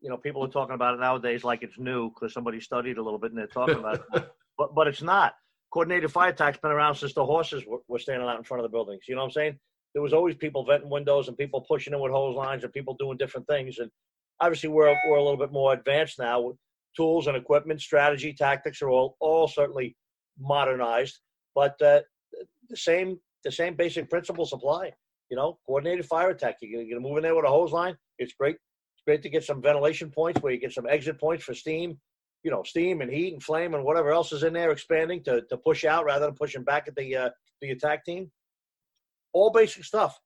You 0.00 0.08
know, 0.08 0.16
people 0.16 0.42
are 0.42 0.48
talking 0.48 0.74
about 0.74 0.94
it 0.94 1.00
nowadays 1.00 1.44
like 1.44 1.62
it's 1.62 1.78
new 1.78 2.08
because 2.08 2.32
somebody 2.32 2.58
studied 2.58 2.96
a 2.96 3.02
little 3.02 3.18
bit 3.18 3.32
and 3.32 3.38
they're 3.38 3.46
talking 3.46 3.78
about 3.78 4.02
it. 4.14 4.30
But 4.56 4.72
but 4.72 4.86
it's 4.86 5.02
not. 5.02 5.34
Coordinated 5.72 6.12
fire 6.12 6.30
attack's 6.30 6.58
been 6.58 6.70
around 6.70 6.94
since 6.94 7.12
the 7.12 7.26
horses 7.26 7.66
were, 7.66 7.80
were 7.88 7.98
standing 7.98 8.28
out 8.28 8.38
in 8.38 8.44
front 8.44 8.64
of 8.64 8.70
the 8.70 8.72
buildings. 8.72 9.02
You 9.08 9.16
know 9.16 9.22
what 9.22 9.26
I'm 9.26 9.32
saying? 9.32 9.58
There 9.94 10.02
was 10.02 10.12
always 10.12 10.36
people 10.36 10.64
venting 10.64 10.88
windows 10.88 11.26
and 11.26 11.36
people 11.36 11.60
pushing 11.62 11.92
in 11.92 11.98
with 11.98 12.12
hose 12.12 12.36
lines 12.36 12.62
and 12.62 12.72
people 12.72 12.94
doing 12.94 13.18
different 13.18 13.48
things. 13.48 13.80
And 13.80 13.90
obviously, 14.40 14.68
we're 14.68 14.94
we're 15.08 15.16
a 15.16 15.22
little 15.22 15.36
bit 15.36 15.50
more 15.50 15.72
advanced 15.72 16.20
now. 16.20 16.52
Tools 16.96 17.26
and 17.26 17.36
equipment, 17.36 17.80
strategy, 17.80 18.32
tactics 18.32 18.80
are 18.82 18.88
all 18.88 19.16
all 19.20 19.48
certainly 19.48 19.96
modernized, 20.38 21.18
but 21.54 21.80
uh, 21.82 22.00
the 22.68 22.76
same 22.76 23.18
the 23.44 23.52
same 23.52 23.74
basic 23.74 24.08
principles 24.08 24.52
apply 24.52 24.92
you 25.30 25.36
know, 25.36 25.58
coordinated 25.66 26.06
fire 26.06 26.30
attack. 26.30 26.56
You're 26.60 26.82
going 26.82 26.94
to 26.94 27.00
move 27.00 27.16
in 27.16 27.22
there 27.22 27.34
with 27.34 27.44
a 27.44 27.48
hose 27.48 27.72
line. 27.72 27.96
It's 28.18 28.34
great. 28.34 28.54
It's 28.54 29.04
great 29.06 29.22
to 29.22 29.28
get 29.28 29.44
some 29.44 29.62
ventilation 29.62 30.10
points 30.10 30.40
where 30.40 30.52
you 30.52 30.60
get 30.60 30.72
some 30.72 30.86
exit 30.88 31.18
points 31.18 31.44
for 31.44 31.54
steam, 31.54 31.98
you 32.42 32.50
know, 32.50 32.62
steam 32.62 33.00
and 33.00 33.10
heat 33.10 33.32
and 33.32 33.42
flame 33.42 33.74
and 33.74 33.84
whatever 33.84 34.12
else 34.12 34.32
is 34.32 34.42
in 34.42 34.52
there 34.52 34.70
expanding 34.70 35.22
to, 35.24 35.42
to 35.50 35.56
push 35.56 35.84
out 35.84 36.04
rather 36.04 36.26
than 36.26 36.34
pushing 36.34 36.62
back 36.62 36.86
at 36.88 36.94
the 36.94 37.16
uh, 37.16 37.30
the 37.60 37.70
attack 37.70 38.04
team. 38.04 38.30
All 39.32 39.50
basic 39.50 39.84
stuff. 39.84 40.18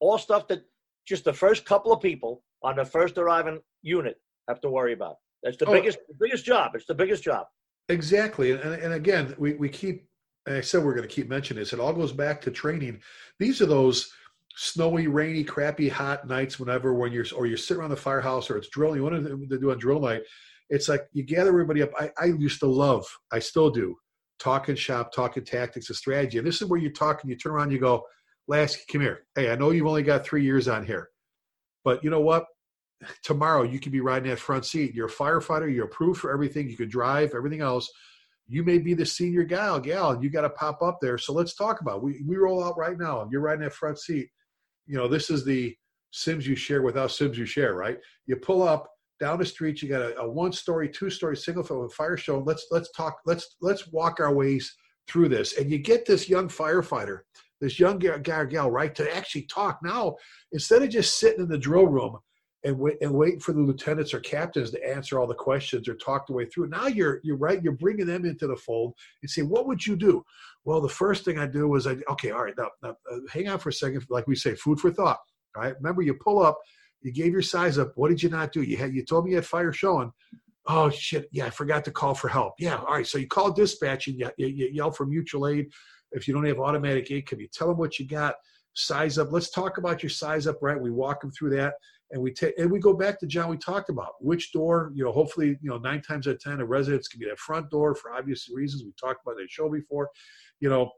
All 0.00 0.18
stuff 0.18 0.48
that 0.48 0.62
just 1.06 1.24
the 1.24 1.32
first 1.32 1.64
couple 1.64 1.92
of 1.92 2.00
people 2.00 2.42
on 2.62 2.76
the 2.76 2.84
first 2.84 3.18
arriving 3.18 3.60
unit 3.82 4.16
have 4.48 4.60
to 4.62 4.70
worry 4.70 4.92
about. 4.92 5.16
That's 5.42 5.56
the 5.56 5.66
oh, 5.66 5.72
biggest 5.72 5.98
biggest 6.18 6.44
job. 6.44 6.72
It's 6.74 6.86
the 6.86 6.94
biggest 6.94 7.22
job. 7.22 7.46
Exactly. 7.88 8.52
And, 8.52 8.60
and 8.60 8.94
again, 8.94 9.34
we, 9.38 9.54
we 9.54 9.68
keep, 9.68 10.06
I 10.46 10.60
said 10.60 10.84
we're 10.84 10.94
going 10.94 11.08
to 11.08 11.14
keep 11.14 11.28
mentioning 11.28 11.60
this. 11.60 11.72
It 11.72 11.80
all 11.80 11.92
goes 11.92 12.12
back 12.12 12.40
to 12.42 12.50
training. 12.50 13.00
These 13.38 13.60
are 13.60 13.66
those 13.66 14.12
snowy, 14.56 15.06
rainy, 15.06 15.42
crappy, 15.42 15.88
hot 15.88 16.26
nights, 16.28 16.60
whenever 16.60 16.94
when 16.94 17.12
you're 17.12 17.26
or 17.34 17.46
you're 17.46 17.56
sitting 17.56 17.80
around 17.80 17.90
the 17.90 17.96
firehouse 17.96 18.50
or 18.50 18.56
it's 18.56 18.68
drilling, 18.68 18.96
you 18.96 19.02
want 19.02 19.24
to 19.24 19.58
do 19.58 19.70
on 19.70 19.78
drill 19.78 20.00
night. 20.00 20.22
It's 20.68 20.88
like 20.88 21.08
you 21.12 21.24
gather 21.24 21.48
everybody 21.48 21.82
up. 21.82 21.90
I, 21.98 22.10
I 22.16 22.26
used 22.26 22.60
to 22.60 22.66
love, 22.66 23.04
I 23.32 23.40
still 23.40 23.70
do, 23.70 23.96
talking 24.38 24.76
shop, 24.76 25.12
talking 25.12 25.44
tactics 25.44 25.88
and 25.88 25.96
strategy. 25.96 26.38
And 26.38 26.46
this 26.46 26.62
is 26.62 26.68
where 26.68 26.78
you 26.78 26.92
talk 26.92 27.22
and 27.22 27.30
you 27.30 27.36
turn 27.36 27.52
around, 27.52 27.64
and 27.64 27.72
you 27.72 27.80
go, 27.80 28.04
Lasky, 28.46 28.82
come 28.90 29.00
here. 29.00 29.26
Hey, 29.34 29.50
I 29.50 29.56
know 29.56 29.70
you've 29.70 29.86
only 29.86 30.02
got 30.02 30.24
three 30.24 30.44
years 30.44 30.68
on 30.68 30.86
here, 30.86 31.08
but 31.84 32.04
you 32.04 32.10
know 32.10 32.20
what? 32.20 32.44
Tomorrow 33.22 33.62
you 33.62 33.80
could 33.80 33.92
be 33.92 34.00
riding 34.00 34.30
that 34.30 34.38
front 34.38 34.66
seat. 34.66 34.94
You're 34.94 35.06
a 35.06 35.10
firefighter, 35.10 35.72
you're 35.72 35.86
approved 35.86 36.20
for 36.20 36.32
everything, 36.32 36.68
you 36.68 36.76
can 36.76 36.88
drive, 36.88 37.34
everything 37.34 37.60
else. 37.60 37.90
You 38.46 38.64
may 38.64 38.78
be 38.78 38.94
the 38.94 39.06
senior 39.06 39.44
gal, 39.44 39.78
gal, 39.78 40.10
and 40.10 40.22
you 40.22 40.28
got 40.28 40.42
to 40.42 40.50
pop 40.50 40.82
up 40.82 40.98
there. 41.00 41.18
So 41.18 41.32
let's 41.32 41.54
talk 41.54 41.80
about 41.80 41.98
it. 41.98 42.02
we 42.02 42.22
we 42.26 42.36
roll 42.36 42.64
out 42.64 42.76
right 42.76 42.98
now. 42.98 43.28
You're 43.30 43.40
riding 43.40 43.62
that 43.62 43.72
front 43.72 43.98
seat 43.98 44.28
you 44.90 44.96
know, 44.96 45.06
this 45.06 45.30
is 45.30 45.44
the 45.44 45.76
SimsUShare 46.12 46.82
without 46.82 47.10
SimsUShare, 47.10 47.74
right? 47.74 47.96
You 48.26 48.34
pull 48.34 48.66
up 48.66 48.90
down 49.20 49.38
the 49.38 49.46
street, 49.46 49.80
you 49.80 49.88
got 49.88 50.02
a, 50.02 50.18
a 50.18 50.28
one 50.28 50.52
story, 50.52 50.88
two 50.88 51.10
story 51.10 51.36
single 51.36 51.62
fire 51.88 52.16
show. 52.16 52.40
Let's 52.40 52.66
let's 52.72 52.90
talk, 52.90 53.18
let's 53.24 53.56
let's 53.60 53.86
walk 53.92 54.18
our 54.18 54.34
ways 54.34 54.74
through 55.06 55.28
this. 55.28 55.58
And 55.58 55.70
you 55.70 55.78
get 55.78 56.06
this 56.06 56.28
young 56.28 56.48
firefighter, 56.48 57.20
this 57.60 57.78
young 57.78 58.00
guy 58.00 58.44
gal, 58.46 58.68
right, 58.68 58.92
to 58.96 59.16
actually 59.16 59.42
talk. 59.42 59.78
Now, 59.84 60.16
instead 60.50 60.82
of 60.82 60.90
just 60.90 61.20
sitting 61.20 61.42
in 61.42 61.48
the 61.48 61.58
drill 61.58 61.86
room 61.86 62.18
and 62.64 62.78
wait 62.78 62.96
and 63.00 63.12
waiting 63.12 63.40
for 63.40 63.52
the 63.52 63.60
lieutenants 63.60 64.12
or 64.12 64.20
captains 64.20 64.70
to 64.70 64.88
answer 64.88 65.18
all 65.18 65.26
the 65.26 65.34
questions 65.34 65.88
or 65.88 65.94
talk 65.94 66.26
the 66.26 66.32
way 66.32 66.46
through. 66.46 66.68
Now 66.68 66.86
you're 66.86 67.20
you're 67.22 67.36
right. 67.36 67.62
You're 67.62 67.72
bringing 67.72 68.06
them 68.06 68.24
into 68.24 68.46
the 68.46 68.56
fold 68.56 68.94
and 69.22 69.30
say, 69.30 69.42
what 69.42 69.66
would 69.66 69.86
you 69.86 69.96
do? 69.96 70.22
Well, 70.64 70.80
the 70.80 70.88
first 70.88 71.24
thing 71.24 71.38
I 71.38 71.46
do 71.46 71.68
was 71.68 71.86
I 71.86 71.96
okay, 72.10 72.30
all 72.30 72.44
right, 72.44 72.54
now, 72.58 72.68
now 72.82 72.96
uh, 73.10 73.18
hang 73.32 73.48
on 73.48 73.58
for 73.58 73.70
a 73.70 73.72
second. 73.72 74.04
Like 74.10 74.26
we 74.26 74.36
say, 74.36 74.54
food 74.54 74.78
for 74.78 74.90
thought. 74.90 75.18
Right? 75.56 75.74
Remember, 75.76 76.02
you 76.02 76.14
pull 76.14 76.42
up, 76.42 76.58
you 77.02 77.12
gave 77.12 77.32
your 77.32 77.42
size 77.42 77.78
up. 77.78 77.92
What 77.96 78.10
did 78.10 78.22
you 78.22 78.28
not 78.28 78.52
do? 78.52 78.62
You 78.62 78.76
had 78.76 78.94
you 78.94 79.04
told 79.04 79.24
me 79.24 79.30
you 79.30 79.36
had 79.36 79.46
fire 79.46 79.72
showing. 79.72 80.12
Oh 80.66 80.90
shit! 80.90 81.28
Yeah, 81.32 81.46
I 81.46 81.50
forgot 81.50 81.84
to 81.86 81.90
call 81.90 82.14
for 82.14 82.28
help. 82.28 82.54
Yeah, 82.58 82.76
all 82.76 82.94
right. 82.94 83.06
So 83.06 83.18
you 83.18 83.26
call 83.26 83.50
dispatch 83.50 84.06
and 84.06 84.18
you, 84.18 84.30
you, 84.36 84.46
you 84.48 84.68
yell 84.72 84.90
for 84.90 85.06
mutual 85.06 85.48
aid. 85.48 85.68
If 86.12 86.28
you 86.28 86.34
don't 86.34 86.44
have 86.44 86.60
automatic 86.60 87.10
aid, 87.10 87.26
can 87.26 87.40
you 87.40 87.48
tell 87.48 87.68
them 87.68 87.78
what 87.78 87.98
you 87.98 88.06
got? 88.06 88.34
Size 88.74 89.18
up. 89.18 89.32
Let's 89.32 89.50
talk 89.50 89.78
about 89.78 90.02
your 90.02 90.10
size 90.10 90.46
up. 90.46 90.58
Right? 90.60 90.80
We 90.80 90.90
walk 90.90 91.22
them 91.22 91.32
through 91.32 91.50
that, 91.56 91.74
and 92.12 92.20
we 92.20 92.32
take 92.32 92.58
and 92.58 92.70
we 92.70 92.78
go 92.78 92.94
back 92.94 93.18
to 93.20 93.26
John. 93.26 93.50
We 93.50 93.56
talked 93.56 93.88
about 93.88 94.14
which 94.20 94.52
door. 94.52 94.92
You 94.94 95.04
know, 95.04 95.12
hopefully, 95.12 95.58
you 95.62 95.70
know, 95.70 95.78
nine 95.78 96.02
times 96.02 96.26
out 96.26 96.34
of 96.34 96.40
ten, 96.40 96.60
a 96.60 96.64
residence 96.64 97.08
can 97.08 97.20
be 97.20 97.26
that 97.26 97.38
front 97.38 97.70
door 97.70 97.94
for 97.94 98.12
obvious 98.12 98.48
reasons. 98.52 98.84
We 98.84 98.92
talked 99.00 99.20
about 99.24 99.36
that 99.36 99.50
show 99.50 99.68
before. 99.68 100.10
You 100.60 100.70
know, 100.70 100.90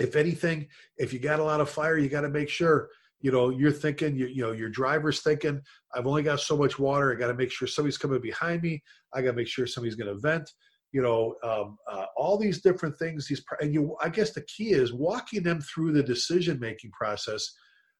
if 0.00 0.16
anything, 0.16 0.68
if 0.96 1.12
you 1.12 1.18
got 1.18 1.40
a 1.40 1.44
lot 1.44 1.60
of 1.60 1.70
fire, 1.70 1.98
you 1.98 2.08
got 2.08 2.22
to 2.22 2.28
make 2.28 2.48
sure 2.48 2.88
you 3.20 3.32
know 3.32 3.48
you're 3.48 3.72
thinking 3.72 4.16
you, 4.16 4.26
you 4.26 4.42
know 4.42 4.52
your 4.52 4.68
driver's 4.68 5.22
thinking 5.22 5.58
i've 5.94 6.06
only 6.06 6.22
got 6.22 6.38
so 6.38 6.56
much 6.56 6.78
water 6.78 7.10
i 7.10 7.18
got 7.18 7.28
to 7.28 7.34
make 7.34 7.50
sure 7.50 7.66
somebody's 7.66 7.96
coming 7.96 8.20
behind 8.20 8.60
me 8.60 8.82
i 9.14 9.22
got 9.22 9.30
to 9.30 9.36
make 9.36 9.48
sure 9.48 9.66
somebody's 9.66 9.94
going 9.94 10.12
to 10.12 10.20
vent 10.20 10.50
you 10.92 11.00
know 11.00 11.34
um, 11.42 11.78
uh, 11.90 12.04
all 12.16 12.36
these 12.36 12.60
different 12.60 12.96
things 12.98 13.26
these 13.26 13.42
and 13.60 13.72
you 13.72 13.96
i 14.02 14.10
guess 14.10 14.30
the 14.30 14.42
key 14.42 14.72
is 14.72 14.92
walking 14.92 15.42
them 15.42 15.60
through 15.60 15.90
the 15.90 16.02
decision 16.02 16.60
making 16.60 16.90
process 16.90 17.50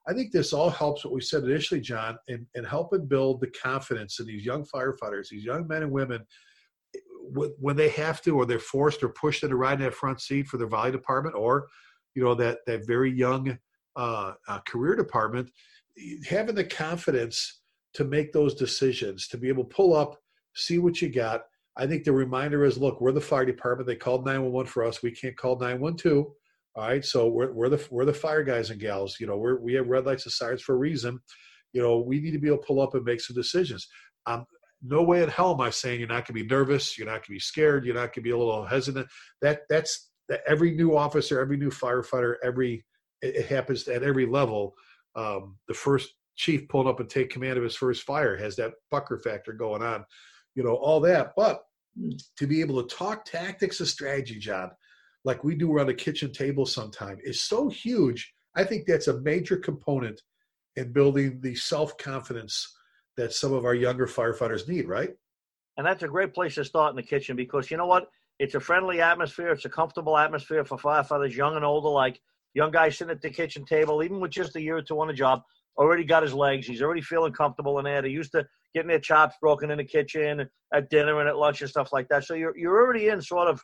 i 0.08 0.12
think 0.12 0.32
this 0.32 0.52
all 0.52 0.70
helps 0.70 1.04
what 1.04 1.14
we 1.14 1.20
said 1.20 1.44
initially 1.44 1.80
john 1.80 2.16
and, 2.28 2.46
and 2.54 2.66
helping 2.66 3.06
build 3.06 3.40
the 3.40 3.48
confidence 3.48 4.20
in 4.20 4.26
these 4.26 4.44
young 4.44 4.64
firefighters 4.64 5.28
these 5.28 5.44
young 5.44 5.66
men 5.66 5.82
and 5.82 5.92
women 5.92 6.24
when 7.58 7.74
they 7.74 7.88
have 7.88 8.20
to 8.20 8.36
or 8.36 8.44
they're 8.44 8.58
forced 8.58 9.02
or 9.02 9.08
pushed 9.08 9.42
into 9.42 9.56
riding 9.56 9.82
that 9.82 9.94
front 9.94 10.20
seat 10.20 10.46
for 10.46 10.58
their 10.58 10.66
volley 10.66 10.92
department 10.92 11.34
or 11.34 11.66
you 12.14 12.22
know 12.22 12.34
that 12.34 12.58
that 12.66 12.86
very 12.86 13.10
young 13.10 13.58
uh, 13.96 14.32
uh, 14.48 14.58
career 14.60 14.96
department, 14.96 15.50
having 16.28 16.54
the 16.54 16.64
confidence 16.64 17.60
to 17.94 18.04
make 18.04 18.32
those 18.32 18.54
decisions, 18.54 19.28
to 19.28 19.38
be 19.38 19.48
able 19.48 19.64
to 19.64 19.74
pull 19.74 19.94
up, 19.94 20.18
see 20.54 20.78
what 20.78 21.00
you 21.00 21.08
got. 21.08 21.42
I 21.76 21.86
think 21.86 22.04
the 22.04 22.12
reminder 22.12 22.64
is, 22.64 22.78
look, 22.78 23.00
we're 23.00 23.12
the 23.12 23.20
fire 23.20 23.44
department. 23.44 23.86
They 23.86 23.96
called 23.96 24.24
911 24.24 24.70
for 24.70 24.84
us. 24.84 25.02
We 25.02 25.10
can't 25.10 25.36
call 25.36 25.56
912. 25.56 26.26
All 26.76 26.88
right, 26.88 27.04
so 27.04 27.28
we're, 27.28 27.52
we're 27.52 27.68
the 27.68 27.86
we're 27.90 28.04
the 28.04 28.12
fire 28.12 28.42
guys 28.42 28.70
and 28.70 28.80
gals. 28.80 29.18
You 29.20 29.28
know, 29.28 29.36
we're 29.36 29.60
we 29.60 29.74
have 29.74 29.86
red 29.86 30.06
lights 30.06 30.26
and 30.26 30.32
sirens 30.32 30.62
for 30.62 30.74
a 30.74 30.78
reason. 30.78 31.20
You 31.72 31.82
know, 31.82 31.98
we 31.98 32.20
need 32.20 32.32
to 32.32 32.38
be 32.38 32.48
able 32.48 32.58
to 32.58 32.66
pull 32.66 32.80
up 32.80 32.94
and 32.94 33.04
make 33.04 33.20
some 33.20 33.36
decisions. 33.36 33.86
Um, 34.26 34.44
no 34.82 35.02
way 35.02 35.22
in 35.22 35.28
hell 35.28 35.52
am 35.52 35.60
I 35.60 35.70
saying 35.70 35.98
you're 36.00 36.08
not 36.08 36.26
going 36.26 36.38
to 36.38 36.44
be 36.44 36.46
nervous, 36.46 36.98
you're 36.98 37.06
not 37.06 37.14
going 37.14 37.22
to 37.22 37.30
be 37.32 37.40
scared, 37.40 37.84
you're 37.84 37.94
not 37.94 38.06
going 38.06 38.12
to 38.12 38.20
be 38.22 38.30
a 38.30 38.36
little 38.36 38.64
hesitant. 38.64 39.06
That 39.40 39.60
that's 39.68 40.10
that 40.28 40.40
every 40.48 40.72
new 40.72 40.96
officer, 40.96 41.40
every 41.40 41.56
new 41.56 41.70
firefighter, 41.70 42.34
every 42.42 42.84
it 43.22 43.46
happens 43.46 43.86
at 43.88 44.02
every 44.02 44.26
level. 44.26 44.74
Um, 45.14 45.56
the 45.68 45.74
first 45.74 46.10
chief 46.36 46.68
pulling 46.68 46.88
up 46.88 46.98
and 46.98 47.08
take 47.08 47.30
command 47.30 47.56
of 47.56 47.62
his 47.62 47.76
first 47.76 48.02
fire 48.02 48.36
has 48.36 48.56
that 48.56 48.72
pucker 48.90 49.18
factor 49.18 49.52
going 49.52 49.82
on, 49.82 50.04
you 50.56 50.64
know, 50.64 50.74
all 50.74 51.00
that. 51.00 51.32
But 51.36 51.62
hmm. 51.96 52.10
to 52.38 52.46
be 52.46 52.60
able 52.60 52.82
to 52.82 52.94
talk 52.94 53.24
tactics 53.24 53.78
and 53.80 53.88
strategy, 53.88 54.38
John, 54.38 54.70
like 55.24 55.42
we 55.42 55.54
do 55.54 55.72
around 55.72 55.86
the 55.86 55.94
kitchen 55.94 56.32
table 56.32 56.66
sometime, 56.66 57.18
is 57.22 57.42
so 57.42 57.68
huge. 57.68 58.32
I 58.54 58.64
think 58.64 58.86
that's 58.86 59.08
a 59.08 59.20
major 59.20 59.56
component 59.56 60.20
in 60.76 60.92
building 60.92 61.40
the 61.40 61.54
self 61.54 61.96
confidence 61.98 62.74
that 63.16 63.32
some 63.32 63.52
of 63.52 63.64
our 63.64 63.74
younger 63.74 64.06
firefighters 64.06 64.68
need, 64.68 64.88
right? 64.88 65.10
And 65.76 65.86
that's 65.86 66.02
a 66.02 66.08
great 66.08 66.34
place 66.34 66.54
to 66.56 66.64
start 66.64 66.90
in 66.90 66.96
the 66.96 67.02
kitchen 67.02 67.36
because 67.36 67.70
you 67.70 67.76
know 67.76 67.86
what? 67.86 68.08
It's 68.38 68.54
a 68.54 68.60
friendly 68.60 69.00
atmosphere. 69.00 69.50
It's 69.50 69.64
a 69.64 69.70
comfortable 69.70 70.16
atmosphere 70.16 70.64
for 70.64 70.76
firefighters, 70.76 71.34
young 71.34 71.56
and 71.56 71.64
old 71.64 71.84
alike. 71.84 72.20
Young 72.54 72.70
guy 72.70 72.88
sitting 72.88 73.10
at 73.10 73.20
the 73.20 73.30
kitchen 73.30 73.64
table, 73.64 74.02
even 74.02 74.20
with 74.20 74.30
just 74.30 74.54
a 74.56 74.60
year 74.60 74.76
or 74.76 74.82
two 74.82 75.00
on 75.00 75.08
the 75.08 75.12
job, 75.12 75.42
already 75.76 76.04
got 76.04 76.22
his 76.22 76.34
legs. 76.34 76.66
He's 76.66 76.82
already 76.82 77.00
feeling 77.00 77.32
comfortable 77.32 77.78
in 77.78 77.84
there. 77.84 78.02
They 78.02 78.08
used 78.08 78.32
to 78.32 78.46
getting 78.74 78.88
their 78.88 79.00
chops 79.00 79.36
broken 79.40 79.70
in 79.70 79.78
the 79.78 79.84
kitchen 79.84 80.48
at 80.72 80.90
dinner 80.90 81.18
and 81.20 81.28
at 81.28 81.36
lunch 81.36 81.60
and 81.62 81.70
stuff 81.70 81.92
like 81.92 82.08
that. 82.08 82.24
So 82.24 82.34
you're 82.34 82.56
you're 82.56 82.80
already 82.80 83.08
in 83.08 83.20
sort 83.20 83.48
of 83.48 83.60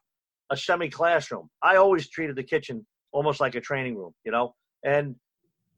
a 0.50 0.56
semi 0.56 0.88
classroom. 0.88 1.48
I 1.62 1.76
always 1.76 2.08
treated 2.08 2.36
the 2.36 2.42
kitchen 2.42 2.86
almost 3.12 3.40
like 3.40 3.54
a 3.54 3.60
training 3.60 3.96
room, 3.96 4.12
you 4.24 4.32
know. 4.32 4.54
And 4.84 5.16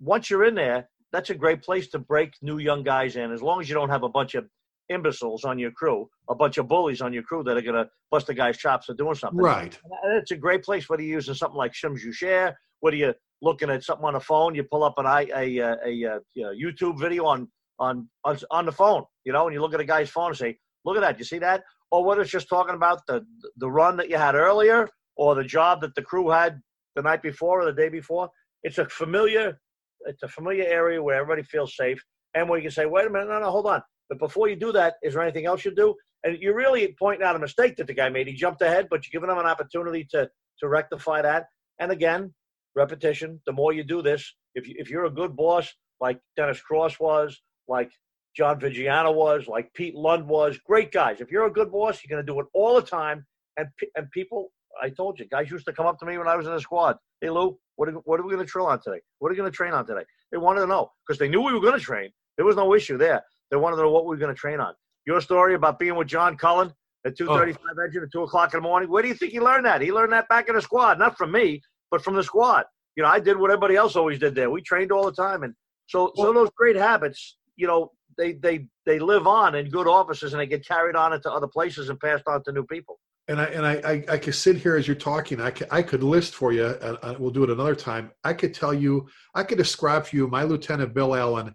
once 0.00 0.30
you're 0.30 0.44
in 0.44 0.54
there, 0.54 0.88
that's 1.12 1.30
a 1.30 1.34
great 1.34 1.62
place 1.62 1.88
to 1.90 1.98
break 1.98 2.32
new 2.42 2.58
young 2.58 2.82
guys 2.82 3.16
in, 3.16 3.32
as 3.32 3.42
long 3.42 3.60
as 3.60 3.68
you 3.68 3.74
don't 3.74 3.90
have 3.90 4.02
a 4.02 4.08
bunch 4.08 4.34
of 4.34 4.46
imbeciles 4.88 5.44
on 5.44 5.58
your 5.58 5.70
crew, 5.70 6.08
a 6.28 6.34
bunch 6.34 6.58
of 6.58 6.68
bullies 6.68 7.00
on 7.00 7.12
your 7.12 7.22
crew 7.22 7.42
that 7.44 7.56
are 7.56 7.62
going 7.62 7.76
to 7.76 7.88
bust 8.10 8.28
a 8.28 8.34
guy's 8.34 8.56
chops 8.56 8.86
for 8.86 8.94
doing 8.94 9.14
something. 9.14 9.38
Right. 9.38 9.78
And 10.02 10.18
It's 10.20 10.30
a 10.30 10.36
great 10.36 10.62
place 10.64 10.88
whether 10.88 11.02
you're 11.02 11.16
using 11.16 11.34
something 11.34 11.56
like 11.56 11.72
SimsUShare 11.72 12.54
what 12.82 12.92
whether 12.92 12.96
you're 12.96 13.14
looking 13.40 13.70
at 13.70 13.84
something 13.84 14.04
on 14.04 14.14
the 14.14 14.20
phone? 14.20 14.54
You 14.54 14.64
pull 14.64 14.82
up 14.82 14.94
an 14.98 15.06
a, 15.06 15.08
uh, 15.08 15.36
a, 15.40 15.60
uh, 15.60 15.76
a, 15.86 16.02
a, 16.02 16.54
YouTube 16.54 16.98
video 16.98 17.24
on, 17.26 17.48
on 17.78 18.08
on 18.24 18.38
on 18.50 18.66
the 18.66 18.72
phone, 18.72 19.04
you 19.24 19.32
know, 19.32 19.46
and 19.46 19.54
you 19.54 19.60
look 19.60 19.72
at 19.72 19.80
a 19.80 19.84
guy's 19.84 20.10
phone 20.10 20.30
and 20.30 20.36
say, 20.36 20.58
"Look 20.84 20.96
at 20.96 21.00
that! 21.00 21.18
You 21.18 21.24
see 21.24 21.38
that?" 21.38 21.62
Or 21.92 22.04
whether 22.04 22.22
it's 22.22 22.30
just 22.38 22.48
talking 22.48 22.74
about 22.74 23.00
the 23.06 23.24
the 23.58 23.70
run 23.70 23.96
that 23.98 24.10
you 24.10 24.16
had 24.16 24.34
earlier, 24.34 24.88
or 25.16 25.34
the 25.34 25.44
job 25.44 25.80
that 25.82 25.94
the 25.94 26.02
crew 26.02 26.30
had 26.30 26.60
the 26.96 27.02
night 27.02 27.22
before 27.22 27.60
or 27.60 27.66
the 27.66 27.80
day 27.82 27.88
before. 27.88 28.28
It's 28.64 28.78
a 28.78 28.88
familiar 28.88 29.60
it's 30.06 30.22
a 30.24 30.28
familiar 30.28 30.64
area 30.64 31.00
where 31.00 31.16
everybody 31.20 31.44
feels 31.44 31.76
safe, 31.76 32.02
and 32.34 32.48
where 32.48 32.58
you 32.58 32.64
can 32.64 32.72
say, 32.72 32.86
"Wait 32.86 33.06
a 33.06 33.10
minute, 33.10 33.28
no, 33.28 33.38
no, 33.38 33.50
hold 33.50 33.66
on." 33.66 33.82
But 34.08 34.18
before 34.18 34.48
you 34.48 34.56
do 34.56 34.72
that, 34.72 34.94
is 35.02 35.14
there 35.14 35.22
anything 35.22 35.46
else 35.46 35.64
you 35.64 35.74
do? 35.74 35.94
And 36.24 36.38
you're 36.38 36.56
really 36.56 36.96
pointing 36.98 37.26
out 37.26 37.36
a 37.36 37.38
mistake 37.38 37.76
that 37.76 37.86
the 37.86 37.94
guy 37.94 38.08
made. 38.08 38.26
He 38.26 38.34
jumped 38.34 38.62
ahead, 38.62 38.88
but 38.90 39.00
you're 39.04 39.20
giving 39.20 39.32
him 39.32 39.38
an 39.38 39.46
opportunity 39.46 40.06
to 40.12 40.28
to 40.60 40.68
rectify 40.68 41.22
that. 41.22 41.46
And 41.78 41.92
again, 41.92 42.32
repetition. 42.74 43.40
The 43.46 43.52
more 43.52 43.72
you 43.72 43.84
do 43.84 44.02
this, 44.02 44.34
if, 44.54 44.66
you, 44.68 44.74
if 44.78 44.90
you're 44.90 45.04
a 45.04 45.10
good 45.10 45.36
boss, 45.36 45.72
like 46.00 46.18
Dennis 46.36 46.60
Cross 46.60 47.00
was, 47.00 47.40
like 47.68 47.90
John 48.36 48.60
Vigiano 48.60 49.14
was, 49.14 49.46
like 49.46 49.72
Pete 49.74 49.94
Lund 49.94 50.26
was, 50.26 50.58
great 50.58 50.92
guys. 50.92 51.20
If 51.20 51.30
you're 51.30 51.46
a 51.46 51.52
good 51.52 51.70
boss, 51.70 52.00
you're 52.02 52.14
going 52.14 52.24
to 52.24 52.32
do 52.32 52.40
it 52.40 52.46
all 52.54 52.74
the 52.76 52.86
time. 52.86 53.26
And 53.58 53.68
and 53.96 54.10
people, 54.10 54.50
I 54.82 54.88
told 54.88 55.18
you, 55.18 55.26
guys 55.26 55.50
used 55.50 55.66
to 55.66 55.72
come 55.72 55.86
up 55.86 55.98
to 55.98 56.06
me 56.06 56.16
when 56.16 56.28
I 56.28 56.36
was 56.36 56.46
in 56.46 56.54
the 56.54 56.60
squad. 56.60 56.96
Hey 57.20 57.28
Lou, 57.28 57.58
what 57.76 57.88
are, 57.88 57.92
what 58.04 58.18
are 58.18 58.22
we 58.22 58.32
going 58.32 58.44
to 58.44 58.50
drill 58.50 58.66
on 58.66 58.80
today? 58.80 59.00
What 59.18 59.28
are 59.28 59.32
we 59.32 59.36
going 59.36 59.50
to 59.50 59.56
train 59.56 59.74
on 59.74 59.86
today? 59.86 60.04
They 60.30 60.38
wanted 60.38 60.60
to 60.60 60.66
know 60.66 60.90
because 61.06 61.18
they 61.18 61.28
knew 61.28 61.42
we 61.42 61.52
were 61.52 61.60
going 61.60 61.78
to 61.78 61.84
train. 61.84 62.10
There 62.36 62.46
was 62.46 62.56
no 62.56 62.74
issue 62.74 62.96
there. 62.96 63.22
They 63.50 63.58
wanted 63.58 63.76
to 63.76 63.82
know 63.82 63.90
what 63.90 64.04
we 64.04 64.10
were 64.10 64.16
going 64.16 64.34
to 64.34 64.40
train 64.40 64.60
on. 64.60 64.72
Your 65.06 65.20
story 65.20 65.54
about 65.54 65.78
being 65.78 65.96
with 65.96 66.08
John 66.08 66.38
Cullen 66.38 66.72
at 67.04 67.18
2:35 67.18 67.56
oh. 67.78 67.84
engine 67.84 68.02
at 68.02 68.12
two 68.12 68.22
o'clock 68.22 68.54
in 68.54 68.58
the 68.58 68.62
morning. 68.62 68.88
Where 68.88 69.02
do 69.02 69.08
you 69.08 69.14
think 69.14 69.32
he 69.32 69.40
learned 69.40 69.66
that? 69.66 69.82
He 69.82 69.92
learned 69.92 70.12
that 70.14 70.28
back 70.28 70.48
in 70.48 70.54
the 70.54 70.62
squad, 70.62 70.98
not 70.98 71.18
from 71.18 71.32
me 71.32 71.60
but 71.92 72.02
from 72.02 72.16
the 72.16 72.24
squad. 72.24 72.64
You 72.96 73.04
know, 73.04 73.08
I 73.08 73.20
did 73.20 73.38
what 73.38 73.50
everybody 73.50 73.76
else 73.76 73.94
always 73.94 74.18
did 74.18 74.34
there. 74.34 74.50
We 74.50 74.62
trained 74.62 74.90
all 74.90 75.04
the 75.04 75.12
time, 75.12 75.44
and 75.44 75.54
so 75.86 76.10
so 76.16 76.32
those 76.32 76.50
great 76.56 76.74
habits, 76.74 77.36
you 77.54 77.68
know, 77.68 77.92
they 78.16 78.32
they 78.34 78.66
they 78.86 78.98
live 78.98 79.26
on 79.26 79.54
in 79.54 79.68
good 79.68 79.88
offices, 79.88 80.32
and 80.32 80.40
they 80.40 80.46
get 80.46 80.66
carried 80.66 80.96
on 80.96 81.12
into 81.12 81.30
other 81.30 81.46
places 81.46 81.88
and 81.88 81.98
passed 82.00 82.24
on 82.26 82.42
to 82.44 82.52
new 82.52 82.64
people. 82.64 82.98
And 83.28 83.40
I 83.40 83.44
and 83.44 83.66
I 83.66 83.72
I, 83.84 84.04
I 84.14 84.18
could 84.18 84.34
sit 84.34 84.56
here 84.56 84.76
as 84.76 84.86
you're 84.86 84.96
talking. 84.96 85.40
I 85.40 85.50
could, 85.50 85.68
I 85.70 85.82
could 85.82 86.02
list 86.02 86.34
for 86.34 86.52
you. 86.52 86.64
Uh, 86.64 87.14
we'll 87.18 87.30
do 87.30 87.44
it 87.44 87.50
another 87.50 87.74
time. 87.74 88.10
I 88.24 88.32
could 88.32 88.54
tell 88.54 88.74
you. 88.74 89.08
I 89.34 89.44
could 89.44 89.58
describe 89.58 90.06
for 90.06 90.16
you 90.16 90.26
my 90.26 90.42
Lieutenant 90.42 90.94
Bill 90.94 91.14
Allen, 91.14 91.54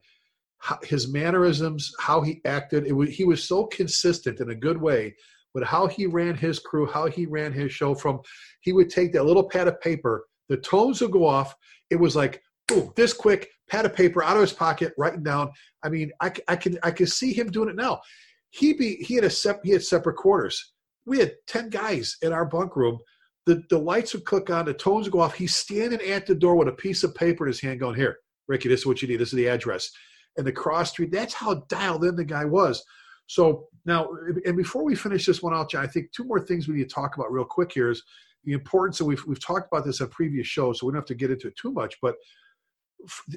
his 0.84 1.12
mannerisms, 1.12 1.91
how 2.00 2.22
he 2.22 2.41
acted. 2.46 2.86
It 2.86 2.93
was, 2.93 3.10
he 3.10 3.24
was 3.24 3.48
so 3.48 3.65
consistent 3.65 4.39
in 4.39 4.52
a 4.52 4.56
good 4.56 4.82
way 4.82 5.15
but 5.58 5.65
how 5.65 5.88
he 5.88 6.06
ran 6.06 6.36
his 6.36 6.60
crew, 6.60 6.86
how 6.86 7.08
he 7.08 7.26
ran 7.26 7.52
his 7.52 7.72
show 7.72 7.96
from 7.96 8.20
he 8.62 8.74
would 8.74 8.91
take 8.91 9.12
that 9.12 9.26
little 9.26 9.50
pad 9.50 9.67
of 9.67 9.82
paper, 9.82 10.28
the 10.50 10.58
tones 10.58 11.02
would 11.02 11.10
go 11.10 11.26
off. 11.26 11.56
It 11.89 11.96
was 11.96 12.15
like, 12.15 12.41
boom, 12.67 12.93
this 12.96 13.12
quick, 13.12 13.50
pad 13.69 13.86
of 13.86 13.93
paper 13.93 14.23
out 14.23 14.36
of 14.36 14.41
his 14.41 14.53
pocket, 14.53 14.93
writing 14.97 15.23
down. 15.23 15.51
I 15.84 15.89
mean, 15.89 16.12
I, 16.21 16.32
I 16.47 16.56
can 16.56 16.77
I 16.84 16.91
can 16.91 17.08
see 17.08 17.34
him 17.34 17.51
doing 17.51 17.69
it 17.69 17.75
now. 17.75 18.01
He 18.49 18.73
be 18.73 18.95
he 18.97 19.15
had 19.15 19.23
a 19.23 19.30
sep, 19.30 19.62
he 19.63 19.71
had 19.71 19.84
separate 19.84 20.15
quarters. 20.15 20.73
We 21.06 21.19
had 21.19 21.34
ten 21.47 21.69
guys 21.69 22.17
in 22.21 22.34
our 22.34 22.45
bunk 22.45 22.75
room. 22.75 22.99
The 23.45 23.63
the 23.69 23.77
lights 23.77 24.13
would 24.13 24.25
click 24.25 24.49
on, 24.49 24.65
the 24.65 24.73
tones 24.73 25.06
would 25.06 25.13
go 25.13 25.21
off. 25.21 25.36
He's 25.36 25.56
standing 25.56 26.01
at 26.01 26.25
the 26.25 26.36
door 26.36 26.56
with 26.56 26.67
a 26.67 26.73
piece 26.73 27.03
of 27.03 27.15
paper 27.15 27.45
in 27.45 27.51
his 27.51 27.62
hand, 27.62 27.80
going, 27.80 27.95
"Here, 27.95 28.17
Ricky, 28.47 28.69
this 28.69 28.82
is 28.82 28.86
what 28.86 29.01
you 29.01 29.08
need. 29.08 29.17
This 29.17 29.30
is 29.30 29.38
the 29.38 29.47
address." 29.47 29.89
And 30.38 30.45
the 30.45 30.51
cross 30.51 30.91
street. 30.91 31.12
That's 31.12 31.34
how 31.34 31.65
dialed 31.67 32.03
in 32.03 32.15
the 32.15 32.23
guy 32.23 32.45
was. 32.45 32.84
So 33.25 33.67
now, 33.86 34.10
and 34.45 34.56
before 34.56 34.84
we 34.84 34.95
finish 34.95 35.25
this 35.25 35.41
one 35.41 35.53
out, 35.53 35.71
John, 35.71 35.84
I 35.84 35.88
think 35.88 36.12
two 36.12 36.23
more 36.23 36.39
things 36.39 36.67
we 36.67 36.75
need 36.75 36.89
to 36.89 36.95
talk 36.95 37.15
about 37.15 37.32
real 37.32 37.43
quick 37.43 37.71
here 37.73 37.89
is 37.89 38.03
the 38.43 38.53
importance, 38.53 38.99
and 38.99 39.10
we've, 39.10 39.25
we've 39.25 39.43
talked 39.43 39.67
about 39.71 39.86
this 39.86 39.99
on 39.99 40.08
previous 40.10 40.47
shows, 40.47 40.80
so 40.80 40.86
we 40.86 40.91
don't 40.91 41.01
have 41.01 41.06
to 41.08 41.15
get 41.15 41.32
into 41.32 41.47
it 41.47 41.58
too 41.58 41.71
much, 41.71 41.97
but 42.01 42.15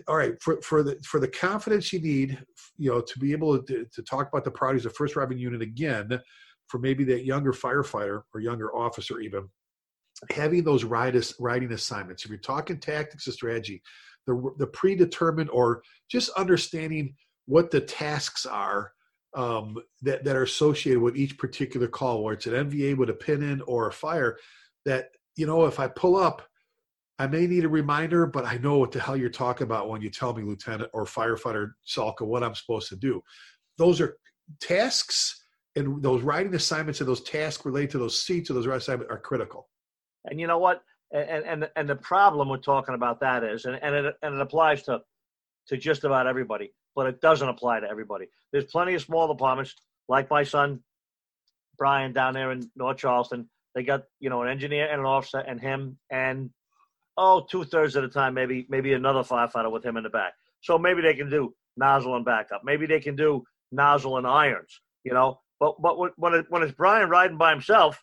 all 0.09 0.16
right, 0.16 0.35
for, 0.42 0.61
for 0.62 0.83
the 0.83 0.96
for 1.04 1.20
the 1.20 1.28
confidence 1.28 1.92
you 1.92 2.00
need, 2.00 2.42
you 2.76 2.90
know, 2.90 3.00
to 3.00 3.18
be 3.18 3.33
able 3.33 3.62
to, 3.62 3.87
to 3.92 4.02
talk 4.02 4.28
about 4.28 4.44
the 4.44 4.50
priorities 4.50 4.87
of 4.87 4.94
first 4.94 5.16
arriving 5.16 5.38
unit 5.38 5.62
again, 5.62 6.20
for 6.68 6.78
maybe 6.78 7.04
that 7.04 7.24
younger 7.24 7.52
firefighter 7.52 8.22
or 8.34 8.40
younger 8.40 8.74
officer 8.74 9.20
even, 9.20 9.49
having 10.30 10.62
those 10.64 10.84
ride, 10.84 11.20
riding 11.38 11.72
assignments. 11.72 12.24
If 12.24 12.30
you're 12.30 12.38
talking 12.38 12.78
tactics 12.78 13.26
and 13.26 13.34
strategy, 13.34 13.82
the 14.26 14.51
the 14.59 14.66
predetermined 14.66 15.51
or 15.51 15.82
just 16.11 16.30
understanding 16.30 17.14
what 17.47 17.70
the 17.70 17.80
tasks 17.80 18.47
are 18.47 18.92
um, 19.36 19.76
that, 20.03 20.24
that 20.24 20.36
are 20.36 20.42
associated 20.42 21.01
with 21.01 21.16
each 21.16 21.38
particular 21.38 21.88
call, 21.88 22.22
where 22.22 22.34
it's 22.34 22.47
an 22.47 22.70
MVA 22.70 22.97
with 22.97 23.11
a 23.11 23.14
pin 23.14 23.42
in 23.42 23.61
or 23.62 23.88
a 23.88 23.92
fire, 23.92 24.36
that, 24.84 25.11
you 25.36 25.47
know, 25.47 25.66
if 25.66 25.78
I 25.78 25.88
pull 25.88 26.16
up, 26.16 26.42
I 27.20 27.26
may 27.26 27.46
need 27.46 27.64
a 27.64 27.68
reminder, 27.68 28.26
but 28.26 28.46
I 28.46 28.56
know 28.56 28.78
what 28.78 28.92
the 28.92 29.00
hell 29.00 29.16
you're 29.16 29.28
talking 29.28 29.64
about 29.64 29.88
when 29.88 30.00
you 30.00 30.10
tell 30.10 30.34
me, 30.34 30.42
Lieutenant 30.42 30.90
or 30.92 31.04
Firefighter 31.04 31.72
Salka, 31.86 32.22
what 32.22 32.42
I'm 32.42 32.54
supposed 32.54 32.88
to 32.88 32.96
do. 32.96 33.22
Those 33.76 34.00
are 34.00 34.16
tasks 34.60 35.44
and 35.76 36.02
those 36.02 36.22
riding 36.22 36.54
assignments 36.54 37.00
and 37.00 37.08
those 37.08 37.22
tasks 37.22 37.64
related 37.64 37.90
to 37.90 37.98
those 37.98 38.22
seats 38.22 38.50
or 38.50 38.54
those 38.54 38.66
riding 38.66 38.78
assignments 38.78 39.12
are 39.12 39.18
critical. 39.18 39.68
And 40.24 40.40
you 40.40 40.46
know 40.46 40.58
what? 40.58 40.82
And 41.12 41.44
and 41.44 41.70
and 41.76 41.88
the 41.88 41.96
problem 41.96 42.48
with 42.48 42.62
talking 42.62 42.94
about 42.94 43.20
that 43.20 43.44
is, 43.44 43.64
and, 43.64 43.78
and 43.82 43.94
it 43.94 44.14
and 44.22 44.34
it 44.34 44.40
applies 44.40 44.82
to 44.84 45.00
to 45.68 45.76
just 45.76 46.04
about 46.04 46.26
everybody 46.26 46.72
but 46.96 47.06
it 47.06 47.20
doesn't 47.20 47.48
apply 47.48 47.80
to 47.80 47.88
everybody. 47.88 48.26
There's 48.52 48.66
plenty 48.66 48.94
of 48.94 49.02
small 49.02 49.28
departments, 49.28 49.74
like 50.08 50.30
my 50.30 50.42
son 50.42 50.80
Brian 51.78 52.12
down 52.12 52.34
there 52.34 52.52
in 52.52 52.70
North 52.76 52.98
Charleston. 52.98 53.48
They 53.74 53.82
got 53.82 54.02
you 54.18 54.30
know 54.30 54.42
an 54.42 54.48
engineer 54.48 54.88
and 54.90 55.00
an 55.00 55.06
officer 55.06 55.38
and 55.38 55.60
him 55.60 55.98
and 56.10 56.50
oh 57.20 57.46
two 57.48 57.64
thirds 57.64 57.94
of 57.96 58.02
the 58.02 58.08
time 58.08 58.34
maybe 58.34 58.66
maybe 58.68 58.94
another 58.94 59.20
firefighter 59.20 59.70
with 59.70 59.84
him 59.84 59.96
in 59.96 60.02
the 60.02 60.10
back. 60.10 60.32
So 60.62 60.78
maybe 60.78 61.02
they 61.02 61.14
can 61.14 61.30
do 61.30 61.54
nozzle 61.76 62.16
and 62.16 62.24
backup. 62.24 62.62
Maybe 62.64 62.86
they 62.86 63.00
can 63.00 63.14
do 63.14 63.44
nozzle 63.70 64.16
and 64.16 64.26
irons. 64.26 64.80
You 65.04 65.12
know, 65.12 65.40
but 65.60 65.80
but 65.80 65.98
when 66.18 66.34
it, 66.34 66.46
when 66.48 66.62
it's 66.62 66.72
Brian 66.72 67.08
riding 67.08 67.36
by 67.36 67.50
himself, 67.50 68.02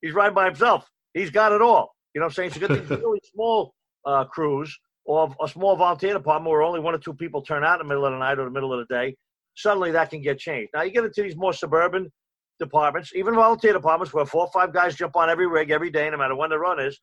he's 0.00 0.12
riding 0.12 0.34
by 0.34 0.46
himself. 0.46 0.90
He's 1.14 1.30
got 1.30 1.52
it 1.52 1.62
all. 1.62 1.94
You 2.14 2.20
know 2.20 2.26
what 2.26 2.30
I'm 2.30 2.34
saying? 2.34 2.50
So 2.50 2.60
you 2.60 2.68
got 2.68 2.80
these 2.80 2.98
really 2.98 3.20
small 3.34 3.74
uh, 4.04 4.24
crews 4.24 4.76
or 5.04 5.34
a 5.42 5.48
small 5.48 5.76
volunteer 5.76 6.14
department 6.14 6.50
where 6.50 6.62
only 6.62 6.80
one 6.80 6.94
or 6.94 6.98
two 6.98 7.14
people 7.14 7.42
turn 7.42 7.64
out 7.64 7.80
in 7.80 7.86
the 7.86 7.88
middle 7.88 8.04
of 8.04 8.12
the 8.12 8.18
night 8.18 8.38
or 8.38 8.44
the 8.44 8.50
middle 8.50 8.72
of 8.72 8.86
the 8.86 8.94
day. 8.94 9.16
Suddenly 9.56 9.90
that 9.92 10.10
can 10.10 10.22
get 10.22 10.38
changed. 10.38 10.70
Now 10.74 10.82
you 10.82 10.90
get 10.90 11.04
into 11.04 11.22
these 11.22 11.36
more 11.36 11.52
suburban 11.52 12.10
departments, 12.58 13.12
even 13.14 13.34
volunteer 13.34 13.72
departments 13.72 14.12
where 14.12 14.26
four 14.26 14.42
or 14.42 14.50
five 14.52 14.72
guys 14.72 14.96
jump 14.96 15.16
on 15.16 15.30
every 15.30 15.46
rig 15.46 15.70
every 15.70 15.90
day, 15.90 16.08
no 16.10 16.16
matter 16.16 16.34
when 16.34 16.50
the 16.50 16.58
run 16.58 16.80
is. 16.80 16.98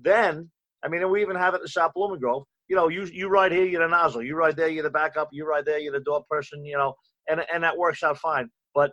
Then, 0.00 0.50
I 0.84 0.88
mean, 0.88 1.08
we 1.10 1.22
even 1.22 1.36
have 1.36 1.54
it 1.54 1.62
in 1.62 1.66
South 1.66 1.92
Blooming 1.94 2.20
Grove. 2.20 2.44
You 2.68 2.76
know, 2.76 2.88
you 2.88 3.04
you 3.04 3.28
ride 3.28 3.52
here, 3.52 3.64
you're 3.64 3.82
the 3.82 3.88
nozzle. 3.88 4.22
You 4.22 4.36
ride 4.36 4.56
there, 4.56 4.68
you're 4.68 4.82
the 4.82 4.90
backup. 4.90 5.28
You 5.32 5.46
ride 5.46 5.64
there, 5.64 5.78
you're 5.78 5.92
the 5.92 6.00
door 6.00 6.24
person. 6.30 6.64
You 6.64 6.76
know, 6.76 6.94
and 7.28 7.44
and 7.52 7.62
that 7.62 7.76
works 7.76 8.02
out 8.02 8.18
fine. 8.18 8.50
But 8.74 8.92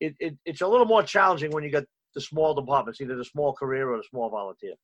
it, 0.00 0.14
it 0.18 0.36
it's 0.44 0.60
a 0.60 0.66
little 0.66 0.86
more 0.86 1.02
challenging 1.02 1.50
when 1.50 1.64
you 1.64 1.70
get 1.70 1.84
the 2.14 2.20
small 2.20 2.54
departments, 2.54 3.00
either 3.00 3.16
the 3.16 3.24
small 3.24 3.52
career 3.52 3.90
or 3.90 3.98
the 3.98 4.04
small 4.10 4.30
volunteer. 4.30 4.74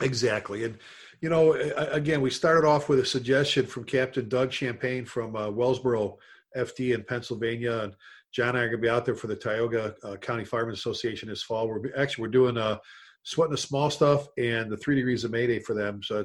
Exactly, 0.00 0.64
and 0.64 0.76
you 1.20 1.30
know, 1.30 1.52
again, 1.52 2.20
we 2.20 2.30
started 2.30 2.66
off 2.66 2.88
with 2.88 2.98
a 2.98 3.06
suggestion 3.06 3.66
from 3.66 3.84
Captain 3.84 4.28
Doug 4.28 4.52
Champagne 4.52 5.04
from 5.04 5.34
uh, 5.34 5.48
Wellsboro 5.48 6.16
FD 6.56 6.94
in 6.94 7.02
Pennsylvania, 7.04 7.78
and 7.80 7.94
John 8.32 8.50
and 8.50 8.58
I 8.58 8.62
are 8.62 8.68
going 8.68 8.82
to 8.82 8.86
be 8.86 8.90
out 8.90 9.04
there 9.06 9.14
for 9.14 9.26
the 9.26 9.36
Tioga 9.36 9.94
uh, 10.04 10.16
County 10.16 10.44
Firemen 10.44 10.74
Association 10.74 11.28
this 11.28 11.42
fall. 11.42 11.68
We're 11.68 11.96
actually 11.96 12.22
we're 12.22 12.28
doing 12.28 12.58
uh, 12.58 12.78
sweating 13.28 13.50
the 13.50 13.58
small 13.58 13.90
stuff 13.90 14.26
and 14.38 14.70
the 14.70 14.76
three 14.78 14.94
degrees 14.94 15.22
of 15.22 15.30
Mayday 15.30 15.58
for 15.58 15.74
them. 15.74 16.02
So 16.02 16.24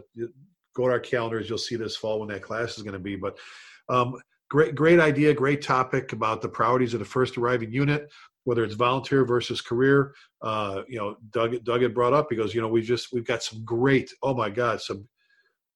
go 0.73 0.85
to 0.85 0.91
our 0.93 1.01
calendars, 1.01 1.49
you'll 1.49 1.57
see 1.57 1.75
this 1.75 1.97
fall 1.97 2.21
when 2.21 2.29
that 2.29 2.41
class 2.41 2.77
is 2.77 2.83
going 2.83 2.93
to 2.93 2.99
be. 2.99 3.17
But 3.17 3.37
um, 3.89 4.15
great, 4.49 4.73
great 4.73 5.01
idea, 5.01 5.33
great 5.33 5.61
topic 5.61 6.13
about 6.13 6.41
the 6.41 6.47
priorities 6.47 6.93
of 6.93 6.99
the 6.99 7.05
first 7.05 7.37
arriving 7.37 7.73
unit, 7.73 8.09
whether 8.45 8.63
it's 8.63 8.75
volunteer 8.75 9.25
versus 9.25 9.59
career. 9.59 10.15
Uh, 10.41 10.83
you 10.87 10.97
know, 10.97 11.17
Doug, 11.31 11.61
Doug 11.65 11.81
had 11.81 11.93
brought 11.93 12.13
up 12.13 12.29
because 12.29 12.55
you 12.55 12.61
know 12.61 12.69
we 12.69 12.81
just 12.81 13.11
we've 13.11 13.27
got 13.27 13.43
some 13.43 13.65
great, 13.65 14.09
oh 14.23 14.33
my 14.33 14.49
God, 14.49 14.79
some 14.79 15.05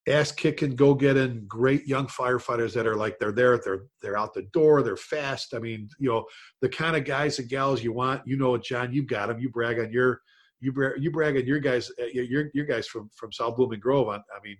ass 0.07 0.31
kicking, 0.31 0.77
go 0.77 0.93
getting 0.93 1.45
great 1.45 1.85
young 1.85 2.07
firefighters 2.07 2.73
that 2.73 2.87
are 2.87 2.95
like 2.95 3.19
they're 3.19 3.33
there, 3.33 3.57
they're 3.57 3.83
they're 4.01 4.17
out 4.17 4.33
the 4.33 4.47
door, 4.53 4.81
they're 4.81 4.95
fast. 4.95 5.53
I 5.53 5.59
mean, 5.59 5.89
you 5.99 6.07
know, 6.07 6.23
the 6.61 6.69
kind 6.69 6.95
of 6.95 7.03
guys 7.03 7.37
and 7.37 7.49
gals 7.49 7.83
you 7.83 7.91
want. 7.91 8.25
You 8.25 8.37
know, 8.37 8.55
John, 8.57 8.93
you've 8.93 9.07
got 9.07 9.27
them. 9.27 9.39
You 9.39 9.49
brag 9.49 9.77
on 9.77 9.91
your 9.91 10.21
you 10.59 10.71
brag, 10.71 10.93
you 11.01 11.11
brag 11.11 11.37
on 11.37 11.45
your 11.45 11.59
guys, 11.59 11.91
uh, 12.01 12.05
your 12.05 12.45
your 12.53 12.65
guys 12.65 12.87
from 12.87 13.09
from 13.15 13.31
South 13.31 13.55
Blooming 13.57 13.79
Grove. 13.79 14.07
On, 14.09 14.19
I 14.35 14.39
mean, 14.43 14.57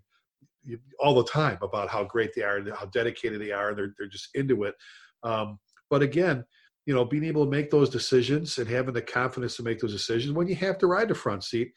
you, 0.64 0.80
all 1.00 1.16
the 1.16 1.24
time 1.24 1.58
about 1.62 1.90
how 1.90 2.04
great 2.04 2.34
they 2.36 2.44
are 2.44 2.58
and 2.58 2.70
how 2.74 2.86
dedicated 2.88 3.42
they 3.42 3.52
are. 3.52 3.74
They're 3.74 3.94
they're 3.98 4.08
just 4.08 4.30
into 4.36 4.64
it. 4.64 4.76
Um, 5.24 5.60
but 5.90 6.02
again, 6.02 6.44
you 6.86 6.94
know, 6.94 7.06
being 7.06 7.24
able 7.24 7.46
to 7.46 7.52
make 7.52 7.72
those 7.72 7.90
decisions 7.90 8.58
and 8.58 8.68
having 8.68 8.94
the 8.94 9.02
confidence 9.02 9.56
to 9.58 9.64
make 9.64 9.80
those 9.80 9.94
decisions 9.94 10.34
when 10.34 10.48
you 10.48 10.56
have 10.56 10.78
to 10.80 10.88
ride 10.88 11.10
the 11.10 11.16
front 11.16 11.44
seat. 11.44 11.72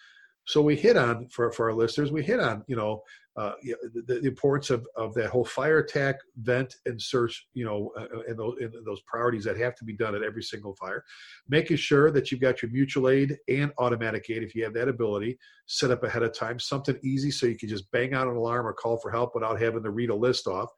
So 0.51 0.61
we 0.61 0.75
hit 0.75 0.97
on 0.97 1.29
for 1.29 1.53
for 1.53 1.71
our 1.71 1.77
listeners, 1.77 2.11
we 2.11 2.25
hit 2.25 2.41
on 2.41 2.65
you 2.67 2.75
know 2.75 3.03
uh, 3.37 3.53
the, 3.63 4.03
the, 4.21 4.27
importance 4.27 4.69
of, 4.69 4.85
of 4.97 5.15
that 5.15 5.31
whole 5.31 5.45
fire 5.45 5.79
attack, 5.79 6.17
vent, 6.39 6.75
and 6.87 7.01
search, 7.01 7.47
you 7.55 7.65
know, 7.65 7.93
uh, 7.97 8.07
uh, 8.15 8.23
and, 8.27 8.37
those, 8.37 8.55
and 8.61 8.73
those 8.85 9.01
priorities 9.07 9.45
that 9.45 9.57
have 9.57 9.77
to 9.77 9.85
be 9.85 9.97
done 9.97 10.17
at 10.17 10.25
every 10.25 10.43
single 10.43 10.75
fire. 10.75 11.05
Making 11.49 11.77
sure 11.77 12.11
that 12.11 12.31
you've 12.31 12.41
got 12.41 12.61
your 12.61 12.73
mutual 12.73 13.09
aid 13.09 13.39
and 13.49 13.71
automatic 13.79 14.29
aid, 14.29 14.43
if 14.43 14.55
you 14.57 14.65
have 14.65 14.75
that 14.75 14.89
ability, 14.89 15.39
set 15.67 15.93
up 15.93 16.03
ahead 16.03 16.25
of 16.25 16.35
time. 16.35 16.59
Something 16.59 16.99
easy 17.05 17.31
so 17.31 17.47
you 17.47 17.57
can 17.57 17.69
just 17.69 17.91
bang 17.93 18.13
out 18.13 18.27
an 18.27 18.37
alarm 18.37 18.67
or 18.67 18.73
call 18.73 18.99
for 18.99 19.13
help 19.13 19.37
without 19.37 19.61
having 19.61 19.85
to 19.85 19.91
read 19.91 20.11
a 20.11 20.15
list 20.15 20.49
off. 20.49 20.71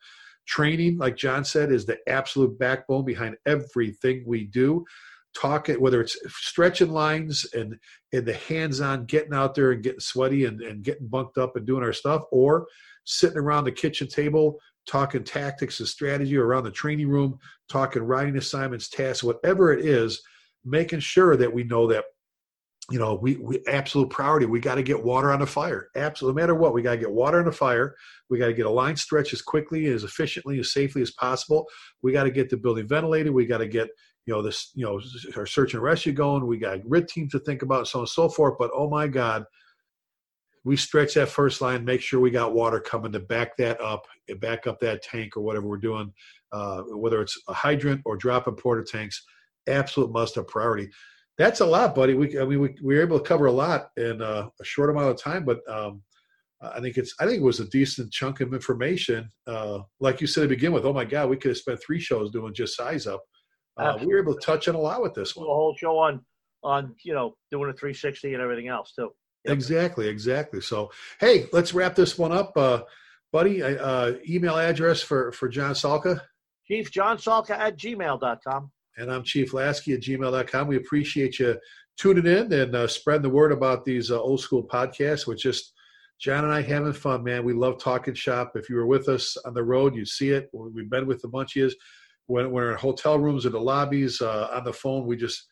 Training, 0.47 0.99
like 0.99 1.16
John 1.16 1.45
said, 1.45 1.73
is 1.73 1.87
the 1.87 1.99
absolute 2.07 2.59
backbone 2.59 3.07
behind 3.07 3.37
everything 3.47 4.25
we 4.27 4.45
do 4.45 4.85
talking 5.35 5.80
whether 5.80 6.01
it's 6.01 6.16
stretching 6.28 6.91
lines 6.91 7.47
and 7.55 7.76
and 8.12 8.26
the 8.26 8.35
hands-on 8.35 9.07
getting 9.07 9.35
out 9.35 9.55
there 9.55 9.72
and 9.72 9.83
getting 9.83 10.01
sweaty 10.01 10.45
and, 10.45 10.61
and 10.61 10.83
getting 10.83 11.09
bunked 11.09 11.39
up 11.39 11.57
and 11.57 11.66
doing 11.66 11.83
our 11.83 11.93
stuff 11.93 12.22
or 12.30 12.66
sitting 13.05 13.39
around 13.39 13.64
the 13.64 13.72
kitchen 13.72 14.07
table 14.07 14.59
talking 14.87 15.24
tactics 15.24 15.80
and 15.80 15.89
strategy 15.89 16.37
around 16.37 16.64
the 16.64 16.70
training 16.70 17.09
room 17.09 17.39
talking 17.68 18.03
riding 18.03 18.37
assignments 18.37 18.89
tasks 18.89 19.22
whatever 19.22 19.72
it 19.72 19.85
is 19.85 20.22
making 20.64 21.01
sure 21.01 21.37
that 21.37 21.53
we 21.53 21.64
know 21.64 21.87
that 21.87 22.05
you 22.91 22.99
know 22.99 23.14
we, 23.14 23.37
we 23.37 23.64
absolute 23.68 24.11
priority 24.11 24.47
we 24.47 24.61
got 24.61 24.74
to 24.74 24.83
get 24.83 25.03
water 25.03 25.33
on 25.33 25.41
the 25.41 25.47
fire. 25.47 25.89
Absolutely 25.97 26.41
no 26.41 26.43
matter 26.43 26.55
what 26.55 26.74
we 26.74 26.83
got 26.83 26.93
to 26.93 26.99
get 26.99 27.11
water 27.11 27.39
on 27.39 27.45
the 27.45 27.53
fire. 27.53 27.95
We 28.28 28.39
got 28.39 28.47
to 28.47 28.55
get 28.55 28.66
a 28.66 28.70
line 28.70 28.97
stretch 28.97 29.33
as 29.33 29.43
quickly 29.43 29.87
as 29.87 30.05
efficiently 30.05 30.59
as 30.59 30.72
safely 30.72 31.03
as 31.03 31.12
possible. 31.12 31.66
We 32.03 32.12
got 32.12 32.24
to 32.24 32.30
get 32.30 32.51
the 32.51 32.57
building 32.57 32.89
ventilated. 32.89 33.33
We 33.33 33.47
got 33.47 33.59
to 33.59 33.68
get 33.68 33.89
you 34.27 34.35
know 34.35 34.43
this 34.43 34.70
you 34.75 34.85
know 34.85 35.01
our 35.37 35.47
search 35.47 35.75
and 35.75 35.83
rescue 35.83 36.12
going 36.12 36.47
we 36.47 36.59
got 36.59 36.79
RIT 36.85 37.09
team 37.09 37.29
to 37.31 37.39
think 37.41 37.62
about 37.62 37.89
so 37.89 37.99
on 37.99 38.03
and 38.03 38.09
so 38.09 38.29
forth 38.29 38.55
but 38.59 38.70
oh 38.75 38.89
my 38.89 39.07
god 39.07 39.45
we 40.64 40.77
stretch 40.77 41.14
that 41.14 41.29
first 41.29 41.61
line 41.61 41.85
make 41.85 42.01
sure 42.01 42.20
we 42.20 42.31
got 42.31 42.55
water 42.55 42.81
coming 42.81 43.12
to 43.12 43.20
back 43.20 43.57
that 43.57 43.81
up 43.81 44.07
back 44.41 44.66
up 44.66 44.79
that 44.81 45.03
tank 45.03 45.37
or 45.37 45.41
whatever 45.41 45.66
we're 45.66 45.77
doing 45.77 46.12
uh, 46.53 46.83
whether 46.83 47.20
it's 47.23 47.41
a 47.49 47.53
hydrant 47.53 48.01
or 48.05 48.16
dropping 48.16 48.55
porta 48.55 48.85
tanks 48.85 49.25
absolute 49.68 50.12
must 50.12 50.35
have 50.35 50.47
priority 50.47 50.89
that's 51.39 51.61
a 51.61 51.66
lot 51.66 51.95
buddy 51.95 52.14
we 52.14 52.39
i 52.39 52.45
mean 52.45 52.61
we, 52.61 52.75
we 52.83 52.95
were 52.95 53.03
able 53.03 53.18
to 53.18 53.29
cover 53.29 53.47
a 53.47 53.53
lot 53.53 53.89
in 53.97 54.23
uh, 54.23 54.47
a 54.61 54.64
short 54.64 54.91
amount 54.91 55.11
of 55.11 55.16
time 55.16 55.45
but 55.45 55.61
um, 55.68 56.03
I 56.62 56.81
think 56.81 56.97
it's. 56.97 57.12
I 57.18 57.27
think 57.27 57.39
it 57.39 57.45
was 57.45 57.59
a 57.59 57.68
decent 57.70 58.12
chunk 58.12 58.41
of 58.41 58.55
information. 58.55 59.29
Uh, 59.49 59.81
like 59.99 60.20
you 60.20 60.29
said 60.29 60.43
to 60.43 60.49
begin 60.49 60.73
with. 60.73 60.85
Oh 60.85 60.93
my 60.93 61.05
God, 61.05 61.29
we 61.29 61.37
could 61.37 61.49
have 61.49 61.59
spent 61.59 61.83
three 61.83 61.99
shows 61.99 62.31
doing 62.31 62.55
just 62.55 62.77
size 62.77 63.09
up. 63.09 63.20
Uh, 63.77 63.99
we 64.01 64.07
were 64.07 64.18
able 64.18 64.35
to 64.35 64.41
touch 64.41 64.68
on 64.68 64.75
a 64.75 64.79
lot 64.79 65.03
with 65.03 65.14
this 65.14 65.35
one. 65.35 65.47
The 65.47 65.53
whole 65.53 65.75
show 65.77 65.99
on 65.99 66.20
on 66.62 66.95
you 67.05 67.14
know 67.14 67.35
doing 67.51 67.70
a 67.70 67.73
360 67.73 68.35
and 68.35 68.43
everything 68.43 68.68
else 68.68 68.93
too. 68.93 69.11
Yep. 69.45 69.55
Exactly, 69.55 70.09
exactly. 70.09 70.61
So 70.61 70.91
hey, 71.20 71.47
let's 71.53 71.75
wrap 71.75 71.95
this 71.95 72.18
one 72.18 72.33
up, 72.33 72.53
uh, 72.57 72.83
buddy. 73.33 73.62
Uh, 73.62 74.14
email 74.29 74.57
address 74.57 75.03
for 75.03 75.33
for 75.33 75.49
John 75.49 75.73
Salka. 75.73 76.20
Chief 76.66 76.91
John 76.91 77.16
Salka 77.16 77.51
at 77.51 77.77
gmail.com. 77.77 78.70
And 78.99 79.11
I'm 79.11 79.25
Chief 79.25 79.53
Lasky 79.53 79.95
at 79.95 80.01
gmail.com. 80.01 80.68
We 80.68 80.77
appreciate 80.77 81.39
you 81.39 81.59
tuning 81.97 82.27
in 82.27 82.53
and 82.53 82.75
uh, 82.75 82.87
spreading 82.87 83.23
the 83.23 83.31
word 83.31 83.53
about 83.53 83.85
these 83.85 84.11
uh, 84.11 84.20
old 84.20 84.41
school 84.41 84.62
podcasts. 84.62 85.27
With 85.27 85.39
just 85.39 85.73
John 86.20 86.45
and 86.45 86.53
I 86.53 86.62
having 86.62 86.93
fun, 86.93 87.25
man. 87.25 87.45
We 87.45 87.55
love 87.55 87.79
talking 87.79 88.14
shop. 88.14 88.53
If 88.55 88.68
you 88.68 88.77
were 88.77 88.87
with 88.87 89.09
us 89.09 89.37
on 89.45 89.55
the 89.55 89.64
road, 89.64 89.97
you'd 89.97 90.09
see 90.09 90.31
it. 90.31 90.51
We've 90.53 90.91
been 90.91 91.07
with 91.07 91.23
the 91.23 91.29
Munchies 91.29 91.73
when 92.27 92.51
we're 92.51 92.73
in 92.73 92.79
hotel 92.79 93.18
rooms 93.18 93.45
or 93.47 93.51
the 93.51 93.61
lobbies 93.61 94.20
uh, 94.20 94.49
on 94.53 94.64
the 94.64 94.73
phone 94.73 95.07
we 95.07 95.16
just 95.16 95.47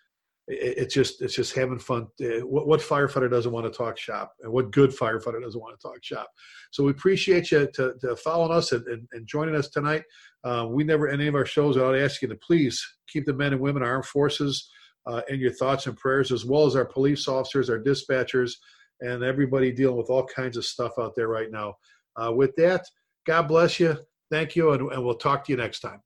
it, 0.51 0.79
it's 0.79 0.95
just 0.95 1.23
it's 1.23 1.35
just 1.35 1.55
having 1.55 1.79
fun. 1.79 2.09
Uh, 2.21 2.47
what, 2.47 2.66
what, 2.66 2.81
firefighter 2.81 3.31
doesn't 3.31 3.53
want 3.53 3.66
to 3.66 3.77
talk 3.77 3.99
shop? 3.99 4.33
And 4.43 4.53
what 4.53 4.73
good 4.73 4.91
firefighter 4.91 5.43
doesn't 5.43 5.61
want 5.61 5.79
to 5.79 5.89
talk 5.89 6.03
shop? 6.03 6.29
So 6.71 6.85
we 6.85 6.91
appreciate 6.91 7.51
you 7.51 7.68
to, 7.75 7.95
to 8.01 8.16
following 8.16 8.53
us 8.53 8.73
and, 8.73 8.87
and, 8.87 9.09
and, 9.12 9.27
joining 9.27 9.55
us 9.55 9.68
tonight. 9.68 10.03
Uh, 10.45 10.66
we 10.68 10.85
never 10.85 11.09
any 11.09 11.27
of 11.27 11.35
our 11.35 11.47
shows 11.47 11.77
without 11.77 11.97
asking 11.97 12.31
you 12.31 12.35
to 12.35 12.41
please 12.41 12.85
keep 13.09 13.27
the 13.27 13.35
men 13.35 13.53
and 13.53 13.61
women 13.61 13.83
armed 13.83 14.07
forces 14.07 14.68
uh, 15.07 15.23
in 15.29 15.41
your 15.41 15.53
thoughts 15.53 15.87
and 15.87 15.97
prayers 15.97 16.33
as 16.33 16.45
well 16.45 16.66
as 16.66 16.77
our 16.77 16.85
police 16.85 17.29
officers 17.29 17.71
our 17.71 17.79
dispatchers 17.79 18.53
and 19.01 19.23
everybody 19.23 19.73
dealing 19.73 19.97
with 19.97 20.11
all 20.11 20.27
kinds 20.27 20.57
of 20.57 20.64
stuff 20.64 20.93
out 20.99 21.14
there 21.16 21.29
right 21.29 21.51
now. 21.51 21.75
Uh, 22.16 22.33
with 22.33 22.55
that 22.57 22.85
god 23.27 23.43
bless 23.43 23.79
you 23.79 23.97
thank 24.31 24.57
you 24.57 24.73
and, 24.73 24.91
and 24.93 25.05
we'll 25.05 25.14
talk 25.14 25.45
to 25.45 25.53
you 25.53 25.57
next 25.57 25.81
time 25.81 26.01